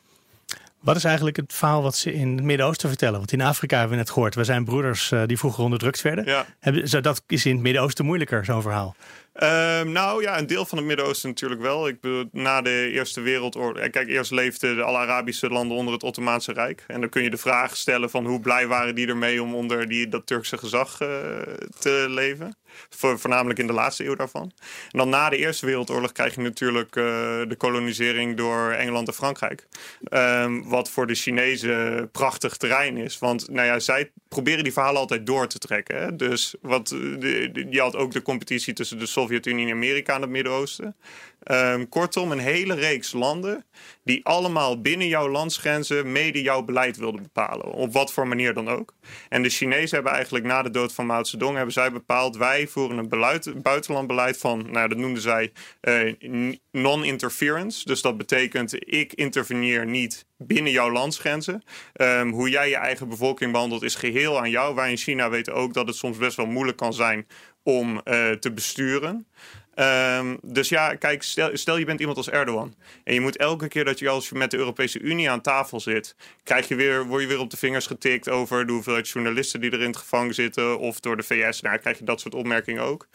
Wat 0.80 0.96
is 0.96 1.04
eigenlijk 1.04 1.38
het 1.38 1.54
verhaal 1.54 1.82
wat 1.82 1.96
ze 1.96 2.14
in 2.14 2.36
het 2.36 2.44
Midden-Oosten 2.44 2.90
vertellen? 2.90 3.18
Want 3.18 3.32
in 3.32 3.42
Afrika 3.42 3.78
hebben 3.78 3.98
we 3.98 4.04
net 4.04 4.12
gehoord, 4.12 4.36
we 4.36 4.44
zijn 4.44 4.66
broeders 4.66 5.12
uh, 5.12 5.22
die 5.26 5.38
vroeger 5.38 5.64
onderdrukt 5.64 6.02
werden. 6.02 6.26
Ja. 6.26 6.46
Dat 7.02 7.24
is 7.28 7.46
in 7.46 7.54
het 7.54 7.62
Midden-Oosten 7.62 8.06
moeilijker, 8.06 8.46
zo'n 8.46 8.62
verhaal. 8.62 8.96
Um, 9.44 9.92
nou 9.92 10.22
ja, 10.22 10.38
een 10.38 10.48
deel 10.48 10.66
van 10.66 10.78
het 10.78 10.88
Midden-Oosten 10.88 11.30
natuurlijk 11.30 11.62
wel. 11.62 11.88
Ik 11.88 12.02
bedoel, 12.02 12.30
na 12.32 12.62
de 12.62 12.90
Eerste 12.94 13.22
Wereldoorlog. 13.22 13.78
Eh, 13.78 13.92
kijk, 13.92 14.08
eerst 14.08 14.32
leefden 14.32 14.86
alle 14.86 14.98
Arabische 14.98 15.50
landen 15.50 15.78
onder 15.78 15.94
het 15.94 16.04
Ottomaanse 16.04 16.54
Rijk. 16.54 16.84
En 16.88 17.00
dan 17.00 17.10
kun 17.10 17.24
je 17.24 17.30
de 17.30 17.38
vraag 17.38 17.78
stellen 17.78 18.10
van 18.10 18.26
hoe 18.26 18.40
blij 18.40 18.68
waren 18.68 18.96
die 18.96 19.08
ermee 19.08 19.44
om 19.44 19.56
onder 19.56 19.88
die, 19.88 20.10
dat 20.10 20.28
Turkse 20.28 20.58
gezag 20.58 21.02
uh, 21.02 21.08
te 21.80 22.06
leven. 22.10 22.58
Voornamelijk 22.90 23.60
in 23.60 23.68
de 23.68 23.74
laatste 23.74 24.06
eeuw 24.06 24.16
daarvan. 24.16 24.52
En 24.92 24.98
dan 24.98 25.10
na 25.10 25.30
de 25.30 25.38
Eerste 25.38 25.66
Wereldoorlog 25.66 26.12
krijg 26.12 26.36
je 26.36 26.42
natuurlijk 26.42 26.96
uh, 26.96 27.04
de 27.48 27.56
kolonisering 27.58 28.38
door 28.38 28.72
Engeland 28.72 29.08
en 29.08 29.14
Frankrijk. 29.14 29.68
Um, 30.14 30.70
wat 30.70 30.90
voor 30.90 31.08
de 31.08 31.16
Chinezen 31.16 32.10
prachtig 32.12 32.58
terrein 32.58 32.98
is. 32.98 33.20
Want 33.20 33.50
nou 33.50 33.68
ja, 33.68 33.80
zij 33.80 34.12
proberen 34.28 34.64
die 34.64 34.74
verhalen 34.74 35.00
altijd 35.00 35.26
door 35.26 35.48
te 35.48 35.58
trekken. 35.58 36.02
Hè? 36.02 36.16
Dus 36.16 36.56
wat, 36.62 36.90
je 37.70 37.80
had 37.80 37.96
ook 37.96 38.12
de 38.12 38.22
competitie 38.22 38.74
tussen 38.74 39.00
de 39.00 39.06
Sovjet-Unie 39.30 39.66
en 39.68 39.72
Amerika 39.72 40.16
en 40.16 40.22
het 40.22 40.30
Midden-Oosten. 40.30 40.96
Um, 41.52 41.90
kortom, 41.90 42.32
een 42.32 42.40
hele 42.40 42.74
reeks 42.74 43.12
landen 43.12 43.66
die 44.04 44.26
allemaal 44.26 44.82
binnen 44.82 45.08
jouw 45.08 45.30
landsgrenzen 45.30 46.12
mede 46.12 46.42
jouw 46.42 46.62
beleid 46.62 46.98
wilden 46.98 47.22
bepalen. 47.22 47.66
Op 47.66 47.94
wat 47.94 48.12
voor 48.14 48.28
manier 48.28 48.54
dan 48.54 48.70
ook. 48.70 48.94
En 49.30 49.44
de 49.44 49.50
Chinezen 49.50 49.96
hebben 49.96 50.14
eigenlijk 50.14 50.46
na 50.46 50.62
de 50.62 50.70
dood 50.70 50.94
van 50.94 51.06
Mao 51.06 51.24
Zedong 51.24 51.56
hebben 51.56 51.74
zij 51.74 51.92
bepaald... 51.92 52.38
wij 52.38 52.68
voeren 52.68 52.98
een 52.98 53.10
beleid, 53.10 53.62
buitenlandbeleid 53.62 54.38
van, 54.38 54.72
nou 54.72 54.88
dat 54.88 54.98
noemden 54.98 55.22
zij 55.22 55.52
uh, 55.82 56.54
non-interference. 56.72 57.86
Dus 57.86 58.02
dat 58.02 58.18
betekent 58.18 58.92
ik 58.94 59.14
interveneer 59.14 59.86
niet 59.86 60.26
binnen 60.38 60.72
jouw 60.72 60.92
landsgrenzen. 60.92 61.64
Um, 61.94 62.32
hoe 62.32 62.50
jij 62.50 62.70
je 62.70 62.76
eigen 62.76 63.10
bevolking 63.10 63.52
behandelt 63.52 63.84
is 63.84 63.96
geheel 63.96 64.40
aan 64.40 64.50
jou. 64.50 64.76
Wij 64.76 64.90
in 64.90 64.98
China 64.98 65.30
weten 65.30 65.54
ook 65.54 65.74
dat 65.74 65.88
het 65.88 65.96
soms 65.96 66.18
best 66.18 66.38
wel 66.38 66.46
moeilijk 66.46 66.78
kan 66.78 66.94
zijn 66.94 67.28
om 67.64 68.02
uh, 68.06 68.32
te 68.32 68.52
besturen. 68.54 69.28
Um, 69.80 70.38
dus 70.42 70.70
ja, 70.70 70.96
kijk, 70.96 71.24
stel, 71.24 71.50
stel, 71.54 71.78
je 71.78 71.86
bent 71.86 72.00
iemand 72.00 72.18
als 72.18 72.30
Erdogan. 72.30 72.76
En 73.04 73.14
je 73.14 73.22
moet 73.22 73.38
elke 73.38 73.68
keer 73.68 73.86
dat 73.86 74.00
je 74.00 74.10
als 74.10 74.30
je 74.30 74.36
met 74.36 74.52
de 74.52 74.58
Europese 74.58 75.00
Unie 75.00 75.30
aan 75.30 75.42
tafel 75.42 75.80
zit, 75.80 76.16
krijg 76.44 76.68
je 76.68 76.76
weer, 76.76 77.06
word 77.06 77.22
je 77.22 77.28
weer 77.28 77.40
op 77.40 77.50
de 77.50 77.58
vingers 77.58 77.88
getikt 77.88 78.30
over 78.30 78.66
de 78.66 78.72
hoeveelheid 78.72 79.10
journalisten 79.10 79.62
die 79.62 79.72
er 79.72 79.82
in 79.82 79.88
het 79.88 79.98
gevangen 79.98 80.34
zitten. 80.34 80.80
Of 80.80 81.00
door 81.00 81.18
de 81.18 81.24
VS. 81.24 81.62
Nou, 81.62 81.78
krijg 81.78 81.98
je 81.98 82.04
dat 82.04 82.22
soort 82.22 82.36
opmerkingen 82.36 82.84
ook 82.84 83.08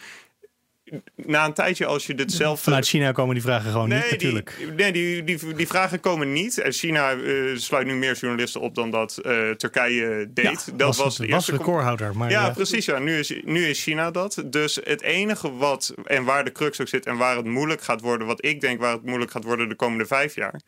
na 1.17 1.45
een 1.45 1.53
tijdje, 1.53 1.87
als 1.87 2.07
je 2.07 2.15
dit 2.15 2.33
zelf. 2.33 2.61
Vanuit 2.61 2.87
China 2.87 3.13
komen 3.13 3.35
die 3.35 3.43
vragen 3.43 3.71
gewoon 3.71 3.89
niet, 3.89 4.11
natuurlijk. 4.11 4.55
Die, 4.59 4.71
nee, 4.71 4.93
die, 4.93 5.25
die, 5.25 5.55
die 5.55 5.67
vragen 5.67 6.01
komen 6.01 6.33
niet. 6.33 6.59
En 6.59 6.73
China 6.73 7.15
uh, 7.15 7.59
sluit 7.59 7.87
nu 7.87 7.95
meer 7.95 8.17
journalisten 8.17 8.61
op 8.61 8.75
dan 8.75 8.91
dat 8.91 9.21
uh, 9.23 9.51
Turkije 9.51 10.27
deed. 10.31 10.45
Ja, 10.45 10.77
dat 10.77 10.87
was, 10.87 10.99
was 10.99 11.17
de 11.17 11.27
eerste 11.27 11.53
recordhouder. 11.53 12.17
Maar 12.17 12.31
ja, 12.31 12.45
ja, 12.45 12.51
precies. 12.51 12.85
Ja. 12.85 12.99
Nu, 12.99 13.19
is, 13.19 13.33
nu 13.45 13.67
is 13.67 13.83
China 13.83 14.11
dat. 14.11 14.43
Dus 14.47 14.81
het 14.85 15.03
enige 15.03 15.57
wat 15.57 15.95
en 16.05 16.25
waar 16.25 16.45
de 16.45 16.53
crux 16.53 16.81
ook 16.81 16.89
zit 16.89 17.07
en 17.07 17.17
waar 17.17 17.37
het 17.37 17.47
moeilijk 17.47 17.83
gaat 17.83 18.01
worden, 18.01 18.27
wat 18.27 18.45
ik 18.45 18.61
denk 18.61 18.81
waar 18.81 18.93
het 18.93 19.05
moeilijk 19.05 19.31
gaat 19.31 19.45
worden 19.45 19.69
de 19.69 19.75
komende 19.75 20.07
vijf 20.07 20.35
jaar, 20.35 20.61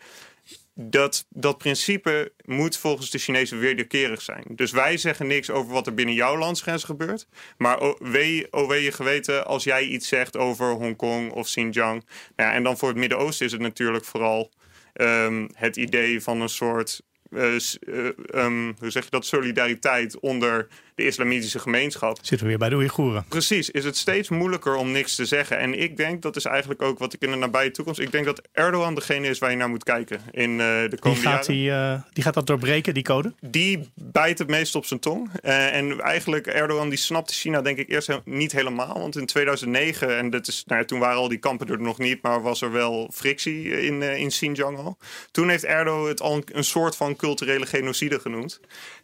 dat, 0.79 1.27
dat 1.29 1.59
principe 1.59 2.33
moet 2.45 2.77
volgens 2.77 3.11
de 3.11 3.19
Chinezen 3.19 3.59
wederkerig 3.59 4.23
zijn. 4.23 4.45
Dus 4.49 4.71
wij 4.71 4.97
zeggen 4.97 5.27
niks 5.27 5.51
over 5.51 5.73
wat 5.73 5.87
er 5.87 5.95
binnen 5.95 6.15
jouw 6.15 6.37
landsgrens 6.37 6.85
gebeurt. 6.85 7.29
Maar 7.57 7.95
wee, 7.99 8.53
o 8.53 8.67
wee 8.67 8.83
je 8.83 8.93
geweten 8.93 9.47
als 9.47 9.65
jij 9.65 9.85
iets 9.85 10.09
zegt 10.09 10.37
over 10.37 10.71
Hongkong 10.71 11.33
of 11.33 11.47
Xinjiang. 11.47 12.05
Nou 12.37 12.51
ja, 12.51 12.53
en 12.53 12.63
dan 12.63 12.79
voor 12.79 12.89
het 12.89 12.97
Midden-Oosten 12.97 13.47
is 13.47 13.53
het 13.53 13.61
natuurlijk 13.61 14.05
vooral 14.05 14.53
um, 14.95 15.49
het 15.55 15.77
idee 15.77 16.23
van 16.23 16.41
een 16.41 16.49
soort 16.49 17.03
um, 17.31 18.75
hoe 18.79 18.91
zeg 18.91 19.05
je 19.05 19.11
dat, 19.11 19.27
solidariteit 19.27 20.21
onder 20.21 20.69
de 20.97 21.07
islamitische 21.07 21.59
gemeenschap. 21.59 22.19
Zitten 22.23 22.39
we 22.39 22.47
weer 22.47 22.59
bij 22.59 22.69
de 22.69 22.75
Oeigoeren. 22.75 23.25
Precies, 23.29 23.71
is 23.71 23.85
het 23.85 23.97
steeds 23.97 24.29
moeilijker 24.29 24.75
om 24.75 24.91
niks 24.91 25.15
te 25.15 25.25
zeggen. 25.25 25.59
En 25.59 25.81
ik 25.81 25.97
denk, 25.97 26.23
dat 26.23 26.37
is 26.37 26.45
eigenlijk 26.45 26.83
ook 26.83 26.99
wat 26.99 27.13
ik 27.13 27.23
in 27.23 27.31
de 27.31 27.37
nabije 27.37 27.71
toekomst... 27.71 28.01
ik 28.01 28.13
denk 28.13 28.25
dat 28.25 28.43
Erdogan 28.53 28.95
degene 28.95 29.29
is 29.29 29.39
waar 29.39 29.51
je 29.51 29.57
naar 29.57 29.69
moet 29.69 29.85
kijken 29.85 30.21
in 30.31 30.51
uh, 30.51 30.59
de 30.59 30.97
komende 31.01 31.25
die 31.25 31.31
gaat 31.31 31.47
jaren. 31.47 31.97
Die, 31.97 32.13
die 32.13 32.23
gaat 32.23 32.35
dat 32.35 32.47
doorbreken, 32.47 32.95
die 32.95 33.03
code? 33.03 33.33
Die 33.41 33.91
bijt 33.95 34.39
het 34.39 34.49
meest 34.49 34.75
op 34.75 34.85
zijn 34.85 35.01
tong. 35.01 35.31
en 35.43 36.01
eigenlijk, 36.01 36.47
Erdogan 36.47 36.89
die 36.89 36.99
snapte 36.99 37.35
China 37.35 37.63
denk 37.63 37.79
ik 37.79 37.91
eerst 37.91 38.21
niet 38.25 38.53
helemaal. 38.53 38.99
Want 38.99 39.17
in 39.17 39.27
2009, 39.27 40.17
en 40.17 40.31
dat 40.31 40.49
is, 40.49 40.65
nou 40.67 40.81
ja, 40.81 40.87
toen 40.87 40.99
waren 40.99 41.17
al 41.17 41.29
die 41.29 41.39
kampen 41.39 41.69
er 41.69 41.81
nog 41.81 41.99
niet... 41.99 42.23
maar 42.23 42.43
was 42.43 42.63
er 42.63 42.73
wel 42.73 43.11
frictie 43.13 43.81
in, 43.81 44.03
in 44.03 44.29
Xinjiang 44.29 44.79
al. 44.79 44.99
Toen 45.31 45.49
heeft 45.49 45.65
Erdogan 45.65 46.09
het 46.09 46.21
al 46.21 46.43
een 46.53 46.65
soort 46.65 46.97
van 46.97 47.16
culturele 47.17 47.67
genocide 47.67 48.21
genoemd. 48.21 48.61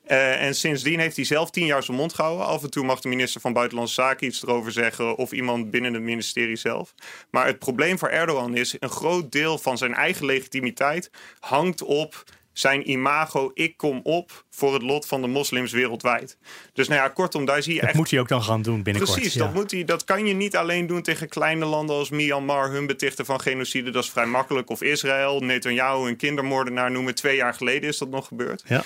Uh, 0.07 0.43
en 0.43 0.55
sindsdien 0.55 0.99
heeft 0.99 1.17
hij 1.17 1.25
zelf 1.25 1.51
tien 1.51 1.67
jaar 1.67 1.83
zijn 1.83 1.97
mond 1.97 2.15
gehouden. 2.15 2.47
Af 2.47 2.63
en 2.63 2.71
toe 2.71 2.85
mag 2.85 3.01
de 3.01 3.09
minister 3.09 3.41
van 3.41 3.53
Buitenlandse 3.53 3.95
Zaken 3.95 4.27
iets 4.27 4.43
erover 4.43 4.73
zeggen. 4.73 5.17
of 5.17 5.33
iemand 5.33 5.71
binnen 5.71 5.95
het 5.95 6.03
ministerie 6.03 6.57
zelf. 6.57 6.95
Maar 7.31 7.47
het 7.47 7.59
probleem 7.59 7.99
voor 7.99 8.09
Erdogan 8.09 8.57
is: 8.57 8.77
een 8.79 8.91
groot 8.91 9.33
deel 9.33 9.59
van 9.59 9.79
zijn 9.79 9.95
eigen 9.95 10.27
legitimiteit 10.27 11.11
hangt 11.41 11.83
op 11.83 12.25
zijn 12.53 12.91
imago, 12.91 13.51
ik 13.55 13.77
kom 13.77 14.01
op 14.03 14.45
voor 14.51 14.73
het 14.73 14.83
lot 14.83 15.07
van 15.07 15.21
de 15.21 15.27
moslims 15.27 15.73
wereldwijd. 15.73 16.39
Dus 16.73 16.89
nou 16.89 17.01
ja, 17.01 17.09
kortom, 17.09 17.45
daar 17.45 17.63
zie 17.63 17.75
je 17.75 17.81
dat 17.81 17.89
echt... 17.89 17.99
moet 17.99 18.11
hij 18.11 18.21
ook 18.21 18.29
dan 18.29 18.43
gaan 18.43 18.63
doen 18.63 18.83
binnenkort. 18.83 19.19
Precies, 19.19 19.35
dat, 19.35 19.55
moet 19.55 19.71
hij, 19.71 19.85
dat 19.85 20.05
kan 20.05 20.27
je 20.27 20.35
niet 20.35 20.57
alleen 20.57 20.87
doen 20.87 21.03
tegen 21.03 21.29
kleine 21.29 21.65
landen 21.65 21.97
als 21.97 22.11
Myanmar... 22.11 22.71
hun 22.71 22.87
betichten 22.87 23.25
van 23.25 23.41
genocide, 23.41 23.91
dat 23.91 24.05
is 24.05 24.11
vrij 24.11 24.27
makkelijk. 24.27 24.71
Of 24.71 24.83
Israël, 24.83 25.41
Netanyahu 25.41 26.09
een 26.09 26.17
kindermoordenaar 26.17 26.91
noemen. 26.91 27.15
Twee 27.15 27.37
jaar 27.37 27.55
geleden 27.55 27.89
is 27.89 27.99
dat 27.99 28.11
nog 28.11 28.27
gebeurd. 28.27 28.65
Ja. 28.67 28.85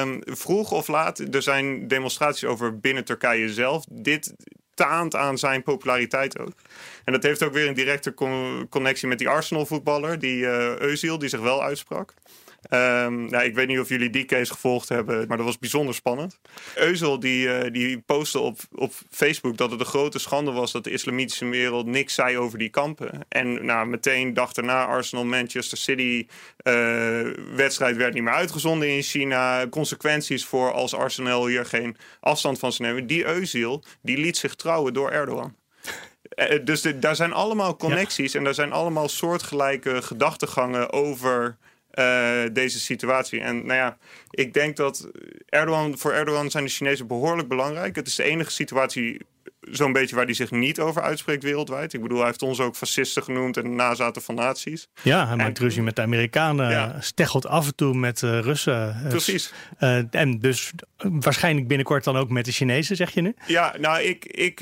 Um, 0.00 0.20
vroeg 0.24 0.70
of 0.70 0.88
laat, 0.88 1.18
er 1.18 1.42
zijn 1.42 1.88
demonstraties 1.88 2.44
over 2.44 2.80
binnen 2.80 3.04
Turkije 3.04 3.52
zelf. 3.52 3.84
Dit 3.90 4.34
taant 4.74 5.14
aan 5.14 5.38
zijn 5.38 5.62
populariteit 5.62 6.38
ook. 6.38 6.52
En 7.04 7.12
dat 7.12 7.22
heeft 7.22 7.42
ook 7.42 7.52
weer 7.52 7.68
een 7.68 7.74
directe 7.74 8.14
connectie 8.70 9.08
met 9.08 9.18
die 9.18 9.28
Arsenal-voetballer, 9.28 10.18
die 10.18 10.38
uh, 10.38 10.74
Özil, 10.80 11.18
die 11.18 11.28
zich 11.28 11.40
wel 11.40 11.62
uitsprak. 11.62 12.14
Um, 12.70 13.24
nou, 13.30 13.44
ik 13.44 13.54
weet 13.54 13.66
niet 13.66 13.78
of 13.78 13.88
jullie 13.88 14.10
die 14.10 14.24
case 14.24 14.52
gevolgd 14.52 14.88
hebben, 14.88 15.28
maar 15.28 15.36
dat 15.36 15.46
was 15.46 15.58
bijzonder 15.58 15.94
spannend. 15.94 16.38
Euzel 16.74 17.20
die, 17.20 17.46
uh, 17.46 17.72
die 17.72 17.98
postte 17.98 18.38
op, 18.38 18.58
op 18.74 18.92
Facebook 19.10 19.56
dat 19.56 19.70
het 19.70 19.80
een 19.80 19.86
grote 19.86 20.18
schande 20.18 20.50
was 20.50 20.72
dat 20.72 20.84
de 20.84 20.90
islamitische 20.90 21.48
wereld 21.48 21.86
niks 21.86 22.14
zei 22.14 22.38
over 22.38 22.58
die 22.58 22.68
kampen. 22.68 23.20
En 23.28 23.64
nou, 23.64 23.86
meteen 23.86 24.34
dag 24.34 24.52
daarna 24.52 24.84
Arsenal 24.84 25.24
Manchester 25.24 25.78
City 25.78 26.26
uh, 26.62 27.20
wedstrijd 27.54 27.96
werd 27.96 28.14
niet 28.14 28.22
meer 28.22 28.32
uitgezonden 28.32 28.88
in 28.88 29.02
China. 29.02 29.68
Consequenties 29.68 30.44
voor 30.44 30.72
als 30.72 30.94
Arsenal 30.94 31.46
hier 31.46 31.66
geen 31.66 31.96
afstand 32.20 32.58
van 32.58 32.72
zou 32.72 32.88
nemen. 32.88 33.06
Die 33.06 33.24
Euzel 33.24 33.82
die 34.02 34.18
liet 34.18 34.36
zich 34.36 34.54
trouwen 34.54 34.92
door 34.94 35.10
Erdogan. 35.10 35.56
dus 36.64 36.80
de, 36.80 36.98
daar 36.98 37.16
zijn 37.16 37.32
allemaal 37.32 37.76
connecties 37.76 38.32
ja. 38.32 38.38
en 38.38 38.44
daar 38.44 38.54
zijn 38.54 38.72
allemaal 38.72 39.08
soortgelijke 39.08 40.02
gedachtegangen 40.02 40.92
over 40.92 41.56
uh, 41.98 42.42
deze 42.52 42.78
situatie. 42.80 43.40
En 43.40 43.66
nou 43.66 43.78
ja, 43.78 43.98
ik 44.30 44.54
denk 44.54 44.76
dat 44.76 45.08
Erdogan, 45.48 45.98
voor 45.98 46.12
Erdogan 46.12 46.50
zijn 46.50 46.64
de 46.64 46.70
Chinezen 46.70 47.06
behoorlijk 47.06 47.48
belangrijk. 47.48 47.96
Het 47.96 48.06
is 48.06 48.14
de 48.14 48.22
enige 48.22 48.50
situatie 48.50 49.20
zo'n 49.70 49.92
beetje 49.92 50.16
waar 50.16 50.24
hij 50.24 50.34
zich 50.34 50.50
niet 50.50 50.80
over 50.80 51.02
uitspreekt 51.02 51.42
wereldwijd. 51.42 51.92
Ik 51.92 52.02
bedoel, 52.02 52.18
hij 52.18 52.26
heeft 52.26 52.42
ons 52.42 52.60
ook 52.60 52.76
fascisten 52.76 53.22
genoemd 53.22 53.56
en 53.56 53.74
nazaten 53.74 54.22
van 54.22 54.34
naties. 54.34 54.88
Ja, 55.02 55.26
hij 55.26 55.36
maakt 55.36 55.58
ruzie 55.58 55.82
met 55.82 55.96
de 55.96 56.02
Amerikanen, 56.02 56.70
ja. 56.70 56.96
steggelt 57.00 57.46
af 57.46 57.66
en 57.66 57.74
toe 57.74 57.94
met 57.94 58.22
uh, 58.22 58.38
Russen. 58.38 58.96
Precies. 59.08 59.52
Uh, 59.80 60.14
en 60.14 60.38
dus 60.38 60.72
waarschijnlijk 60.96 61.68
binnenkort 61.68 62.04
dan 62.04 62.16
ook 62.16 62.28
met 62.28 62.44
de 62.44 62.52
Chinezen, 62.52 62.96
zeg 62.96 63.10
je 63.10 63.20
nu? 63.20 63.34
Ja, 63.46 63.74
nou, 63.78 64.02
ik, 64.02 64.24
ik, 64.24 64.60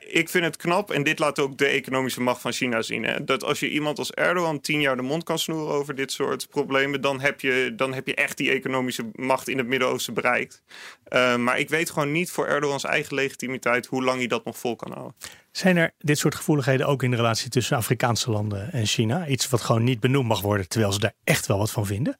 ik 0.00 0.28
vind 0.28 0.44
het 0.44 0.56
knap 0.56 0.90
en 0.90 1.02
dit 1.02 1.18
laat 1.18 1.38
ook 1.38 1.58
de 1.58 1.66
economische 1.66 2.20
macht 2.20 2.40
van 2.40 2.52
China 2.52 2.82
zien. 2.82 3.04
Hè? 3.04 3.24
Dat 3.24 3.44
als 3.44 3.60
je 3.60 3.70
iemand 3.70 3.98
als 3.98 4.12
Erdogan 4.12 4.60
tien 4.60 4.80
jaar 4.80 4.96
de 4.96 5.02
mond 5.02 5.24
kan 5.24 5.38
snoeren 5.38 5.74
over 5.74 5.94
dit 5.94 6.12
soort 6.12 6.48
problemen, 6.48 7.00
dan 7.00 7.20
heb 7.20 7.40
je, 7.40 7.72
dan 7.76 7.94
heb 7.94 8.06
je 8.06 8.14
echt 8.14 8.36
die 8.36 8.50
economische 8.50 9.10
macht 9.14 9.48
in 9.48 9.58
het 9.58 9.66
Midden-Oosten 9.66 10.14
bereikt. 10.14 10.62
Uh, 11.08 11.36
maar 11.36 11.58
ik 11.58 11.68
weet 11.68 11.90
gewoon 11.90 12.12
niet 12.12 12.30
voor 12.30 12.46
Erdogans 12.46 12.84
eigen 12.84 13.14
legitimiteit 13.14 13.86
hoe 13.86 14.02
lang 14.02 14.18
hij 14.18 14.26
dat 14.26 14.41
nog 14.44 14.58
vol 14.58 14.76
kan 14.76 14.92
houden. 14.92 15.14
Zijn 15.50 15.76
er 15.76 15.92
dit 15.98 16.18
soort 16.18 16.34
gevoeligheden 16.34 16.86
ook 16.86 17.02
in 17.02 17.10
de 17.10 17.16
relatie 17.16 17.50
tussen 17.50 17.76
Afrikaanse 17.76 18.30
landen 18.30 18.72
en 18.72 18.86
China? 18.86 19.26
Iets 19.26 19.48
wat 19.48 19.60
gewoon 19.60 19.84
niet 19.84 20.00
benoemd 20.00 20.28
mag 20.28 20.40
worden, 20.40 20.68
terwijl 20.68 20.92
ze 20.92 20.98
daar 20.98 21.14
echt 21.24 21.46
wel 21.46 21.58
wat 21.58 21.70
van 21.70 21.86
vinden? 21.86 22.18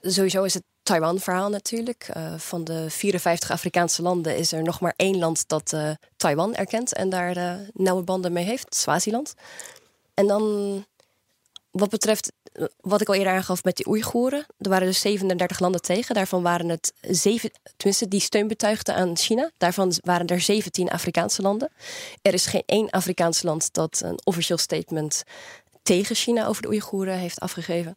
Sowieso 0.00 0.42
is 0.42 0.54
het 0.54 0.62
Taiwan-verhaal 0.82 1.48
natuurlijk. 1.48 2.10
Uh, 2.16 2.34
van 2.38 2.64
de 2.64 2.90
54 2.90 3.50
Afrikaanse 3.50 4.02
landen 4.02 4.36
is 4.36 4.52
er 4.52 4.62
nog 4.62 4.80
maar 4.80 4.94
één 4.96 5.18
land 5.18 5.48
dat 5.48 5.72
uh, 5.72 5.90
Taiwan 6.16 6.54
erkent 6.54 6.94
en 6.94 7.08
daar 7.08 7.36
uh, 7.36 7.54
nauwe 7.72 8.02
banden 8.02 8.32
mee 8.32 8.44
heeft, 8.44 8.74
Swaziland. 8.74 9.34
En 10.14 10.26
dan 10.26 10.84
wat 11.70 11.88
betreft 11.88 12.32
wat 12.80 13.00
ik 13.00 13.08
al 13.08 13.14
eerder 13.14 13.32
aangaf 13.32 13.64
met 13.64 13.76
die 13.76 13.88
Oeigoeren. 13.88 14.46
Er 14.58 14.68
waren 14.70 14.86
dus 14.86 15.00
37 15.00 15.60
landen 15.60 15.80
tegen. 15.80 16.14
Daarvan 16.14 16.42
waren 16.42 16.68
het 16.68 16.92
zeven, 17.00 17.50
tenminste 17.76 18.08
die 18.08 18.20
steun 18.20 18.48
betuigden 18.48 18.94
aan 18.94 19.16
China. 19.16 19.50
Daarvan 19.58 19.92
waren 20.04 20.26
er 20.26 20.40
17 20.40 20.90
Afrikaanse 20.90 21.42
landen. 21.42 21.70
Er 22.22 22.34
is 22.34 22.46
geen 22.46 22.62
één 22.66 22.90
Afrikaans 22.90 23.42
land 23.42 23.72
dat 23.72 24.00
een 24.04 24.20
officieel 24.24 24.58
statement 24.58 25.22
tegen 25.82 26.14
China 26.14 26.46
over 26.46 26.62
de 26.62 26.68
Oeigoeren 26.68 27.14
heeft 27.14 27.40
afgegeven. 27.40 27.94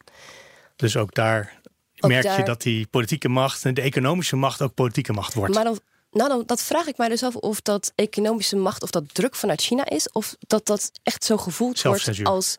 Dus 0.75 0.97
ook 0.97 1.13
daar 1.13 1.61
merk 1.99 2.37
je 2.37 2.43
dat 2.43 2.61
die 2.61 2.87
politieke 2.87 3.29
macht 3.29 3.65
en 3.65 3.73
de 3.73 3.81
economische 3.81 4.35
macht 4.35 4.61
ook 4.61 4.73
politieke 4.73 5.13
macht 5.13 5.33
wordt. 5.33 5.53
Maar 5.53 5.63
dan, 5.63 5.79
nou, 6.11 6.29
dan, 6.29 6.43
dat 6.45 6.63
vraag 6.63 6.87
ik 6.87 6.97
mij 6.97 7.09
dus 7.09 7.23
af 7.23 7.35
of 7.35 7.61
dat 7.61 7.91
economische 7.95 8.55
macht, 8.55 8.83
of 8.83 8.89
dat 8.89 9.13
druk 9.13 9.35
vanuit 9.35 9.61
China 9.61 9.89
is, 9.89 10.11
of 10.11 10.35
dat 10.39 10.65
dat 10.65 10.91
echt 11.03 11.23
zo 11.23 11.37
gevoeld 11.37 11.81
wordt 11.81 12.23
als 12.23 12.57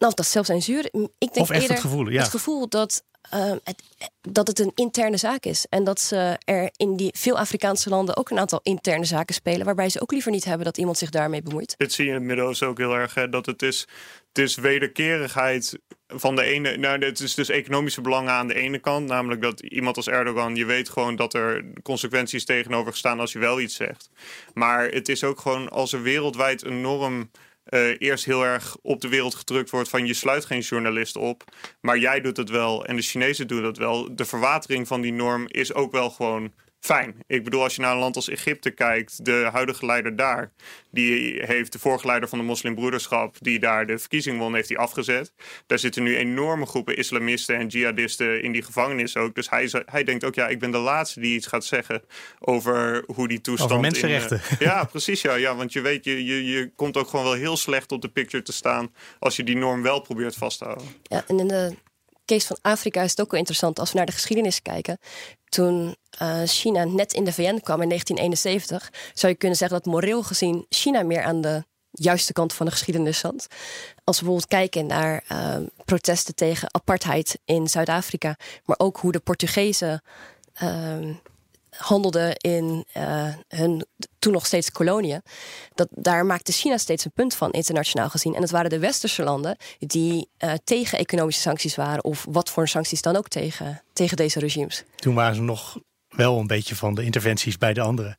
nou, 0.00 0.12
dat 0.14 0.26
zelfs 0.26 0.48
censuur. 0.48 0.84
Ik 0.84 1.32
denk 1.32 1.36
of 1.36 1.50
echt 1.50 1.60
eerder 1.60 1.76
het 1.76 1.80
gevoel, 1.80 2.08
ja. 2.08 2.20
het 2.20 2.30
gevoel 2.30 2.68
dat, 2.68 3.04
uh, 3.34 3.52
het, 3.64 3.82
dat 4.20 4.46
het 4.46 4.58
een 4.58 4.72
interne 4.74 5.16
zaak 5.16 5.44
is. 5.44 5.66
En 5.68 5.84
dat 5.84 6.00
ze 6.00 6.38
er 6.44 6.70
in 6.76 6.96
die 6.96 7.10
veel 7.16 7.38
Afrikaanse 7.38 7.88
landen 7.88 8.16
ook 8.16 8.30
een 8.30 8.38
aantal 8.38 8.60
interne 8.62 9.04
zaken 9.04 9.34
spelen. 9.34 9.64
Waarbij 9.64 9.88
ze 9.88 10.00
ook 10.00 10.12
liever 10.12 10.30
niet 10.30 10.44
hebben 10.44 10.64
dat 10.64 10.78
iemand 10.78 10.98
zich 10.98 11.10
daarmee 11.10 11.42
bemoeit. 11.42 11.74
Dit 11.76 11.92
zie 11.92 12.04
je 12.04 12.10
in 12.10 12.16
het 12.16 12.26
Midden-Oosten 12.26 12.68
ook 12.68 12.78
heel 12.78 12.94
erg. 12.94 13.14
Hè, 13.14 13.28
dat 13.28 13.46
het 13.46 13.62
is, 13.62 13.86
het 14.28 14.38
is 14.38 14.54
wederkerigheid 14.54 15.78
van 16.08 16.36
de 16.36 16.42
ene. 16.42 16.76
Nou, 16.76 17.04
het 17.04 17.20
is 17.20 17.34
dus 17.34 17.48
economische 17.48 18.00
belangen 18.00 18.32
aan 18.32 18.48
de 18.48 18.54
ene 18.54 18.78
kant. 18.78 19.06
Namelijk 19.06 19.42
dat 19.42 19.60
iemand 19.60 19.96
als 19.96 20.08
Erdogan, 20.08 20.56
je 20.56 20.64
weet 20.64 20.88
gewoon 20.88 21.16
dat 21.16 21.34
er 21.34 21.64
consequenties 21.82 22.44
tegenover 22.44 22.96
staan 22.96 23.20
als 23.20 23.32
je 23.32 23.38
wel 23.38 23.60
iets 23.60 23.74
zegt. 23.74 24.10
Maar 24.54 24.88
het 24.88 25.08
is 25.08 25.24
ook 25.24 25.40
gewoon 25.40 25.68
als 25.68 25.92
er 25.92 26.02
wereldwijd 26.02 26.64
een 26.64 26.80
norm 26.80 27.30
uh, 27.70 27.94
eerst 27.98 28.24
heel 28.24 28.44
erg 28.44 28.76
op 28.82 29.00
de 29.00 29.08
wereld 29.08 29.34
gedrukt 29.34 29.70
wordt 29.70 29.88
van 29.88 30.06
je 30.06 30.14
sluit 30.14 30.44
geen 30.44 30.60
journalist 30.60 31.16
op, 31.16 31.44
maar 31.80 31.98
jij 31.98 32.20
doet 32.20 32.36
het 32.36 32.50
wel 32.50 32.86
en 32.86 32.96
de 32.96 33.02
Chinezen 33.02 33.46
doen 33.48 33.62
dat 33.62 33.76
wel. 33.76 34.16
De 34.16 34.24
verwatering 34.24 34.86
van 34.86 35.00
die 35.00 35.12
norm 35.12 35.44
is 35.48 35.74
ook 35.74 35.92
wel 35.92 36.10
gewoon 36.10 36.52
fijn. 36.80 37.14
Ik 37.26 37.44
bedoel, 37.44 37.62
als 37.62 37.74
je 37.74 37.80
naar 37.80 37.92
een 37.92 37.98
land 37.98 38.16
als 38.16 38.28
Egypte 38.28 38.70
kijkt, 38.70 39.24
de 39.24 39.48
huidige 39.52 39.86
leider 39.86 40.16
daar, 40.16 40.52
die 40.90 41.42
heeft 41.44 41.72
de 41.72 41.78
vorige 41.78 42.06
leider 42.06 42.28
van 42.28 42.38
de 42.38 42.44
moslimbroederschap, 42.44 43.36
die 43.40 43.58
daar 43.58 43.86
de 43.86 43.98
verkiezing 43.98 44.38
won, 44.38 44.54
heeft 44.54 44.68
hij 44.68 44.78
afgezet. 44.78 45.32
Daar 45.66 45.78
zitten 45.78 46.02
nu 46.02 46.16
enorme 46.16 46.66
groepen 46.66 46.96
islamisten 46.96 47.56
en 47.56 47.66
jihadisten 47.66 48.42
in 48.42 48.52
die 48.52 48.62
gevangenis 48.62 49.16
ook. 49.16 49.34
Dus 49.34 49.50
hij, 49.50 49.70
hij 49.84 50.04
denkt 50.04 50.24
ook, 50.24 50.34
ja, 50.34 50.48
ik 50.48 50.58
ben 50.58 50.70
de 50.70 50.78
laatste 50.78 51.20
die 51.20 51.34
iets 51.34 51.46
gaat 51.46 51.64
zeggen 51.64 52.02
over 52.38 53.04
hoe 53.06 53.28
die 53.28 53.40
toestand... 53.40 53.70
Over 53.70 53.82
mensenrechten. 53.82 54.40
In, 54.50 54.56
ja, 54.68 54.84
precies, 54.84 55.22
ja, 55.22 55.34
ja. 55.34 55.56
Want 55.56 55.72
je 55.72 55.80
weet, 55.80 56.04
je, 56.04 56.24
je, 56.24 56.44
je 56.44 56.70
komt 56.76 56.96
ook 56.96 57.08
gewoon 57.08 57.24
wel 57.24 57.34
heel 57.34 57.56
slecht 57.56 57.92
op 57.92 58.02
de 58.02 58.08
picture 58.08 58.42
te 58.42 58.52
staan 58.52 58.94
als 59.18 59.36
je 59.36 59.44
die 59.44 59.56
norm 59.56 59.82
wel 59.82 60.00
probeert 60.00 60.34
vast 60.34 60.58
te 60.58 60.64
houden. 60.64 60.86
Ja, 61.02 61.24
en 61.26 61.38
in 61.38 61.48
de 61.48 61.74
case 62.34 62.46
van 62.46 62.58
Afrika 62.62 63.02
is 63.02 63.10
het 63.10 63.20
ook 63.20 63.30
wel 63.30 63.38
interessant 63.38 63.78
als 63.78 63.90
we 63.90 63.96
naar 63.96 64.06
de 64.06 64.12
geschiedenis 64.12 64.62
kijken. 64.62 64.98
Toen 65.48 65.96
uh, 66.22 66.42
China 66.44 66.84
net 66.84 67.12
in 67.12 67.24
de 67.24 67.32
VN 67.32 67.60
kwam 67.60 67.82
in 67.82 67.88
1971, 67.88 68.92
zou 69.14 69.32
je 69.32 69.38
kunnen 69.38 69.58
zeggen 69.58 69.78
dat 69.82 69.92
moreel 69.92 70.22
gezien 70.22 70.66
China 70.68 71.02
meer 71.02 71.22
aan 71.22 71.40
de 71.40 71.64
juiste 71.90 72.32
kant 72.32 72.52
van 72.52 72.66
de 72.66 72.72
geschiedenis 72.72 73.18
zat. 73.18 73.46
Als 74.04 74.20
we 74.20 74.24
bijvoorbeeld 74.24 74.46
kijken 74.46 74.86
naar 74.86 75.24
uh, 75.32 75.56
protesten 75.84 76.34
tegen 76.34 76.74
apartheid 76.74 77.38
in 77.44 77.68
Zuid-Afrika, 77.68 78.36
maar 78.64 78.78
ook 78.78 78.96
hoe 78.96 79.12
de 79.12 79.20
Portugezen 79.20 80.02
uh, 80.62 81.16
handelden 81.80 82.36
in 82.36 82.84
uh, 82.96 83.34
hun 83.48 83.84
toen 84.18 84.32
nog 84.32 84.46
steeds 84.46 84.72
koloniën. 84.72 85.22
Dat, 85.74 85.88
daar 85.90 86.26
maakte 86.26 86.52
China 86.52 86.78
steeds 86.78 87.04
een 87.04 87.12
punt 87.12 87.34
van, 87.34 87.50
internationaal 87.50 88.08
gezien. 88.08 88.34
En 88.34 88.42
het 88.42 88.50
waren 88.50 88.70
de 88.70 88.78
westerse 88.78 89.22
landen 89.22 89.56
die 89.78 90.28
uh, 90.38 90.52
tegen 90.64 90.98
economische 90.98 91.40
sancties 91.40 91.76
waren, 91.76 92.04
of 92.04 92.26
wat 92.28 92.50
voor 92.50 92.68
sancties 92.68 93.02
dan 93.02 93.16
ook 93.16 93.28
tegen, 93.28 93.82
tegen 93.92 94.16
deze 94.16 94.38
regimes. 94.38 94.84
Toen 94.96 95.14
waren 95.14 95.34
ze 95.34 95.42
nog 95.42 95.78
wel 96.08 96.38
een 96.38 96.46
beetje 96.46 96.76
van 96.76 96.94
de 96.94 97.04
interventies 97.04 97.58
bij 97.58 97.72
de 97.72 97.80
anderen. 97.80 98.18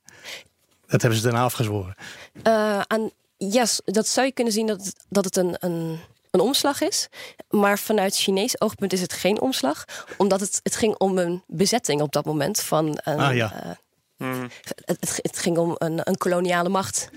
Dat 0.87 1.01
hebben 1.01 1.19
ze 1.19 1.25
daarna 1.25 1.43
afgezworen. 1.43 1.95
Uh, 2.47 2.81
aan, 2.81 3.09
yes, 3.37 3.81
dat 3.85 4.07
zou 4.07 4.25
je 4.25 4.33
kunnen 4.33 4.53
zien 4.53 4.67
dat, 4.67 4.93
dat 5.09 5.25
het 5.25 5.35
een, 5.35 5.55
een, 5.59 5.99
een 6.31 6.39
omslag 6.39 6.81
is. 6.81 7.07
Maar 7.49 7.79
vanuit 7.79 8.15
Chinees 8.15 8.61
oogpunt 8.61 8.93
is 8.93 9.01
het 9.01 9.13
geen 9.13 9.41
omslag. 9.41 9.85
Omdat 10.17 10.39
het, 10.39 10.59
het 10.63 10.75
ging 10.75 10.97
om 10.97 11.17
een 11.17 11.43
bezetting 11.47 12.01
op 12.01 12.11
dat 12.11 12.25
moment. 12.25 12.61
Van 12.61 12.99
een, 13.03 13.19
ah, 13.19 13.35
ja. 13.35 13.77
Uh, 14.17 14.27
mm. 14.29 14.49
het, 14.85 15.19
het, 15.21 15.37
ging 15.37 15.57
om 15.57 15.75
een, 15.77 15.99
een 16.03 16.17
koloniale 16.17 16.69
macht. 16.69 17.09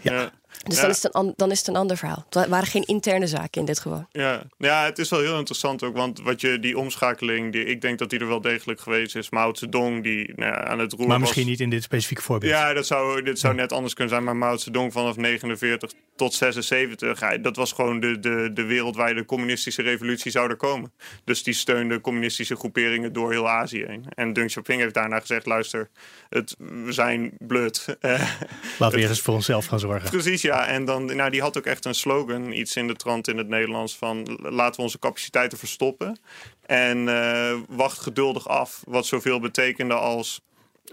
Ja. 0.00 0.30
Dus 0.64 0.80
dan, 0.80 0.90
is 0.90 1.02
het 1.02 1.14
een, 1.14 1.32
dan 1.36 1.50
is 1.50 1.58
het 1.58 1.68
een 1.68 1.76
ander 1.76 1.96
verhaal. 1.96 2.26
Het 2.30 2.48
waren 2.48 2.66
geen 2.66 2.84
interne 2.84 3.26
zaken 3.26 3.60
in 3.60 3.66
dit 3.66 3.78
geval. 3.78 4.06
Ja. 4.12 4.42
ja, 4.58 4.84
het 4.84 4.98
is 4.98 5.10
wel 5.10 5.20
heel 5.20 5.38
interessant 5.38 5.82
ook. 5.82 5.96
Want 5.96 6.22
wat 6.22 6.40
je, 6.40 6.58
die 6.58 6.78
omschakeling, 6.78 7.52
die, 7.52 7.64
ik 7.64 7.80
denk 7.80 7.98
dat 7.98 8.10
die 8.10 8.18
er 8.18 8.28
wel 8.28 8.40
degelijk 8.40 8.80
geweest 8.80 9.16
is. 9.16 9.30
Mao 9.30 9.54
Zedong 9.54 10.02
die 10.02 10.32
nou 10.36 10.52
ja, 10.52 10.64
aan 10.64 10.78
het 10.78 10.92
roer 10.92 11.06
Maar 11.06 11.20
misschien 11.20 11.46
niet 11.46 11.60
in 11.60 11.70
dit 11.70 11.82
specifieke 11.82 12.22
voorbeeld. 12.22 12.52
Ja, 12.52 12.72
dat 12.72 12.86
zou, 12.86 13.22
dit 13.22 13.38
zou 13.38 13.54
net 13.54 13.72
anders 13.72 13.94
kunnen 13.94 14.12
zijn. 14.12 14.24
Maar 14.24 14.36
Mao 14.36 14.56
Zedong 14.56 14.92
vanaf 14.92 15.16
49 15.16 15.92
tot 16.16 16.34
76, 16.34 17.20
dat 17.40 17.56
was 17.56 17.72
gewoon 17.72 18.00
de, 18.00 18.18
de, 18.18 18.50
de 18.54 18.64
wereldwijde 18.64 19.24
communistische 19.24 19.82
revolutie 19.82 20.30
zou 20.30 20.50
er 20.50 20.56
komen. 20.56 20.92
Dus 21.24 21.42
die 21.42 21.54
steunde 21.54 22.00
communistische 22.00 22.56
groeperingen 22.56 23.12
door 23.12 23.30
heel 23.30 23.48
Azië 23.48 23.84
heen. 23.86 24.04
En 24.14 24.32
Deng 24.32 24.46
Xiaoping 24.48 24.80
heeft 24.80 24.94
daarna 24.94 25.20
gezegd, 25.20 25.46
luister, 25.46 25.90
het, 26.28 26.56
we 26.58 26.92
zijn 26.92 27.32
blut. 27.38 27.84
Laten 28.78 28.98
we 28.98 29.06
eerst 29.08 29.22
voor 29.22 29.34
onszelf 29.34 29.66
gaan 29.66 29.78
zorgen. 29.78 30.10
Precies, 30.10 30.42
ja. 30.46 30.66
En 30.66 30.84
dan, 30.84 31.04
nou, 31.16 31.30
die 31.30 31.40
had 31.40 31.58
ook 31.58 31.66
echt 31.66 31.84
een 31.84 31.94
slogan, 31.94 32.52
iets 32.52 32.76
in 32.76 32.86
de 32.86 32.94
trant 32.96 33.28
in 33.28 33.38
het 33.38 33.48
Nederlands 33.48 33.96
van 33.96 34.38
laten 34.42 34.76
we 34.76 34.82
onze 34.82 34.98
capaciteiten 34.98 35.58
verstoppen. 35.58 36.18
En 36.66 36.98
uh, 36.98 37.54
wacht 37.68 37.98
geduldig 37.98 38.48
af, 38.48 38.82
wat 38.86 39.06
zoveel 39.06 39.40
betekende 39.40 39.94
als 39.94 40.40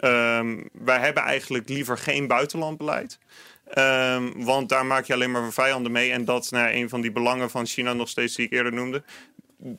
um, 0.04 0.70
wij 0.72 1.00
hebben 1.00 1.24
eigenlijk 1.24 1.70
liever 1.70 1.98
geen 1.98 2.28
buitenlandbeleid. 2.28 3.20
Um, 3.78 4.46
want 4.46 4.70
daar 4.70 4.86
maak 4.86 5.06
je 5.06 5.14
alleen 5.14 5.32
maar 5.32 5.52
vijanden 5.52 5.92
mee. 5.92 6.12
En 6.12 6.26
dat 6.26 6.44
is 6.44 6.50
nou, 6.50 6.74
een 6.74 6.90
van 6.90 7.02
die 7.02 7.12
belangen 7.12 7.50
van 7.50 7.66
China 7.66 7.94
nog 7.94 8.10
steeds 8.10 8.36
die 8.36 8.46
ik 8.46 8.52
eerder 8.52 8.74
noemde. 8.74 9.04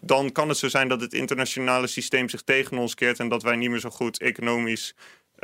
Dan 0.01 0.33
kan 0.33 0.49
het 0.49 0.59
zo 0.59 0.69
zijn 0.69 0.89
dat 0.89 1.01
het 1.01 1.13
internationale 1.13 1.87
systeem 1.87 2.29
zich 2.29 2.43
tegen 2.43 2.79
ons 2.79 2.95
keert 2.95 3.19
en 3.19 3.29
dat 3.29 3.43
wij 3.43 3.57
niet 3.57 3.71
meer 3.71 3.81
zo 3.81 3.91
goed 3.91 4.21
economisch 4.21 4.95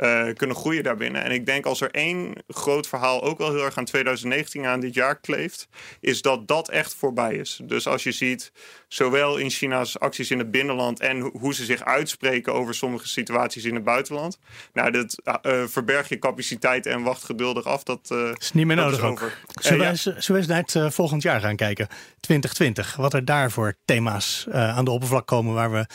uh, 0.01 0.33
kunnen 0.35 0.55
groeien 0.55 0.83
daarbinnen. 0.83 1.23
En 1.23 1.31
ik 1.31 1.45
denk 1.45 1.65
als 1.65 1.81
er 1.81 1.91
één 1.91 2.33
groot 2.47 2.87
verhaal 2.87 3.23
ook 3.23 3.37
wel 3.37 3.51
heel 3.51 3.65
erg 3.65 3.77
aan 3.77 3.85
2019 3.85 4.65
aan 4.65 4.79
dit 4.79 4.93
jaar 4.93 5.19
kleeft, 5.19 5.67
is 5.99 6.21
dat 6.21 6.47
dat 6.47 6.69
echt 6.69 6.95
voorbij 6.95 7.33
is. 7.35 7.59
Dus 7.63 7.87
als 7.87 8.03
je 8.03 8.11
ziet, 8.11 8.51
zowel 8.87 9.37
in 9.37 9.49
China's 9.49 9.99
acties 9.99 10.31
in 10.31 10.37
het 10.37 10.51
binnenland 10.51 10.99
en 10.99 11.19
hoe 11.19 11.53
ze 11.53 11.65
zich 11.65 11.83
uitspreken 11.83 12.53
over 12.53 12.75
sommige 12.75 13.07
situaties 13.07 13.63
in 13.63 13.75
het 13.75 13.83
buitenland, 13.83 14.39
nou, 14.73 14.91
dat 14.91 15.21
uh, 15.45 15.63
verberg 15.67 16.09
je 16.09 16.19
capaciteit 16.19 16.85
en 16.85 17.03
wacht 17.03 17.23
geduldig 17.23 17.65
af. 17.65 17.83
Dat 17.83 18.09
uh, 18.11 18.31
is 18.39 18.53
niet 18.53 18.65
meer 18.65 18.75
nodig 18.75 19.01
ook. 19.01 19.31
Zullen, 19.61 19.97
we, 20.25 20.37
eens 20.37 20.47
naar 20.47 20.63
het 20.65 20.93
volgend 20.93 21.21
jaar 21.21 21.39
gaan 21.39 21.55
kijken, 21.55 21.87
2020? 22.19 22.95
Wat 22.95 23.13
er 23.13 23.25
daar 23.25 23.51
voor 23.51 23.77
thema's 23.85 24.47
aan 24.51 24.85
de 24.85 24.91
oppervlak 24.91 25.27
komen 25.27 25.53
waar 25.53 25.71
we 25.71 25.85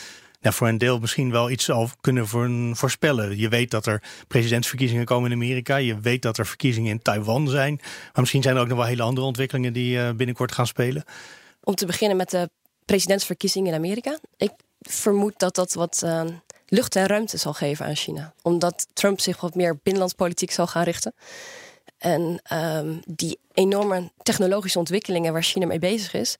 voor 0.53 0.67
een 0.67 0.77
deel 0.77 0.99
misschien 0.99 1.31
wel 1.31 1.49
iets 1.49 1.69
al 1.69 1.89
kunnen 2.01 2.27
voorspellen. 2.75 3.37
Je 3.37 3.49
weet 3.49 3.71
dat 3.71 3.85
er 3.85 4.03
presidentsverkiezingen 4.27 5.05
komen 5.05 5.31
in 5.31 5.37
Amerika. 5.37 5.75
Je 5.75 5.99
weet 5.99 6.21
dat 6.21 6.37
er 6.37 6.45
verkiezingen 6.45 6.91
in 6.91 7.01
Taiwan 7.01 7.47
zijn. 7.47 7.75
Maar 7.81 8.11
misschien 8.13 8.41
zijn 8.41 8.55
er 8.55 8.61
ook 8.61 8.67
nog 8.67 8.77
wel 8.77 8.87
hele 8.87 9.01
andere 9.01 9.27
ontwikkelingen 9.27 9.73
die 9.73 9.97
uh, 9.97 10.09
binnenkort 10.11 10.51
gaan 10.51 10.67
spelen. 10.67 11.03
Om 11.63 11.75
te 11.75 11.85
beginnen 11.85 12.17
met 12.17 12.29
de 12.29 12.49
presidentsverkiezingen 12.85 13.69
in 13.69 13.77
Amerika. 13.77 14.19
Ik 14.37 14.51
vermoed 14.79 15.39
dat 15.39 15.55
dat 15.55 15.73
wat 15.73 16.01
uh, 16.05 16.21
lucht 16.67 16.95
en 16.95 17.07
ruimte 17.07 17.37
zal 17.37 17.53
geven 17.53 17.85
aan 17.85 17.95
China. 17.95 18.33
Omdat 18.41 18.87
Trump 18.93 19.19
zich 19.19 19.41
wat 19.41 19.55
meer 19.55 19.79
binnenlandspolitiek 19.83 20.51
zal 20.51 20.67
gaan 20.67 20.83
richten. 20.83 21.13
en 21.97 22.39
ehm, 22.43 22.95
die 23.05 23.39
enorme 23.53 24.11
technologische 24.23 24.79
ontwikkelingen 24.79 25.33
waar 25.33 25.43
China 25.43 25.65
mee 25.65 25.79
bezig 25.79 26.13
is, 26.13 26.37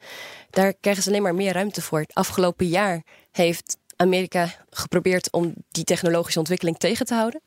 daar 0.50 0.74
krijgen 0.74 1.04
ze 1.04 1.10
alleen 1.10 1.22
maar 1.22 1.36
meer 1.36 1.54
ruimte 1.54 1.82
voor. 1.82 2.00
Het 2.00 2.13
afgelopen 2.13 2.67
jaar 2.67 3.04
heeft 3.32 3.78
Amerika 3.97 4.49
geprobeerd 4.69 5.31
om 5.31 5.53
die 5.69 5.83
technologische 5.83 6.39
ontwikkeling 6.39 6.77
tegen 6.77 7.05
te 7.05 7.13
houden. 7.13 7.41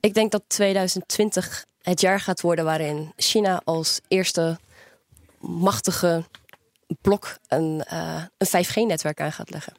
Ik 0.00 0.14
denk 0.14 0.32
dat 0.32 0.42
2020 0.46 1.64
het 1.82 2.00
jaar 2.00 2.20
gaat 2.20 2.40
worden 2.40 2.64
waarin 2.64 3.12
China 3.16 3.60
als 3.64 4.00
eerste 4.08 4.58
machtige 5.40 6.24
blok 7.00 7.38
een, 7.48 7.84
uh, 7.92 8.22
een 8.38 8.46
5G-netwerk 8.46 9.20
aan 9.20 9.32
gaat 9.32 9.50
leggen. 9.50 9.72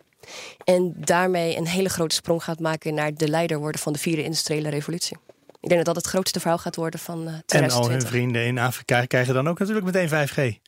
En 0.64 0.94
daarmee 0.98 1.58
een 1.58 1.68
hele 1.68 1.90
grote 1.90 2.16
sprong 2.16 2.44
gaat 2.44 2.60
maken 2.60 2.94
naar 2.94 3.14
de 3.14 3.28
leider 3.28 3.60
worden 3.60 3.82
van 3.82 3.94
de 3.94 4.00
vierde 4.00 4.24
industriële 4.24 4.70
revolutie. 4.70 5.18
Ik 5.62 5.70
denk 5.70 5.86
dat 5.86 5.96
dat 5.96 6.04
het 6.04 6.14
grootste 6.14 6.40
verhaal 6.40 6.58
gaat 6.58 6.76
worden 6.76 7.00
van 7.00 7.20
uh, 7.20 7.34
2020. 7.46 7.76
En 7.76 7.84
al 7.84 7.90
hun 7.90 8.02
vrienden 8.02 8.46
in 8.46 8.58
Afrika 8.58 9.06
krijgen 9.06 9.34
dan 9.34 9.48
ook 9.48 9.60
natuurlijk 9.60 9.86
meteen 9.86 10.10
5G. 10.10 10.60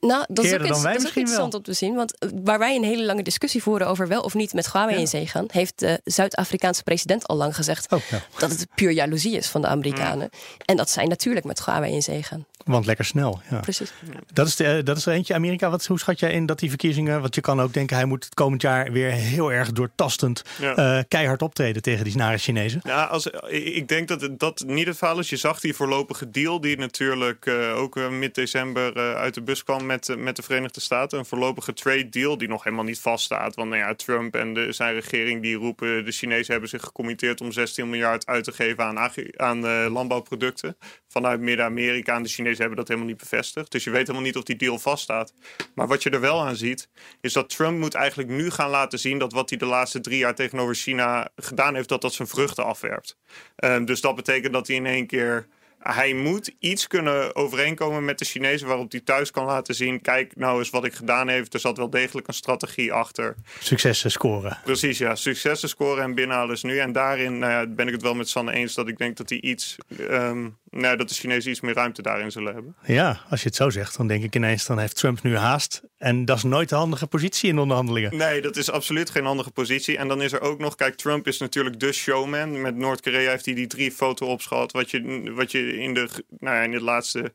Nou, 0.00 0.24
dat 0.28 0.44
is 0.44 0.52
ook, 0.52 0.66
dat 0.66 0.94
interessant 0.94 1.54
om 1.54 1.62
te 1.62 1.72
zien. 1.72 1.94
Want 1.94 2.18
eh, 2.18 2.28
waar 2.42 2.58
wij 2.58 2.76
een 2.76 2.84
hele 2.84 3.04
lange 3.04 3.22
discussie 3.22 3.62
voeren 3.62 3.86
over 3.86 4.08
wel 4.08 4.20
of 4.20 4.34
niet 4.34 4.52
met 4.52 4.72
Huawei 4.72 4.98
in 4.98 5.06
zee 5.06 5.26
gaan, 5.26 5.46
heeft 5.50 5.78
de 5.78 6.00
Zuid-Afrikaanse 6.04 6.82
president 6.82 7.26
al 7.26 7.36
lang 7.36 7.54
gezegd 7.54 7.92
oh, 7.92 8.00
dat 8.38 8.50
het 8.50 8.66
puur 8.74 8.90
jaloezie 8.90 9.36
is 9.36 9.46
van 9.46 9.60
de 9.60 9.66
Amerikanen. 9.66 10.30
En 10.64 10.76
dat 10.76 10.90
zij 10.90 11.04
natuurlijk 11.04 11.46
met 11.46 11.64
Huawei 11.64 11.92
in 11.92 12.02
zee 12.02 12.22
gaan. 12.22 12.46
Want 12.64 12.86
lekker 12.86 13.04
snel. 13.04 13.40
Ja. 13.50 13.60
Precies. 13.60 13.92
Dat 14.32 14.46
is, 14.46 14.56
de, 14.56 14.64
eh, 14.64 14.84
dat 14.84 14.96
is 14.96 15.06
er 15.06 15.12
eentje. 15.12 15.34
Amerika, 15.34 15.70
wat, 15.70 15.86
hoe 15.86 15.98
schat 15.98 16.20
jij 16.20 16.32
in 16.32 16.46
dat 16.46 16.58
die 16.58 16.68
verkiezingen. 16.68 17.20
Want 17.20 17.34
je 17.34 17.40
kan 17.40 17.60
ook 17.60 17.72
denken, 17.72 17.96
hij 17.96 18.04
moet 18.04 18.24
het 18.24 18.34
komend 18.34 18.62
jaar 18.62 18.92
weer 18.92 19.10
heel 19.10 19.52
erg 19.52 19.72
doortastend 19.72 20.44
uh, 20.60 20.98
keihard 21.08 21.42
optreden 21.42 21.82
tegen 21.82 22.04
die 22.04 22.16
nare 22.16 22.38
Chinezen. 22.38 22.80
Ja, 22.84 23.04
als, 23.04 23.26
ik 23.48 23.88
denk 23.88 24.08
dat 24.08 24.28
dat 24.38 24.64
niet 24.66 24.86
het 24.86 24.96
verhaal 24.96 25.18
is. 25.18 25.30
Je 25.30 25.36
zag 25.36 25.60
die 25.60 25.74
voorlopige 25.74 26.30
deal, 26.30 26.60
die 26.60 26.78
natuurlijk 26.78 27.46
uh, 27.46 27.76
ook 27.76 28.10
mid-december 28.10 29.16
uit 29.16 29.34
de 29.34 29.42
bus 29.42 29.64
kwam 29.64 29.86
met, 29.86 30.14
met 30.18 30.36
de 30.36 30.42
Verenigde 30.42 30.80
Staten. 30.80 31.18
Een 31.18 31.24
voorlopige 31.24 31.72
trade 31.72 32.08
deal 32.08 32.38
die 32.38 32.48
nog 32.48 32.64
helemaal 32.64 32.84
niet 32.84 33.00
vaststaat. 33.00 33.54
Want 33.54 33.68
nou 33.68 33.80
ja, 33.80 33.94
Trump 33.94 34.34
en 34.34 34.54
de, 34.54 34.72
zijn 34.72 34.94
regering 34.94 35.42
die 35.42 35.56
roepen, 35.56 36.04
de 36.04 36.12
Chinezen 36.12 36.52
hebben 36.52 36.70
zich 36.70 36.82
gecommitteerd 36.82 37.40
om 37.40 37.52
16 37.52 37.90
miljard 37.90 38.26
uit 38.26 38.44
te 38.44 38.52
geven 38.52 38.84
aan, 38.84 39.10
aan 39.36 39.88
landbouwproducten 39.88 40.76
vanuit 41.08 41.40
Midden-Amerika. 41.40 42.14
En 42.14 42.22
de 42.22 42.28
Chinezen 42.28 42.49
hebben 42.58 42.76
dat 42.76 42.88
helemaal 42.88 43.08
niet 43.08 43.18
bevestigd. 43.18 43.72
Dus 43.72 43.84
je 43.84 43.90
weet 43.90 44.00
helemaal 44.00 44.22
niet 44.22 44.36
of 44.36 44.42
die 44.42 44.56
deal 44.56 44.78
vaststaat. 44.78 45.32
Maar 45.74 45.88
wat 45.88 46.02
je 46.02 46.10
er 46.10 46.20
wel 46.20 46.40
aan 46.40 46.56
ziet, 46.56 46.88
is 47.20 47.32
dat 47.32 47.48
Trump 47.48 47.78
moet 47.78 47.94
eigenlijk 47.94 48.28
nu 48.28 48.50
gaan 48.50 48.70
laten 48.70 48.98
zien 48.98 49.18
dat 49.18 49.32
wat 49.32 49.48
hij 49.50 49.58
de 49.58 49.66
laatste 49.66 50.00
drie 50.00 50.18
jaar 50.18 50.34
tegenover 50.34 50.74
China 50.74 51.28
gedaan 51.36 51.74
heeft, 51.74 51.88
dat 51.88 52.02
dat 52.02 52.14
zijn 52.14 52.28
vruchten 52.28 52.64
afwerpt. 52.64 53.16
Um, 53.64 53.84
dus 53.84 54.00
dat 54.00 54.16
betekent 54.16 54.52
dat 54.52 54.66
hij 54.66 54.76
in 54.76 54.86
één 54.86 55.06
keer 55.06 55.46
hij 55.80 56.14
moet 56.14 56.54
iets 56.58 56.86
kunnen 56.86 57.36
overeenkomen 57.36 58.04
met 58.04 58.18
de 58.18 58.24
Chinezen 58.24 58.66
waarop 58.66 58.90
hij 58.90 59.00
thuis 59.00 59.30
kan 59.30 59.44
laten 59.44 59.74
zien: 59.74 60.00
kijk 60.00 60.36
nou 60.36 60.58
eens 60.58 60.70
wat 60.70 60.84
ik 60.84 60.94
gedaan 60.94 61.28
heb. 61.28 61.52
Er 61.52 61.60
zat 61.60 61.76
wel 61.76 61.90
degelijk 61.90 62.28
een 62.28 62.34
strategie 62.34 62.92
achter. 62.92 63.34
Successen 63.58 64.10
scoren. 64.10 64.58
Precies, 64.64 64.98
ja. 64.98 65.14
Successen 65.14 65.68
scoren 65.68 66.02
en 66.02 66.14
binnenhalen 66.14 66.54
is 66.54 66.62
nu. 66.62 66.78
En 66.78 66.92
daarin 66.92 67.38
nou 67.38 67.52
ja, 67.52 67.66
ben 67.66 67.86
ik 67.86 67.92
het 67.92 68.02
wel 68.02 68.14
met 68.14 68.28
Sanne 68.28 68.52
eens 68.52 68.74
dat 68.74 68.88
ik 68.88 68.98
denk 68.98 69.16
dat 69.16 69.28
hij 69.28 69.40
iets. 69.40 69.76
Um, 70.00 70.58
nou, 70.70 70.96
dat 70.96 71.08
de 71.08 71.14
Chinezen 71.14 71.50
iets 71.50 71.60
meer 71.60 71.74
ruimte 71.74 72.02
daarin 72.02 72.30
zullen 72.30 72.54
hebben. 72.54 72.76
Ja, 72.84 73.20
als 73.30 73.40
je 73.40 73.46
het 73.46 73.56
zo 73.56 73.70
zegt, 73.70 73.96
dan 73.96 74.06
denk 74.06 74.24
ik 74.24 74.36
ineens: 74.36 74.66
dan 74.66 74.78
heeft 74.78 74.96
Trump 74.96 75.22
nu 75.22 75.36
haast. 75.36 75.82
En 75.98 76.24
dat 76.24 76.36
is 76.36 76.42
nooit 76.42 76.70
een 76.70 76.78
handige 76.78 77.06
positie 77.06 77.48
in 77.48 77.58
onderhandelingen. 77.58 78.16
Nee, 78.16 78.40
dat 78.40 78.56
is 78.56 78.70
absoluut 78.70 79.10
geen 79.10 79.24
handige 79.24 79.50
positie. 79.50 79.96
En 79.96 80.08
dan 80.08 80.22
is 80.22 80.32
er 80.32 80.40
ook 80.40 80.58
nog, 80.58 80.74
kijk, 80.74 80.94
Trump 80.94 81.26
is 81.26 81.38
natuurlijk 81.38 81.80
de 81.80 81.92
showman. 81.92 82.60
Met 82.60 82.76
Noord-Korea 82.76 83.30
heeft 83.30 83.44
hij 83.44 83.54
die 83.54 83.66
drie 83.66 83.92
foto 83.92 84.26
opschat. 84.26 84.72
Wat 84.72 84.90
je, 84.90 85.32
wat 85.34 85.52
je 85.52 85.76
in 85.76 85.94
de, 85.94 86.08
nou 86.38 86.56
ja, 86.56 86.62
in 86.62 86.72
het 86.72 86.82
laatste 86.82 87.32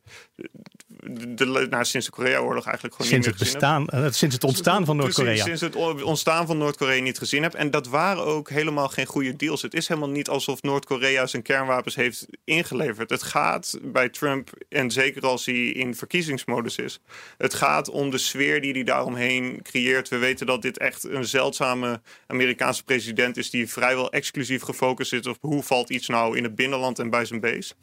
de, 1.12 1.68
nou, 1.70 1.86
sinds 1.86 2.06
de 2.06 2.12
Korea-oorlog 2.12 2.66
eigenlijk 2.66 2.96
gewoon 2.96 3.12
sinds 3.12 3.28
niet 3.28 3.36
meer 3.36 3.46
het 3.46 3.54
bestaan, 3.54 3.82
heb. 3.82 4.04
Eh, 4.04 4.12
sinds 4.12 4.36
het 4.36 4.44
ontstaan 4.44 4.86
van 4.86 4.96
Noord-Korea. 4.96 5.44
Sinds 5.44 5.62
het 5.62 5.76
ontstaan 6.04 6.48
van 6.48 6.58
Noord-Korea 6.58 7.02
niet 7.02 7.18
gezien 7.18 7.44
heb. 7.44 7.54
En 7.54 7.72
dat 7.72 7.88
waren 7.88 8.26
ook 8.26 8.50
helemaal 8.50 8.88
geen 8.88 9.06
goede 9.06 9.36
deals. 9.36 9.62
Het 9.62 9.74
is 9.74 9.88
helemaal 9.88 10.10
niet 10.10 10.30
alsof 10.30 10.62
Noord-Korea 10.62 11.28
zijn 11.28 11.42
kernwapens 11.42 11.96
heeft 11.96 12.26
ingeleverd. 12.44 13.10
Het 13.10 13.24
gaat 13.24 13.80
bij 13.82 14.10
Trump, 14.10 14.50
en 14.70 14.92
zeker 14.92 15.22
als 15.22 15.46
hij 15.46 15.56
in 15.56 15.96
verkiezingsmodus 15.96 16.76
is, 16.78 17.00
het 17.38 17.54
gaat 17.54 17.90
om 17.90 18.10
de 18.10 18.18
sfeer 18.18 18.62
die 18.62 18.72
hij 18.72 18.84
daaromheen 18.84 19.60
creëert. 19.62 20.10
We 20.10 20.18
weten 20.18 20.46
dat 20.46 20.62
dit 20.62 20.78
echt 20.78 21.04
een 21.04 21.26
zeldzame 21.26 22.02
Amerikaanse 22.28 22.84
president 22.84 23.38
is 23.38 23.50
die 23.50 23.70
vrijwel 23.70 24.12
exclusief 24.12 24.62
gefocust 24.62 25.14
is 25.14 25.28
op 25.28 25.38
hoe 25.40 25.64
valt 25.64 25.90
iets 25.90 26.08
nou 26.08 26.38
in 26.38 26.44
het 26.44 26.56
binnenland 26.56 27.00
en 27.00 27.10
bij 27.10 27.26
zijn 27.26 27.40
base. 27.40 27.74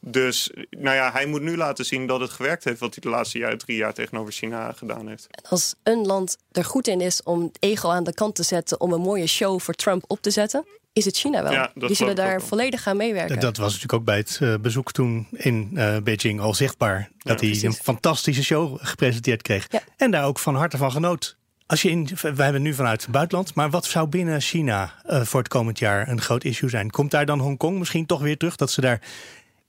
Dus 0.00 0.50
nou 0.70 0.96
ja, 0.96 1.12
hij 1.12 1.26
moet 1.26 1.42
nu 1.42 1.56
laten 1.56 1.84
zien 1.84 2.06
dat 2.06 2.20
het 2.20 2.30
gewerkt 2.30 2.64
heeft 2.64 2.71
wat 2.80 2.94
hij 2.94 3.02
de 3.02 3.08
laatste 3.08 3.38
jaar, 3.38 3.58
drie 3.58 3.76
jaar 3.76 3.94
tegenover 3.94 4.32
China 4.32 4.72
gedaan 4.72 5.08
heeft. 5.08 5.26
Als 5.48 5.74
een 5.82 6.06
land 6.06 6.36
er 6.52 6.64
goed 6.64 6.86
in 6.86 7.00
is 7.00 7.22
om 7.22 7.42
het 7.42 7.56
ego 7.60 7.88
aan 7.88 8.04
de 8.04 8.14
kant 8.14 8.34
te 8.34 8.42
zetten 8.42 8.80
om 8.80 8.92
een 8.92 9.00
mooie 9.00 9.26
show 9.26 9.60
voor 9.60 9.74
Trump 9.74 10.04
op 10.06 10.22
te 10.22 10.30
zetten, 10.30 10.64
is 10.92 11.04
het 11.04 11.16
China 11.16 11.42
wel. 11.42 11.68
Die 11.74 11.96
zullen 11.96 12.16
daar 12.16 12.42
volledig 12.42 12.82
gaan 12.82 12.96
meewerken. 12.96 13.40
Dat 13.40 13.56
was 13.56 13.66
natuurlijk 13.66 13.92
ook 13.92 14.04
bij 14.04 14.16
het 14.16 14.38
uh, 14.42 14.54
bezoek 14.56 14.92
toen 14.92 15.26
in 15.30 15.70
uh, 15.72 15.96
Beijing 15.98 16.40
al 16.40 16.54
zichtbaar. 16.54 17.10
Dat 17.18 17.40
ja, 17.40 17.46
hij 17.46 17.62
een 17.62 17.72
fantastische 17.72 18.44
show 18.44 18.78
gepresenteerd 18.80 19.42
kreeg. 19.42 19.66
Ja. 19.68 19.82
En 19.96 20.10
daar 20.10 20.24
ook 20.24 20.38
van 20.38 20.54
harte 20.54 20.76
van 20.76 20.90
genoot. 20.90 21.36
Als 21.66 21.82
je 21.82 21.90
in, 21.90 22.08
we 22.20 22.42
hebben 22.42 22.62
nu 22.62 22.74
vanuit 22.74 23.02
het 23.02 23.10
buitenland, 23.10 23.54
maar 23.54 23.70
wat 23.70 23.84
zou 23.84 24.06
binnen 24.06 24.40
China 24.40 24.94
uh, 25.06 25.20
voor 25.22 25.40
het 25.40 25.48
komend 25.48 25.78
jaar 25.78 26.08
een 26.08 26.20
groot 26.20 26.44
issue 26.44 26.68
zijn? 26.68 26.90
Komt 26.90 27.10
daar 27.10 27.26
dan 27.26 27.38
Hongkong 27.38 27.78
misschien 27.78 28.06
toch 28.06 28.20
weer 28.20 28.36
terug? 28.36 28.56
Dat 28.56 28.70
ze 28.70 28.80
daar 28.80 29.00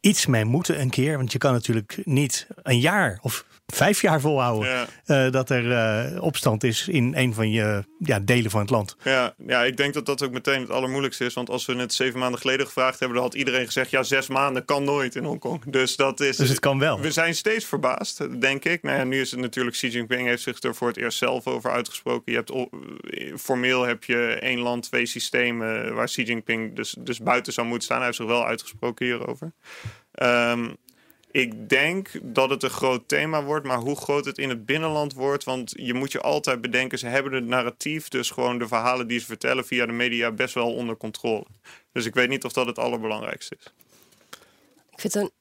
iets 0.04 0.26
mee 0.26 0.46
moeten 0.46 0.82
een 0.82 0.90
keer. 0.90 1.18
Want 1.18 1.32
je 1.32 1.38
kan 1.38 1.54
natuurlijk 1.54 1.98
niet 2.04 2.48
een 2.64 2.80
jaar 2.80 3.20
of 3.22 3.46
vijf 3.66 4.02
jaar 4.02 4.22
volhouden 4.22 4.70
ja. 4.70 5.26
uh, 5.26 5.32
dat 5.32 5.50
er 5.50 5.66
uh, 6.14 6.24
opstand 6.24 6.64
is 6.64 6.88
in 6.88 7.14
een 7.16 7.34
van 7.34 7.52
je 7.52 7.84
ja, 8.00 8.20
delen 8.20 8.52
van 8.52 8.62
het 8.62 8.70
land. 8.70 8.96
Ja, 9.04 9.34
ja, 9.48 9.64
ik 9.64 9.78
denk 9.78 9.94
dat 9.94 10.06
dat 10.06 10.24
ook 10.24 10.32
meteen 10.32 10.62
het 10.62 10.70
allermoeilijkste 10.70 11.26
is. 11.26 11.34
Want 11.34 11.50
als 11.50 11.66
we 11.66 11.76
het 11.76 11.94
zeven 11.94 12.20
maanden 12.20 12.40
geleden 12.40 12.66
gevraagd 12.66 13.00
hebben, 13.00 13.18
dan 13.18 13.26
had 13.26 13.36
iedereen 13.36 13.66
gezegd: 13.66 13.90
ja, 13.90 14.04
zes 14.04 14.28
maanden 14.28 14.66
kan 14.66 14.84
nooit 14.84 15.16
in 15.16 15.24
Hongkong. 15.24 15.64
Dus 15.66 15.96
dat 15.96 16.20
is. 16.20 16.38
Dus 16.38 16.50
het 16.50 16.60
kan 16.60 16.80
wel. 16.80 17.00
We 17.00 17.12
zijn 17.12 17.36
steeds 17.36 17.66
verbaasd, 17.66 18.42
denk 18.42 18.66
ik. 18.66 18.84
Nou 18.84 18.98
ja, 18.98 19.04
nu 19.04 19.22
is 19.22 19.32
het 19.32 19.40
natuurlijk 19.40 19.76
Xi 19.76 19.90
Jinping 19.90 20.28
heeft 20.28 20.44
zich 20.44 20.62
er 20.62 20.76
voor 20.76 20.88
het 20.88 20.98
eerst 20.98 21.18
zelf 21.18 21.48
over 21.48 21.72
uitgesproken. 21.72 22.32
Je 22.32 22.38
hebt 22.38 22.54
formeel 23.42 23.84
heb 23.84 24.04
je 24.04 24.38
één 24.42 24.60
land, 24.60 24.84
twee 24.84 25.06
systemen 25.06 25.94
waar 25.94 26.06
Xi 26.06 26.24
Jinping 26.24 26.76
dus, 26.76 26.96
dus 27.00 27.20
buiten 27.20 27.54
zou 27.54 27.68
moeten 27.68 27.86
staan. 27.86 27.98
Hij 27.98 28.06
heeft 28.06 28.18
zich 28.18 28.28
wel 28.28 28.46
uitgesproken 28.46 29.06
hierover. 29.06 29.52
Um, 30.22 30.78
ik 31.34 31.70
denk 31.70 32.10
dat 32.22 32.50
het 32.50 32.64
een 32.64 32.70
groot 32.70 33.08
thema 33.08 33.44
wordt, 33.44 33.66
maar 33.66 33.78
hoe 33.78 33.96
groot 33.96 34.26
het 34.26 34.38
in 34.38 34.50
het 34.50 34.66
binnenland 34.66 35.14
wordt. 35.14 35.44
Want 35.44 35.74
je 35.76 35.94
moet 35.94 36.12
je 36.12 36.22
altijd 36.22 36.62
bedenken, 36.62 37.00
ze 37.00 37.08
hebben 37.08 37.34
het 37.34 37.46
narratief, 37.46 38.08
dus 38.08 38.30
gewoon 38.30 38.60
de 38.60 38.68
verhalen 38.68 39.08
die 39.08 39.20
ze 39.20 39.26
vertellen 39.26 39.66
via 39.66 39.86
de 39.86 39.92
media, 39.92 40.32
best 40.32 40.54
wel 40.54 40.74
onder 40.74 40.98
controle. 40.98 41.46
Dus 41.92 42.06
ik 42.06 42.14
weet 42.14 42.30
niet 42.30 42.44
of 42.44 42.54
dat 42.54 42.66
het 42.66 42.80
allerbelangrijkste 42.80 43.56
is. 43.60 43.74
Ik 44.92 45.00
vind 45.00 45.14
het 45.14 45.32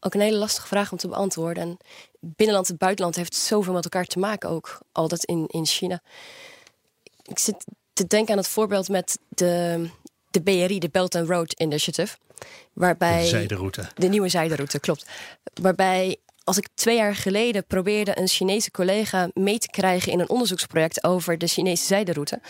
ook 0.00 0.14
een 0.14 0.20
hele 0.20 0.36
lastige 0.36 0.66
vraag 0.66 0.92
om 0.92 0.98
te 0.98 1.08
beantwoorden. 1.08 1.62
En 1.62 1.76
binnenland 2.20 2.68
en 2.68 2.76
buitenland 2.76 3.16
heeft 3.16 3.34
zoveel 3.34 3.72
met 3.72 3.84
elkaar 3.84 4.04
te 4.04 4.18
maken, 4.18 4.48
ook 4.48 4.80
altijd 4.92 5.24
in, 5.24 5.46
in 5.46 5.66
China. 5.66 6.02
Ik 7.22 7.38
zit 7.38 7.64
te 7.92 8.06
denken 8.06 8.32
aan 8.32 8.38
het 8.38 8.48
voorbeeld 8.48 8.88
met 8.88 9.18
de, 9.28 9.88
de 10.30 10.42
BRI, 10.42 10.78
de 10.78 10.90
Belt 10.90 11.14
and 11.14 11.28
Road 11.28 11.60
Initiative. 11.60 12.16
Waarbij, 12.72 13.20
de 13.22 13.28
zijderoute. 13.28 13.86
De 13.94 14.08
nieuwe 14.08 14.28
zijderoute, 14.28 14.80
klopt. 14.80 15.06
Waarbij 15.60 16.16
als 16.44 16.56
ik 16.56 16.68
twee 16.74 16.96
jaar 16.96 17.16
geleden 17.16 17.66
probeerde 17.66 18.18
een 18.18 18.28
Chinese 18.28 18.70
collega 18.70 19.30
mee 19.34 19.58
te 19.58 19.68
krijgen 19.68 20.12
in 20.12 20.20
een 20.20 20.28
onderzoeksproject 20.28 21.04
over 21.04 21.38
de 21.38 21.46
Chinese 21.46 21.84
zijderoute, 21.84 22.40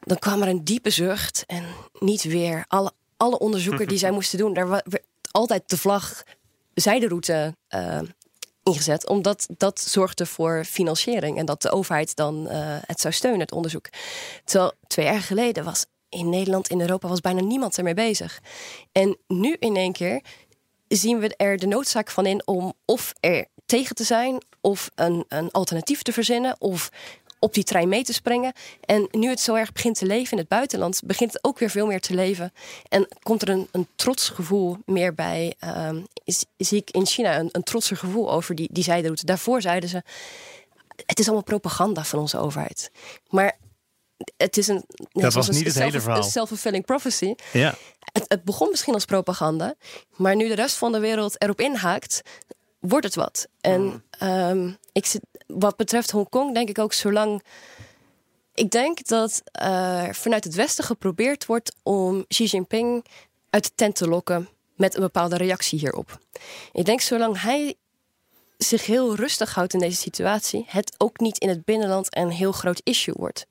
dan 0.00 0.18
kwam 0.18 0.42
er 0.42 0.48
een 0.48 0.64
diepe 0.64 0.90
zucht 0.90 1.44
en 1.46 1.64
niet 1.98 2.22
weer. 2.22 2.64
Alle, 2.68 2.92
alle 3.16 3.38
onderzoeken 3.38 3.88
die 3.88 3.98
zij 3.98 4.10
moesten 4.18 4.38
doen, 4.38 4.54
daar 4.54 4.68
werd 4.68 5.02
altijd 5.30 5.68
de 5.68 5.78
vlag 5.78 6.22
zijderoute 6.74 7.56
uh, 7.74 7.98
ingezet, 8.62 9.08
omdat 9.08 9.46
dat 9.56 9.80
zorgde 9.80 10.26
voor 10.26 10.64
financiering 10.64 11.38
en 11.38 11.46
dat 11.46 11.62
de 11.62 11.70
overheid 11.70 12.16
dan 12.16 12.46
uh, 12.50 12.76
het 12.86 13.00
zou 13.00 13.14
steunen, 13.14 13.40
het 13.40 13.52
onderzoek. 13.52 13.88
Terwijl 14.44 14.72
twee 14.86 15.06
jaar 15.06 15.20
geleden 15.20 15.64
was 15.64 15.86
in 16.08 16.28
Nederland, 16.28 16.68
in 16.68 16.80
Europa 16.80 17.08
was 17.08 17.20
bijna 17.20 17.40
niemand 17.40 17.78
ermee 17.78 17.94
bezig. 17.94 18.40
En 18.92 19.16
nu 19.26 19.56
in 19.58 19.76
één 19.76 19.92
keer 19.92 20.20
zien 20.88 21.18
we 21.18 21.36
er 21.36 21.58
de 21.58 21.66
noodzaak 21.66 22.10
van 22.10 22.26
in 22.26 22.46
om 22.46 22.72
of 22.84 23.12
er 23.20 23.46
tegen 23.66 23.94
te 23.94 24.04
zijn, 24.04 24.42
of 24.60 24.90
een, 24.94 25.24
een 25.28 25.50
alternatief 25.50 26.02
te 26.02 26.12
verzinnen, 26.12 26.56
of 26.58 26.90
op 27.38 27.54
die 27.54 27.64
trein 27.64 27.88
mee 27.88 28.04
te 28.04 28.12
springen. 28.12 28.52
En 28.80 29.08
nu 29.10 29.28
het 29.28 29.40
zo 29.40 29.54
erg 29.54 29.72
begint 29.72 29.98
te 29.98 30.06
leven 30.06 30.32
in 30.32 30.38
het 30.38 30.48
buitenland, 30.48 31.00
begint 31.04 31.32
het 31.32 31.44
ook 31.44 31.58
weer 31.58 31.70
veel 31.70 31.86
meer 31.86 32.00
te 32.00 32.14
leven. 32.14 32.52
En 32.88 33.08
komt 33.22 33.42
er 33.42 33.48
een, 33.48 33.68
een 33.72 33.88
trotsgevoel 33.96 34.76
meer 34.84 35.14
bij. 35.14 35.54
Um, 35.88 36.06
zie 36.56 36.78
ik 36.78 36.90
in 36.90 37.06
China 37.06 37.38
een, 37.38 37.48
een 37.52 37.62
trotser 37.62 37.96
gevoel 37.96 38.32
over 38.32 38.54
die, 38.54 38.68
die 38.72 38.84
zijderoute. 38.84 39.26
Daarvoor 39.26 39.60
zeiden 39.60 39.88
ze: 39.88 40.02
het 41.06 41.18
is 41.18 41.26
allemaal 41.26 41.44
propaganda 41.44 42.04
van 42.04 42.18
onze 42.18 42.38
overheid. 42.38 42.90
Maar 43.28 43.58
het 44.36 44.56
is 44.56 44.68
een. 44.68 44.84
Dat 45.12 45.32
was 45.32 45.48
niet 45.48 45.64
het 45.64 45.78
hele 45.78 46.00
verhaal. 46.00 46.22
Een 46.22 46.30
self-fulfilling 46.30 46.84
prophecy. 46.84 47.34
Ja. 47.52 47.74
Het, 48.12 48.24
het, 48.28 48.44
begon 48.44 48.70
misschien 48.70 48.94
als 48.94 49.04
propaganda, 49.04 49.74
maar 50.16 50.36
nu 50.36 50.48
de 50.48 50.54
rest 50.54 50.76
van 50.76 50.92
de 50.92 50.98
wereld 50.98 51.42
erop 51.42 51.60
inhaakt, 51.60 52.22
wordt 52.78 53.04
het 53.04 53.14
wat. 53.14 53.48
En 53.60 53.82
mm. 53.82 54.02
Ehm, 54.10 54.70
ik 54.92 55.06
zit, 55.06 55.20
wat 55.46 55.76
betreft 55.76 56.10
Hongkong, 56.10 56.54
denk 56.54 56.68
ik 56.68 56.78
ook 56.78 56.92
zolang. 56.92 57.42
Ik 58.54 58.70
denk 58.70 59.06
dat 59.06 59.42
uh, 59.62 60.08
vanuit 60.10 60.44
het 60.44 60.54
Westen 60.54 60.84
geprobeerd 60.84 61.46
wordt 61.46 61.74
om 61.82 62.26
Xi 62.26 62.44
Jinping 62.44 63.04
uit 63.50 63.64
de 63.64 63.70
tent 63.74 63.96
te 63.96 64.08
lokken 64.08 64.48
met 64.74 64.94
een 64.94 65.00
bepaalde 65.00 65.36
reactie 65.36 65.78
hierop. 65.78 66.18
Ik 66.72 66.84
denk 66.84 67.00
zolang 67.00 67.42
hij 67.42 67.76
zich 68.58 68.86
heel 68.86 69.14
rustig 69.14 69.54
houdt 69.54 69.74
in 69.74 69.78
deze 69.78 70.00
situatie, 70.00 70.64
het 70.66 70.94
ook 70.98 71.20
niet 71.20 71.38
in 71.38 71.48
het 71.48 71.64
binnenland 71.64 72.16
een 72.16 72.30
heel 72.30 72.52
groot 72.52 72.80
issue 72.84 73.14
wordt. 73.18 73.46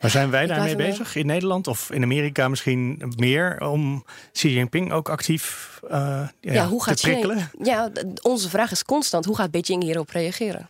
Maar 0.00 0.10
zijn 0.10 0.30
wij 0.30 0.46
daarmee 0.46 0.76
bezig 0.76 1.14
in 1.14 1.26
Nederland 1.26 1.66
of 1.66 1.90
in 1.90 2.02
Amerika 2.02 2.48
misschien 2.48 3.12
meer 3.16 3.60
om 3.60 4.04
Xi 4.32 4.54
Jinping 4.54 4.92
ook 4.92 5.08
actief 5.08 5.78
uh, 5.84 5.90
ja, 5.90 6.28
ja, 6.40 6.66
hoe 6.66 6.82
gaat 6.82 6.96
te 6.96 7.02
prikkelen? 7.02 7.50
ja, 7.62 7.90
onze 8.22 8.48
vraag 8.48 8.70
is 8.70 8.84
constant: 8.84 9.24
hoe 9.24 9.36
gaat 9.36 9.50
Beijing 9.50 9.82
hierop 9.82 10.10
reageren? 10.10 10.68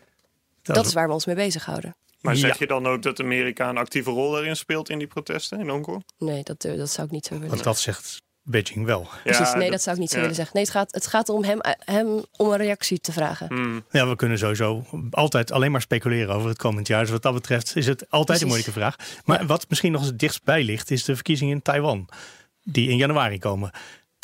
Dat, 0.63 0.87
is 0.87 0.93
waar 0.93 1.07
we 1.07 1.13
ons 1.13 1.27
mee 1.27 1.35
bezighouden. 1.35 1.97
Maar 2.21 2.37
zeg 2.37 2.59
je 2.59 2.67
dan 2.67 2.87
ook 2.87 3.03
dat 3.03 3.21
Amerika 3.21 3.69
een 3.69 3.77
actieve 3.77 4.11
rol 4.11 4.39
erin 4.39 4.57
speelt 4.57 4.91
in 4.91 4.99
die 4.99 5.07
protesten 5.07 5.61
in 5.61 5.69
Hongkong? 5.69 6.05
Nee, 6.19 6.43
dat, 6.43 6.65
eh, 6.65 6.77
dat 6.77 6.91
zou 6.91 7.07
ik 7.07 7.13
niet 7.13 7.27
zo 7.27 7.35
willen. 7.35 7.49
Want 7.49 7.65
dat 7.65 7.79
zegt 7.79 8.23
Beijing 8.51 8.85
wel. 8.85 9.09
Precies, 9.25 9.53
nee, 9.55 9.71
dat, 9.71 9.83
zou 9.83 9.97
ik 9.97 10.03
niet 10.03 10.11
zo 10.11 10.21
willen 10.21 10.35
zeggen. 10.35 10.55
Nee, 10.55 10.65
het 10.65 10.73
gaat, 10.73 10.93
het 10.93 11.07
gaat 11.07 11.29
om 11.29 11.45
hem, 11.45 11.59
hem 11.85 12.25
om 12.37 12.51
een 12.51 12.57
reactie 12.57 13.01
te 13.01 13.13
vragen. 13.13 13.47
Hmm. 13.47 13.85
Ja, 13.91 14.09
we 14.09 14.17
kunnen 14.17 14.39
sowieso 14.39 14.85
altijd 15.11 15.53
alleen 15.53 15.71
maar 15.71 15.81
speculeren 15.81 16.35
over 16.35 16.49
het 16.49 16.59
komend 16.59 16.87
jaar. 16.87 17.01
Dus 17.01 17.11
wat 17.11 17.23
dat 17.23 17.35
betreft 17.35 17.77
is 17.77 17.87
het 17.87 18.11
altijd 18.11 18.41
een 18.41 18.47
moeilijke 18.47 18.73
vraag. 18.73 18.97
Maar 19.25 19.47
wat 19.47 19.67
misschien 19.69 19.93
nog 19.93 20.05
het 20.05 20.19
dichtst 20.19 20.45
bij 20.45 20.63
ligt, 20.63 20.91
is 20.91 21.05
de 21.05 21.15
verkiezingen 21.15 21.55
in 21.55 21.63
Taiwan. 21.63 22.09
Die 22.63 22.91
in 22.91 22.97
januari 22.97 23.39
komen. 23.39 23.71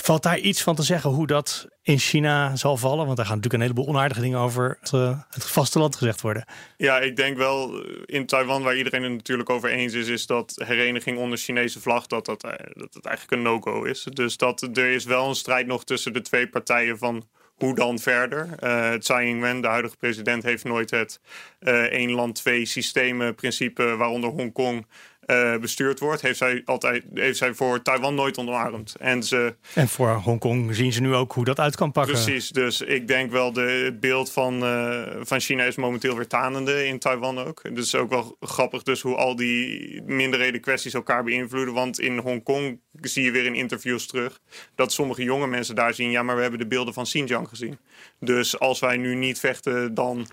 Valt 0.04 0.22
daar 0.22 0.38
iets 0.38 0.62
van 0.62 0.74
te 0.74 0.82
zeggen 0.82 1.10
hoe 1.10 1.26
dat 1.26 1.68
in 1.82 1.98
China 1.98 2.56
zal 2.56 2.76
vallen? 2.76 3.04
Want 3.04 3.16
daar 3.16 3.26
gaan 3.26 3.36
natuurlijk 3.36 3.62
een 3.62 3.70
heleboel 3.70 3.94
onaardige 3.94 4.20
dingen 4.20 4.38
over 4.38 4.76
het, 4.80 4.92
uh, 4.92 5.18
het 5.30 5.46
vasteland 5.46 5.96
gezegd 5.96 6.20
worden. 6.20 6.44
Ja, 6.76 7.00
ik 7.00 7.16
denk 7.16 7.36
wel 7.36 7.84
eh, 7.84 8.02
in 8.06 8.26
Taiwan, 8.26 8.62
waar 8.62 8.76
iedereen 8.76 9.02
het 9.02 9.12
natuurlijk 9.12 9.50
over 9.50 9.70
eens 9.70 9.92
is, 9.92 10.08
is 10.08 10.26
dat 10.26 10.62
hereniging 10.64 11.18
onder 11.18 11.38
Chinese 11.38 11.80
vlag, 11.80 12.06
dat 12.06 12.26
dat, 12.26 12.44
eh, 12.44 12.50
dat 12.74 13.04
eigenlijk 13.04 13.30
een 13.30 13.42
no-go 13.42 13.82
is. 13.82 14.06
Dus 14.12 14.36
dat 14.36 14.62
er 14.62 14.90
is 14.90 15.04
wel 15.04 15.28
een 15.28 15.34
strijd 15.34 15.66
nog 15.66 15.84
tussen 15.84 16.12
de 16.12 16.22
twee 16.22 16.48
partijen 16.48 16.98
van 16.98 17.24
hoe 17.54 17.74
dan 17.74 17.98
verder? 17.98 18.48
Uh, 18.60 18.92
Tsai 18.92 19.28
Ing-wen, 19.28 19.60
de 19.60 19.68
huidige 19.68 19.96
president, 19.96 20.42
heeft 20.42 20.64
nooit 20.64 20.90
het 20.90 21.20
uh, 21.60 21.82
één 21.82 22.10
land, 22.10 22.34
twee 22.34 22.66
systemen 22.66 23.34
principe, 23.34 23.96
waaronder 23.96 24.30
Hongkong, 24.30 24.86
uh, 25.26 25.56
bestuurd 25.56 26.00
wordt, 26.00 26.22
heeft 26.22 26.38
zij, 26.38 26.62
altijd, 26.64 27.04
heeft 27.14 27.38
zij 27.38 27.54
voor 27.54 27.82
Taiwan 27.82 28.14
nooit 28.14 28.38
omarmd. 28.38 28.94
En, 28.98 29.22
ze, 29.22 29.54
en 29.74 29.88
voor 29.88 30.08
Hongkong 30.08 30.74
zien 30.74 30.92
ze 30.92 31.00
nu 31.00 31.14
ook 31.14 31.32
hoe 31.32 31.44
dat 31.44 31.60
uit 31.60 31.76
kan 31.76 31.92
pakken. 31.92 32.12
Precies, 32.12 32.48
dus 32.48 32.80
ik 32.80 33.08
denk 33.08 33.30
wel 33.30 33.52
de, 33.52 33.60
het 33.60 34.00
beeld 34.00 34.32
van, 34.32 34.64
uh, 34.64 35.02
van 35.20 35.40
China 35.40 35.64
is 35.64 35.76
momenteel 35.76 36.16
weer 36.16 36.26
tanende 36.26 36.86
in 36.86 36.98
Taiwan 36.98 37.38
ook. 37.38 37.62
Dus 37.62 37.84
is 37.84 37.94
ook 37.94 38.10
wel 38.10 38.36
grappig 38.40 38.82
dus 38.82 39.00
hoe 39.00 39.16
al 39.16 39.36
die 39.36 40.02
minderheden 40.02 40.60
kwesties 40.60 40.94
elkaar 40.94 41.24
beïnvloeden. 41.24 41.74
Want 41.74 42.00
in 42.00 42.18
Hongkong 42.18 42.80
zie 43.00 43.24
je 43.24 43.30
weer 43.30 43.44
in 43.44 43.54
interviews 43.54 44.06
terug 44.06 44.40
dat 44.74 44.92
sommige 44.92 45.22
jonge 45.22 45.46
mensen 45.46 45.74
daar 45.74 45.94
zien... 45.94 46.10
ja, 46.10 46.22
maar 46.22 46.36
we 46.36 46.42
hebben 46.42 46.60
de 46.60 46.66
beelden 46.66 46.94
van 46.94 47.04
Xinjiang 47.04 47.48
gezien. 47.48 47.78
Dus 48.20 48.58
als 48.58 48.80
wij 48.80 48.96
nu 48.96 49.14
niet 49.14 49.38
vechten, 49.38 49.94
dan 49.94 50.26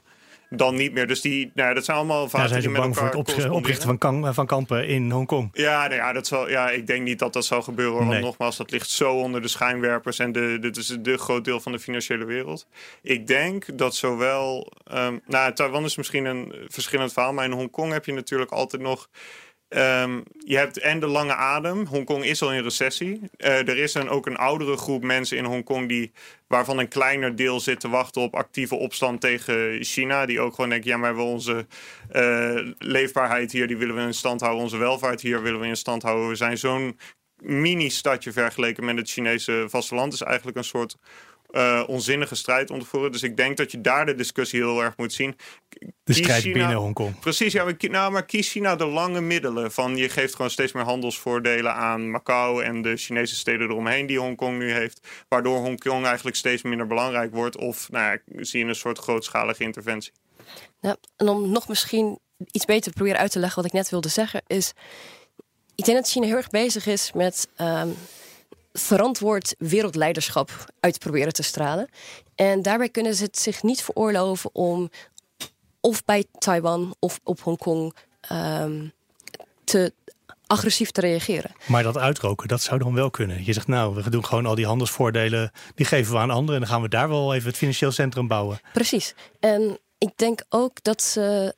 dan 0.56 0.76
niet 0.76 0.94
meer. 0.94 1.08
Dus 1.08 1.22
die, 1.22 1.52
nou, 1.54 1.74
dat 1.74 1.86
zijn 1.86 1.98
allemaal 1.98 2.30
vaak. 2.30 2.42
Ja, 2.42 2.48
zijn 2.48 2.62
ze 2.62 2.70
bang 2.70 2.98
voor 2.98 3.06
het 3.06 3.50
oprichten 3.50 3.98
van, 4.00 4.34
van 4.34 4.46
kampen 4.46 4.88
in 4.88 5.12
Hongkong? 5.12 5.50
Ja, 5.54 5.88
nou 5.88 5.96
ja, 5.96 6.14
dat 6.14 6.28
zal, 6.28 6.50
ja, 6.50 6.70
ik 6.70 6.88
denk 6.88 7.04
niet 7.04 7.20
dat 7.20 7.34
dat 7.34 7.46
zal 7.46 7.62
gebeuren. 7.62 8.08
Want 8.08 8.22
nogmaals, 8.22 8.58
dat 8.58 8.72
ligt 8.72 8.90
zo 8.90 9.14
onder 9.14 9.42
de 9.42 9.48
schijnwerpers 9.48 10.20
en 10.20 10.32
de, 10.32 10.58
dit 10.62 10.78
is 10.78 10.98
de 11.00 11.18
groot 11.18 11.46
deel 11.46 11.60
van 11.60 11.72
de 11.72 11.80
financiële 11.80 12.26
wereld. 12.26 12.68
Ik 13.02 13.28
denk 13.28 13.78
dat 13.78 13.96
zowel. 13.96 14.72
Um, 14.94 15.22
nou, 15.28 15.54
Taiwan 15.54 15.84
is 15.84 15.96
misschien 15.96 16.26
een 16.26 16.54
verschillend 16.68 17.14
verhaal, 17.14 17.34
maar 17.34 17.46
in 17.46 17.52
Hongkong 17.52 17.92
heb 17.92 18.06
je 18.06 18.14
natuurlijk 18.14 18.52
altijd 18.52 18.82
nog 18.82 19.10
Um, 19.78 20.24
je 20.46 20.58
hebt 20.58 20.80
en 20.80 21.00
de 21.00 21.08
lange 21.08 21.36
adem. 21.36 21.86
Hongkong 21.86 22.26
is 22.26 22.42
al 22.42 22.54
in 22.54 22.64
recessie. 22.64 23.20
Uh, 23.38 23.68
er 23.68 23.78
is 23.78 23.92
dan 23.92 24.10
ook 24.10 24.26
een 24.26 24.36
oudere 24.36 24.78
groep 24.78 25.04
mensen 25.04 25.38
in 25.38 25.46
Hongkong 25.46 25.88
die, 25.88 26.12
waarvan 26.48 26.78
een 26.78 26.88
kleiner 26.88 27.36
deel 27.36 27.60
zit 27.60 27.80
te 27.80 27.90
wachten 27.90 28.22
op 28.22 28.36
actieve 28.36 28.76
opstand 28.76 29.22
tegen 29.22 29.84
China. 29.84 30.26
Die 30.26 30.40
ook 30.40 30.56
gewoon 30.56 30.70
denken, 30.70 30.90
ja, 30.90 30.98
maar 30.98 31.16
we 31.16 31.22
onze 31.22 31.66
uh, 32.12 32.72
leefbaarheid 32.78 33.52
hier, 33.52 33.68
die 33.68 33.78
willen 33.78 33.96
we 33.96 34.02
in 34.02 34.14
stand 34.14 34.42
houden. 34.42 34.64
Onze 34.64 34.78
welvaart 34.78 35.22
hier 35.22 35.42
willen 35.42 35.60
we 35.60 35.68
in 35.68 35.78
stand 35.78 36.04
houden. 36.04 36.28
We 36.28 36.36
zijn 36.36 36.58
zo'n 36.58 37.00
mini-stadje 37.42 38.32
vergeleken 38.32 38.86
met 38.86 38.98
het 38.98 39.10
Chinese 39.10 39.66
vasteland. 39.70 40.14
is 40.14 40.22
eigenlijk 40.22 40.58
een 40.58 40.64
soort 40.64 40.98
uh, 41.52 41.84
onzinnige 41.88 42.36
strijd 42.36 42.70
om 42.70 42.80
te 42.80 42.86
voeren. 42.86 43.12
Dus 43.12 43.24
ik 43.24 43.38
denk 43.38 43.58
dat 43.58 43.72
je 43.72 43.82
daar 43.82 44.06
de 44.06 44.16
discussie 44.16 44.60
heel 44.60 44.84
erg 44.84 44.98
moet 44.98 45.14
zien. 45.14 45.36
De 46.04 46.14
strijd 46.14 46.44
binnen 46.44 46.74
Hongkong. 46.74 47.20
Precies, 47.20 47.54
ja, 47.54 47.64
maar, 47.64 47.76
nou, 47.80 48.12
maar 48.12 48.26
kies 48.26 48.52
China 48.52 48.76
de 48.76 48.86
lange 48.86 49.22
middelen. 49.22 49.72
Van 49.72 49.98
je 49.98 50.10
geeft 50.10 50.36
gewoon 50.36 50.52
steeds 50.52 50.72
meer 50.72 50.84
handelsvoordelen 50.84 51.74
aan 51.74 52.12
Macau 52.12 52.64
en 52.64 52.82
de 52.82 52.98
Chinese 52.98 53.36
steden 53.36 53.70
eromheen 53.70 54.06
die 54.06 54.20
Hongkong 54.20 54.58
nu 54.58 54.72
heeft. 54.72 55.08
Waardoor 55.28 55.58
Hongkong 55.58 56.06
eigenlijk 56.06 56.36
steeds 56.36 56.62
minder 56.62 56.88
belangrijk 56.88 57.34
wordt. 57.34 57.58
Of 57.58 57.90
nou 57.92 58.12
ja, 58.12 58.44
zie 58.44 58.60
je 58.60 58.66
een 58.66 58.76
soort 58.76 58.98
grootschalige 58.98 59.64
interventie. 59.64 60.12
Ja, 60.80 60.96
en 61.18 61.28
om 61.28 61.52
nog 61.52 61.68
misschien 61.68 62.20
iets 62.52 62.66
beter 62.66 62.92
te 62.92 62.98
proberen 62.98 63.20
uit 63.20 63.32
te 63.32 63.40
leggen 63.40 63.62
wat 63.62 63.72
ik 63.72 63.78
net 63.78 63.90
wilde 63.90 64.10
zeggen, 64.10 64.42
is. 64.48 64.74
Ik 65.76 65.86
denk 65.86 65.98
dat 65.98 66.10
China 66.10 66.26
heel 66.26 66.36
erg 66.36 66.50
bezig 66.50 66.86
is 66.86 67.12
met. 67.12 67.48
Um, 67.62 67.96
verantwoord 68.74 69.56
wereldleiderschap 69.58 70.72
uit 70.80 71.00
proberen 71.00 71.34
te 71.34 71.44
stralen. 71.44 71.90
En 72.36 72.62
daarbij 72.62 72.90
kunnen 72.90 73.16
ze 73.16 73.24
het 73.24 73.40
zich 73.40 73.64
niet 73.64 73.82
veroorloven 73.82 74.50
om 74.56 74.90
of 75.80 76.06
bij 76.06 76.26
Taiwan 76.38 76.96
of 77.00 77.20
op 77.24 77.40
Hongkong 77.40 77.96
um, 78.32 78.94
te 79.64 79.94
agressief 80.48 80.92
te 80.92 81.02
reageren. 81.02 81.52
Maar 81.68 81.84
dat 81.84 81.98
uitroken, 81.98 82.48
dat 82.48 82.62
zou 82.62 82.80
dan 82.80 82.94
wel 82.94 83.10
kunnen. 83.10 83.46
Je 83.46 83.54
zegt 83.54 83.68
nou, 83.68 83.96
we 83.96 84.10
doen 84.10 84.26
gewoon 84.26 84.46
al 84.46 84.56
die 84.56 84.66
handelsvoordelen, 84.66 85.52
die 85.76 85.86
geven 85.86 86.14
we 86.14 86.20
aan 86.20 86.30
anderen 86.30 86.54
en 86.54 86.62
dan 86.62 86.70
gaan 86.70 86.82
we 86.82 86.90
daar 86.90 87.10
wel 87.10 87.34
even 87.34 87.48
het 87.48 87.58
financieel 87.58 87.92
centrum 87.92 88.28
bouwen. 88.28 88.60
Precies. 88.74 89.14
En 89.40 89.80
ik 89.98 90.12
denk 90.16 90.42
ook 90.50 90.84
dat 90.84 91.02
ze 91.02 91.56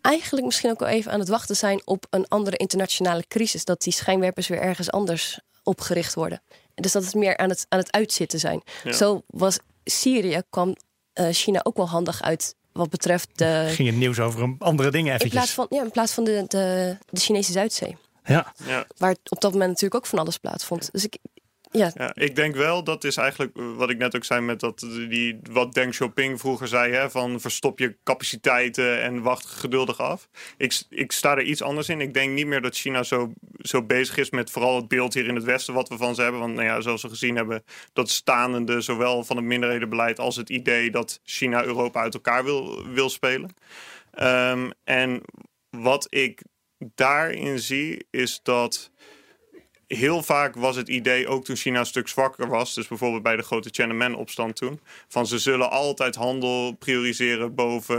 eigenlijk 0.00 0.46
misschien 0.46 0.70
ook 0.70 0.78
wel 0.78 0.88
even 0.88 1.12
aan 1.12 1.20
het 1.20 1.28
wachten 1.28 1.56
zijn 1.56 1.82
op 1.84 2.06
een 2.10 2.28
andere 2.28 2.56
internationale 2.56 3.24
crisis. 3.28 3.64
Dat 3.64 3.82
die 3.82 3.92
schijnwerpers 3.92 4.48
weer 4.48 4.60
ergens 4.60 4.90
anders 4.90 5.40
opgericht 5.66 6.14
worden. 6.14 6.42
Dus 6.74 6.92
dat 6.92 7.04
het 7.04 7.14
meer 7.14 7.36
aan 7.36 7.48
het, 7.48 7.66
aan 7.68 7.78
het 7.78 7.92
uitzitten 7.92 8.38
zijn. 8.38 8.62
Zo 8.90 9.22
was 9.26 9.58
Syrië, 9.84 10.42
kwam 10.50 10.76
uh, 11.14 11.28
China 11.30 11.60
ook 11.62 11.76
wel 11.76 11.88
handig 11.88 12.22
uit 12.22 12.54
wat 12.72 12.90
betreft 12.90 13.28
de... 13.34 13.66
Ging 13.68 13.88
het 13.88 13.96
nieuws 13.96 14.20
over 14.20 14.42
een 14.42 14.56
andere 14.58 14.90
dingen 14.90 15.14
eventjes. 15.14 15.32
In 15.32 15.38
plaats 15.38 15.52
van, 15.52 15.66
ja, 15.70 15.84
in 15.84 15.90
plaats 15.90 16.12
van 16.12 16.24
de, 16.24 16.44
de, 16.48 16.96
de 17.10 17.20
Chinese 17.20 17.52
Zuidzee. 17.52 17.96
Ja. 18.24 18.52
ja. 18.64 18.86
Waar 18.96 19.16
op 19.28 19.40
dat 19.40 19.52
moment 19.52 19.68
natuurlijk 19.68 19.94
ook 19.94 20.06
van 20.06 20.18
alles 20.18 20.38
plaatsvond. 20.38 20.92
Dus 20.92 21.04
ik, 21.04 21.18
ja. 21.76 22.14
ik 22.14 22.36
denk 22.36 22.54
wel, 22.54 22.84
dat 22.84 23.04
is 23.04 23.16
eigenlijk 23.16 23.52
wat 23.76 23.90
ik 23.90 23.98
net 23.98 24.16
ook 24.16 24.24
zei 24.24 24.40
met 24.40 24.60
dat, 24.60 24.78
die, 25.08 25.38
wat 25.50 25.72
Deng 25.72 25.90
Xiaoping 25.90 26.40
vroeger 26.40 26.68
zei, 26.68 26.92
hè, 26.92 27.10
van 27.10 27.40
verstop 27.40 27.78
je 27.78 27.96
capaciteiten 28.04 29.02
en 29.02 29.22
wacht 29.22 29.46
geduldig 29.46 30.00
af. 30.00 30.28
Ik, 30.56 30.82
ik 30.88 31.12
sta 31.12 31.36
er 31.36 31.42
iets 31.42 31.62
anders 31.62 31.88
in. 31.88 32.00
Ik 32.00 32.14
denk 32.14 32.32
niet 32.32 32.46
meer 32.46 32.60
dat 32.60 32.76
China 32.76 33.02
zo, 33.02 33.32
zo 33.58 33.82
bezig 33.82 34.16
is 34.16 34.30
met 34.30 34.50
vooral 34.50 34.76
het 34.76 34.88
beeld 34.88 35.14
hier 35.14 35.26
in 35.26 35.34
het 35.34 35.44
Westen 35.44 35.74
wat 35.74 35.88
we 35.88 35.96
van 35.96 36.14
ze 36.14 36.22
hebben. 36.22 36.40
Want 36.40 36.54
nou 36.54 36.66
ja, 36.66 36.80
zoals 36.80 37.02
we 37.02 37.08
gezien 37.08 37.36
hebben, 37.36 37.64
dat 37.92 38.10
stanende 38.10 38.80
zowel 38.80 39.24
van 39.24 39.36
het 39.36 39.44
minderhedenbeleid 39.44 40.18
als 40.18 40.36
het 40.36 40.50
idee 40.50 40.90
dat 40.90 41.20
China 41.24 41.64
Europa 41.64 42.00
uit 42.00 42.14
elkaar 42.14 42.44
wil, 42.44 42.88
wil 42.92 43.10
spelen. 43.10 43.54
Um, 44.22 44.72
en 44.84 45.22
wat 45.70 46.06
ik 46.10 46.42
daarin 46.78 47.58
zie, 47.58 48.06
is 48.10 48.40
dat 48.42 48.90
heel 49.86 50.22
vaak 50.22 50.54
was 50.54 50.76
het 50.76 50.88
idee, 50.88 51.28
ook 51.28 51.44
toen 51.44 51.56
China 51.56 51.78
een 51.78 51.86
stuk 51.86 52.08
zwakker 52.08 52.48
was, 52.48 52.74
dus 52.74 52.88
bijvoorbeeld 52.88 53.22
bij 53.22 53.36
de 53.36 53.42
grote 53.42 53.70
Tiananmen-opstand 53.70 54.56
toen, 54.56 54.80
van 55.08 55.26
ze 55.26 55.38
zullen 55.38 55.70
altijd 55.70 56.14
handel 56.14 56.72
prioriseren 56.72 57.54
boven 57.54 57.98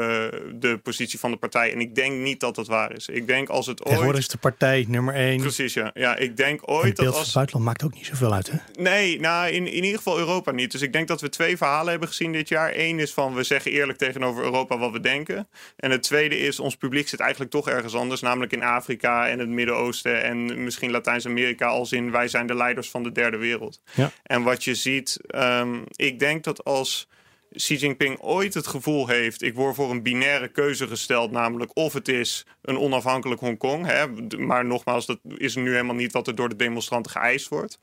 de 0.59 0.77
positie 0.77 1.19
van 1.19 1.31
de 1.31 1.37
partij. 1.37 1.73
En 1.73 1.79
ik 1.79 1.95
denk 1.95 2.13
niet 2.13 2.39
dat 2.39 2.55
dat 2.55 2.67
waar 2.67 2.95
is. 2.95 3.07
Ik 3.07 3.27
denk 3.27 3.49
als 3.49 3.65
het 3.65 3.79
ooit... 3.79 3.87
Tegenwoordig 3.87 4.21
is 4.21 4.27
de 4.27 4.37
partij 4.37 4.85
nummer 4.87 5.13
één. 5.13 5.41
Precies, 5.41 5.73
ja. 5.73 5.91
Ja, 5.93 6.15
ik 6.15 6.37
denk 6.37 6.61
ooit 6.69 6.95
dat 6.95 7.07
als... 7.07 7.25
het 7.25 7.33
buitenland 7.33 7.65
maakt 7.65 7.83
ook 7.83 7.93
niet 7.93 8.05
zoveel 8.05 8.33
uit, 8.33 8.51
hè? 8.51 8.57
Nee, 8.81 9.19
nou, 9.19 9.49
in, 9.49 9.67
in 9.67 9.83
ieder 9.83 9.97
geval 9.97 10.17
Europa 10.17 10.51
niet. 10.51 10.71
Dus 10.71 10.81
ik 10.81 10.93
denk 10.93 11.07
dat 11.07 11.21
we 11.21 11.29
twee 11.29 11.57
verhalen 11.57 11.89
hebben 11.89 12.07
gezien 12.07 12.31
dit 12.31 12.49
jaar. 12.49 12.71
Eén 12.75 12.99
is 12.99 13.13
van, 13.13 13.33
we 13.33 13.43
zeggen 13.43 13.71
eerlijk 13.71 13.97
tegenover 13.97 14.43
Europa 14.43 14.77
wat 14.77 14.91
we 14.91 14.99
denken. 14.99 15.47
En 15.77 15.91
het 15.91 16.03
tweede 16.03 16.39
is, 16.39 16.59
ons 16.59 16.75
publiek 16.75 17.07
zit 17.07 17.19
eigenlijk 17.19 17.51
toch 17.51 17.69
ergens 17.69 17.95
anders, 17.95 18.21
namelijk 18.21 18.53
in 18.53 18.63
Afrika 18.63 19.27
en 19.27 19.39
het 19.39 19.49
Midden-Oosten 19.49 20.23
en 20.23 20.63
misschien 20.63 20.91
Latijns-Amerika 20.91 21.75
als 21.77 21.91
in 21.91 22.11
wij 22.11 22.27
zijn 22.27 22.47
de 22.47 22.55
leiders 22.55 22.89
van 22.89 23.03
de 23.03 23.11
derde 23.11 23.37
wereld. 23.37 23.81
Ja. 23.93 24.11
En 24.23 24.43
wat 24.43 24.63
je 24.63 24.75
ziet, 24.75 25.19
um, 25.35 25.83
ik 25.95 26.19
denk 26.19 26.43
dat 26.43 26.63
als 26.63 27.07
Xi 27.51 27.75
Jinping 27.75 28.19
ooit 28.19 28.53
het 28.53 28.67
gevoel 28.67 29.07
heeft: 29.07 29.41
ik 29.41 29.55
word 29.55 29.75
voor 29.75 29.91
een 29.91 30.03
binaire 30.03 30.47
keuze 30.47 30.87
gesteld, 30.87 31.31
namelijk 31.31 31.71
of 31.73 31.93
het 31.93 32.07
is 32.07 32.45
een 32.61 32.77
onafhankelijk 32.77 33.41
Hongkong, 33.41 33.85
hè, 33.85 34.07
maar 34.37 34.65
nogmaals, 34.65 35.05
dat 35.05 35.19
is 35.23 35.55
nu 35.55 35.71
helemaal 35.71 35.95
niet 35.95 36.11
wat 36.11 36.27
er 36.27 36.35
door 36.35 36.49
de 36.49 36.55
demonstranten 36.55 37.11
geëist 37.11 37.47
wordt. 37.47 37.79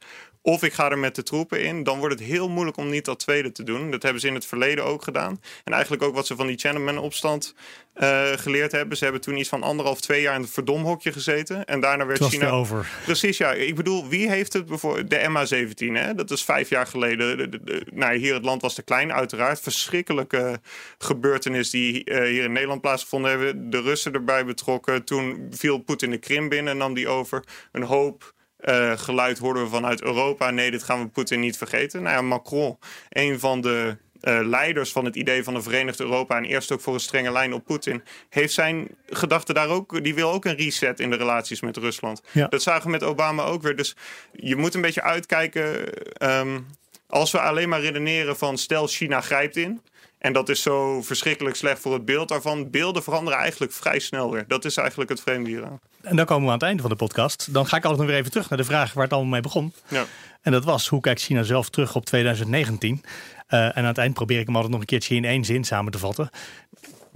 Of 0.47 0.63
ik 0.63 0.73
ga 0.73 0.91
er 0.91 0.99
met 0.99 1.15
de 1.15 1.23
troepen 1.23 1.63
in, 1.63 1.83
dan 1.83 1.99
wordt 1.99 2.19
het 2.19 2.29
heel 2.29 2.49
moeilijk 2.49 2.77
om 2.77 2.91
niet 2.91 3.05
dat 3.05 3.19
tweede 3.19 3.53
te 3.53 3.63
doen. 3.63 3.91
Dat 3.91 4.03
hebben 4.03 4.21
ze 4.21 4.27
in 4.27 4.35
het 4.35 4.47
verleden 4.47 4.85
ook 4.85 5.03
gedaan. 5.03 5.41
En 5.65 5.73
eigenlijk 5.73 6.03
ook 6.03 6.15
wat 6.15 6.27
ze 6.27 6.37
van 6.37 6.47
die 6.47 6.57
Tiananmen-opstand 6.57 7.55
uh, 7.97 8.27
geleerd 8.35 8.73
hebben. 8.73 8.97
Ze 8.97 9.05
hebben 9.05 9.23
toen 9.23 9.37
iets 9.37 9.49
van 9.49 9.63
anderhalf, 9.63 10.01
twee 10.01 10.23
jaar 10.23 10.35
in 10.35 10.41
het 10.41 10.51
verdomhokje 10.51 11.13
gezeten. 11.13 11.65
En 11.65 11.81
daarna 11.81 12.07
werd 12.07 12.23
China... 12.23 12.51
over. 12.51 12.89
Precies, 13.05 13.39
ja. 13.39 13.53
Ik 13.53 13.75
bedoel, 13.75 14.09
wie 14.09 14.29
heeft 14.29 14.53
het 14.53 14.67
bijvoorbeeld... 14.67 15.11
De 15.11 15.19
MH17, 15.19 15.93
hè? 15.93 16.15
Dat 16.15 16.31
is 16.31 16.45
vijf 16.45 16.69
jaar 16.69 16.87
geleden. 16.87 17.51
De, 17.51 17.87
nou, 17.93 18.17
hier 18.17 18.35
het 18.35 18.45
land 18.45 18.63
was 18.63 18.75
te 18.75 18.83
klein, 18.83 19.13
uiteraard. 19.13 19.61
Verschrikkelijke 19.61 20.61
gebeurtenis 20.99 21.71
die 21.71 22.11
uh, 22.11 22.17
hier 22.17 22.45
in 22.45 22.53
Nederland 22.53 22.81
plaatsgevonden 22.81 23.31
hebben. 23.31 23.71
De 23.71 23.81
Russen 23.81 24.13
erbij 24.13 24.45
betrokken. 24.45 25.05
Toen 25.05 25.47
viel 25.51 25.79
Poetin 25.79 26.11
de 26.11 26.19
Krim 26.19 26.49
binnen 26.49 26.73
en 26.73 26.79
nam 26.79 26.95
die 26.95 27.09
over. 27.09 27.45
Een 27.73 27.83
hoop 27.83 28.34
uh, 28.69 28.93
geluid 28.99 29.39
hoorden 29.39 29.63
we 29.63 29.69
vanuit 29.69 30.03
Europa. 30.03 30.51
Nee, 30.51 30.71
dit 30.71 30.83
gaan 30.83 31.01
we 31.01 31.09
Poetin 31.09 31.41
niet 31.41 31.57
vergeten. 31.57 32.03
Nou 32.03 32.15
ja, 32.15 32.23
Macron, 32.23 32.79
een 33.09 33.41
van 33.41 33.61
de 33.61 33.97
uh, 34.21 34.39
leiders 34.43 34.93
van 34.93 35.05
het 35.05 35.17
idee 35.17 35.45
van 35.45 35.55
een 35.55 35.63
verenigd 35.63 36.01
Europa 36.01 36.37
en 36.37 36.45
eerst 36.45 36.73
ook 36.73 36.81
voor 36.81 36.95
een 36.95 37.01
strenge 37.01 37.33
lijn 37.33 37.53
op 37.53 37.65
Poetin, 37.65 38.03
heeft 38.29 38.53
zijn 38.53 38.89
gedachte 39.07 39.53
daar 39.53 39.69
ook, 39.69 40.05
die 40.05 40.15
wil 40.15 40.31
ook 40.31 40.45
een 40.45 40.57
reset 40.57 41.01
in 41.01 41.11
de 41.11 41.17
relaties 41.17 41.61
met 41.61 41.77
Rusland. 41.77 42.23
Ja. 42.33 42.47
Dat 42.47 42.63
zagen 42.63 42.85
we 42.85 42.91
met 42.91 43.03
Obama 43.03 43.43
ook 43.43 43.63
weer. 43.63 43.77
Dus 43.77 43.97
je 44.33 44.57
moet 44.57 44.75
een 44.75 44.81
beetje 44.81 45.03
uitkijken. 45.03 45.89
Um, 46.23 46.67
als 47.07 47.31
we 47.31 47.41
alleen 47.41 47.69
maar 47.69 47.81
redeneren 47.81 48.37
van 48.37 48.59
stel 48.59 48.87
China 48.87 49.21
grijpt 49.21 49.57
in. 49.57 49.81
En 50.19 50.33
dat 50.33 50.49
is 50.49 50.63
zo 50.63 51.03
verschrikkelijk 51.03 51.57
slecht 51.57 51.81
voor 51.81 51.93
het 51.93 52.05
beeld 52.05 52.29
daarvan. 52.29 52.71
Beelden 52.71 53.03
veranderen 53.03 53.39
eigenlijk 53.39 53.73
vrij 53.73 53.99
snel 53.99 54.31
weer. 54.31 54.45
Dat 54.49 54.65
is 54.65 54.77
eigenlijk 54.77 55.11
het 55.11 55.21
vreemde 55.21 55.51
hieraan. 55.51 55.81
En 56.05 56.17
dan 56.17 56.27
komen 56.27 56.45
we 56.45 56.49
aan 56.49 56.59
het 56.59 56.67
einde 56.67 56.83
van 56.83 56.91
de 56.91 56.97
podcast. 56.97 57.53
Dan 57.53 57.67
ga 57.67 57.77
ik 57.77 57.83
altijd 57.83 58.01
nog 58.01 58.11
weer 58.11 58.19
even 58.19 58.31
terug 58.31 58.49
naar 58.49 58.59
de 58.59 58.65
vraag 58.65 58.93
waar 58.93 59.05
het 59.05 59.13
allemaal 59.13 59.31
mee 59.31 59.41
begon. 59.41 59.73
Ja. 59.89 60.05
En 60.43 60.53
dat 60.53 60.65
was, 60.65 60.89
hoe 60.89 61.01
kijkt 61.01 61.21
China 61.21 61.43
zelf 61.43 61.71
terug 61.71 61.95
op 61.95 62.05
2019? 62.05 63.03
Uh, 63.49 63.65
en 63.65 63.75
aan 63.75 63.85
het 63.85 63.99
eind 63.99 64.15
probeer 64.15 64.39
ik 64.39 64.47
hem 64.47 64.55
altijd 64.55 64.73
nog 64.73 64.81
een 64.81 64.87
keertje 64.87 65.15
in 65.15 65.25
één 65.25 65.45
zin 65.45 65.65
samen 65.65 65.93
te 65.93 65.99
vatten. 65.99 66.31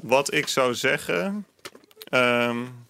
Wat 0.03 0.35
ik 0.35 0.49
zou 0.49 0.75
zeggen. 0.75 1.47
Um, 2.11 2.87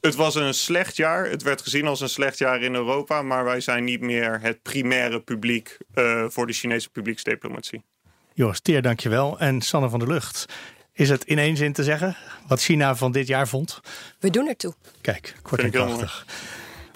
het 0.00 0.14
was 0.14 0.34
een 0.34 0.54
slecht 0.54 0.96
jaar. 0.96 1.30
Het 1.30 1.42
werd 1.42 1.62
gezien 1.62 1.86
als 1.86 2.00
een 2.00 2.08
slecht 2.08 2.38
jaar 2.38 2.62
in 2.62 2.74
Europa. 2.74 3.22
Maar 3.22 3.44
wij 3.44 3.60
zijn 3.60 3.84
niet 3.84 4.00
meer 4.00 4.40
het 4.40 4.62
primaire 4.62 5.20
publiek 5.20 5.76
uh, 5.94 6.24
voor 6.28 6.46
de 6.46 6.52
Chinese 6.52 6.90
publieksdiplomatie. 6.90 7.82
Joris 8.34 8.60
Teer, 8.60 8.82
dankjewel. 8.82 9.38
En 9.38 9.60
Sanne 9.60 9.88
van 9.88 9.98
der 9.98 10.08
Lucht. 10.08 10.46
Is 10.96 11.08
het 11.08 11.24
in 11.24 11.38
één 11.38 11.56
zin 11.56 11.72
te 11.72 11.82
zeggen 11.82 12.16
wat 12.46 12.62
China 12.62 12.94
van 12.94 13.12
dit 13.12 13.26
jaar 13.26 13.48
vond? 13.48 13.80
We 14.18 14.30
doen 14.30 14.48
ertoe. 14.48 14.74
Kijk, 15.00 15.34
kort 15.42 15.60
en 15.60 15.70
krachtig. 15.70 16.26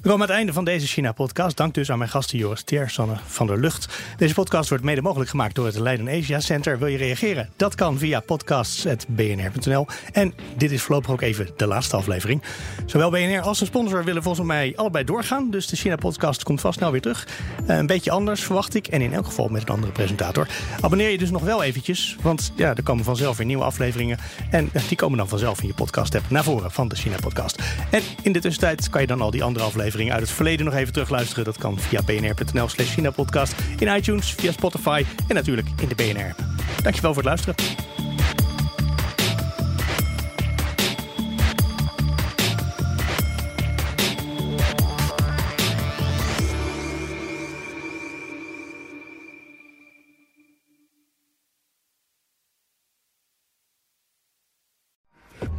We 0.01 0.09
komen 0.09 0.25
aan 0.25 0.29
het 0.29 0.39
einde 0.39 0.53
van 0.53 0.65
deze 0.65 0.87
China-podcast. 0.87 1.57
Dank 1.57 1.75
dus 1.75 1.91
aan 1.91 1.99
mijn 1.99 2.11
gasten 2.11 2.39
Joris 2.39 2.65
Sanne 2.87 3.17
van 3.27 3.47
der 3.47 3.61
Lucht. 3.61 4.03
Deze 4.17 4.35
podcast 4.35 4.69
wordt 4.69 4.85
mede 4.85 5.03
mogelijk 5.03 5.31
gemaakt 5.31 5.55
door 5.55 5.67
het 5.67 5.79
Leiden 5.79 6.09
Asia 6.09 6.41
Center. 6.41 6.79
Wil 6.79 6.89
je 6.89 6.97
reageren? 6.97 7.49
Dat 7.57 7.75
kan 7.75 7.99
via 7.99 8.21
podcasts.bnr.nl. 8.21 9.87
En 10.13 10.35
dit 10.57 10.71
is 10.71 10.83
voorlopig 10.83 11.11
ook 11.11 11.21
even 11.21 11.49
de 11.57 11.67
laatste 11.67 11.97
aflevering. 11.97 12.43
Zowel 12.87 13.11
BNR 13.11 13.41
als 13.41 13.59
de 13.59 13.65
sponsor 13.65 14.05
willen 14.05 14.23
volgens 14.23 14.47
mij 14.47 14.73
allebei 14.77 15.05
doorgaan. 15.05 15.51
Dus 15.51 15.67
de 15.67 15.77
China-podcast 15.77 16.43
komt 16.43 16.61
vast 16.61 16.79
snel 16.79 16.91
weer 16.91 17.01
terug. 17.01 17.29
Eh, 17.67 17.77
een 17.77 17.87
beetje 17.87 18.11
anders 18.11 18.43
verwacht 18.43 18.75
ik. 18.75 18.87
En 18.87 19.01
in 19.03 19.13
elk 19.13 19.27
geval 19.27 19.49
met 19.49 19.63
een 19.63 19.75
andere 19.75 19.93
presentator. 19.93 20.49
Abonneer 20.81 21.11
je 21.11 21.19
dus 21.19 21.31
nog 21.31 21.43
wel 21.43 21.63
eventjes. 21.63 22.17
Want 22.23 22.53
ja, 22.57 22.75
er 22.75 22.83
komen 22.83 23.05
vanzelf 23.05 23.37
weer 23.37 23.47
nieuwe 23.47 23.65
afleveringen. 23.65 24.19
En 24.51 24.71
die 24.89 24.97
komen 24.97 25.19
dan 25.19 25.29
vanzelf 25.29 25.61
in 25.61 25.67
je 25.67 25.75
podcast-app 25.75 26.31
naar 26.31 26.45
voren 26.45 26.71
van 26.71 26.89
de 26.89 26.97
China-podcast. 26.97 27.63
En 27.91 28.03
in 28.23 28.33
de 28.33 28.41
tussentijd 28.41 28.91
kan 28.91 29.01
je 29.01 29.07
dan 29.07 29.21
al 29.21 29.31
die 29.31 29.43
andere 29.43 29.65
afleveringen 29.65 29.90
uit 29.99 30.21
het 30.21 30.31
verleden 30.31 30.65
nog 30.65 30.75
even 30.75 30.93
terugluisteren. 30.93 31.45
Dat 31.45 31.59
kan 31.59 31.79
via 31.79 32.03
bnr.nl 32.03 32.69
slash 32.69 32.95
China-podcast, 32.95 33.55
in 33.79 33.97
iTunes, 33.97 34.33
via 34.33 34.53
Spotify 34.53 35.05
en 35.29 35.35
natuurlijk 35.35 35.69
in 35.81 35.89
de 35.89 35.95
BNR-app. 35.95 36.39
Dankjewel 36.83 37.15
voor 37.15 37.23
het 37.23 37.45
luisteren. 37.45 37.55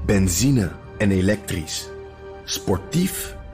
Benzine 0.06 0.72
en 0.98 1.12
elektrisch. 1.12 1.90
Sportief 2.46 3.36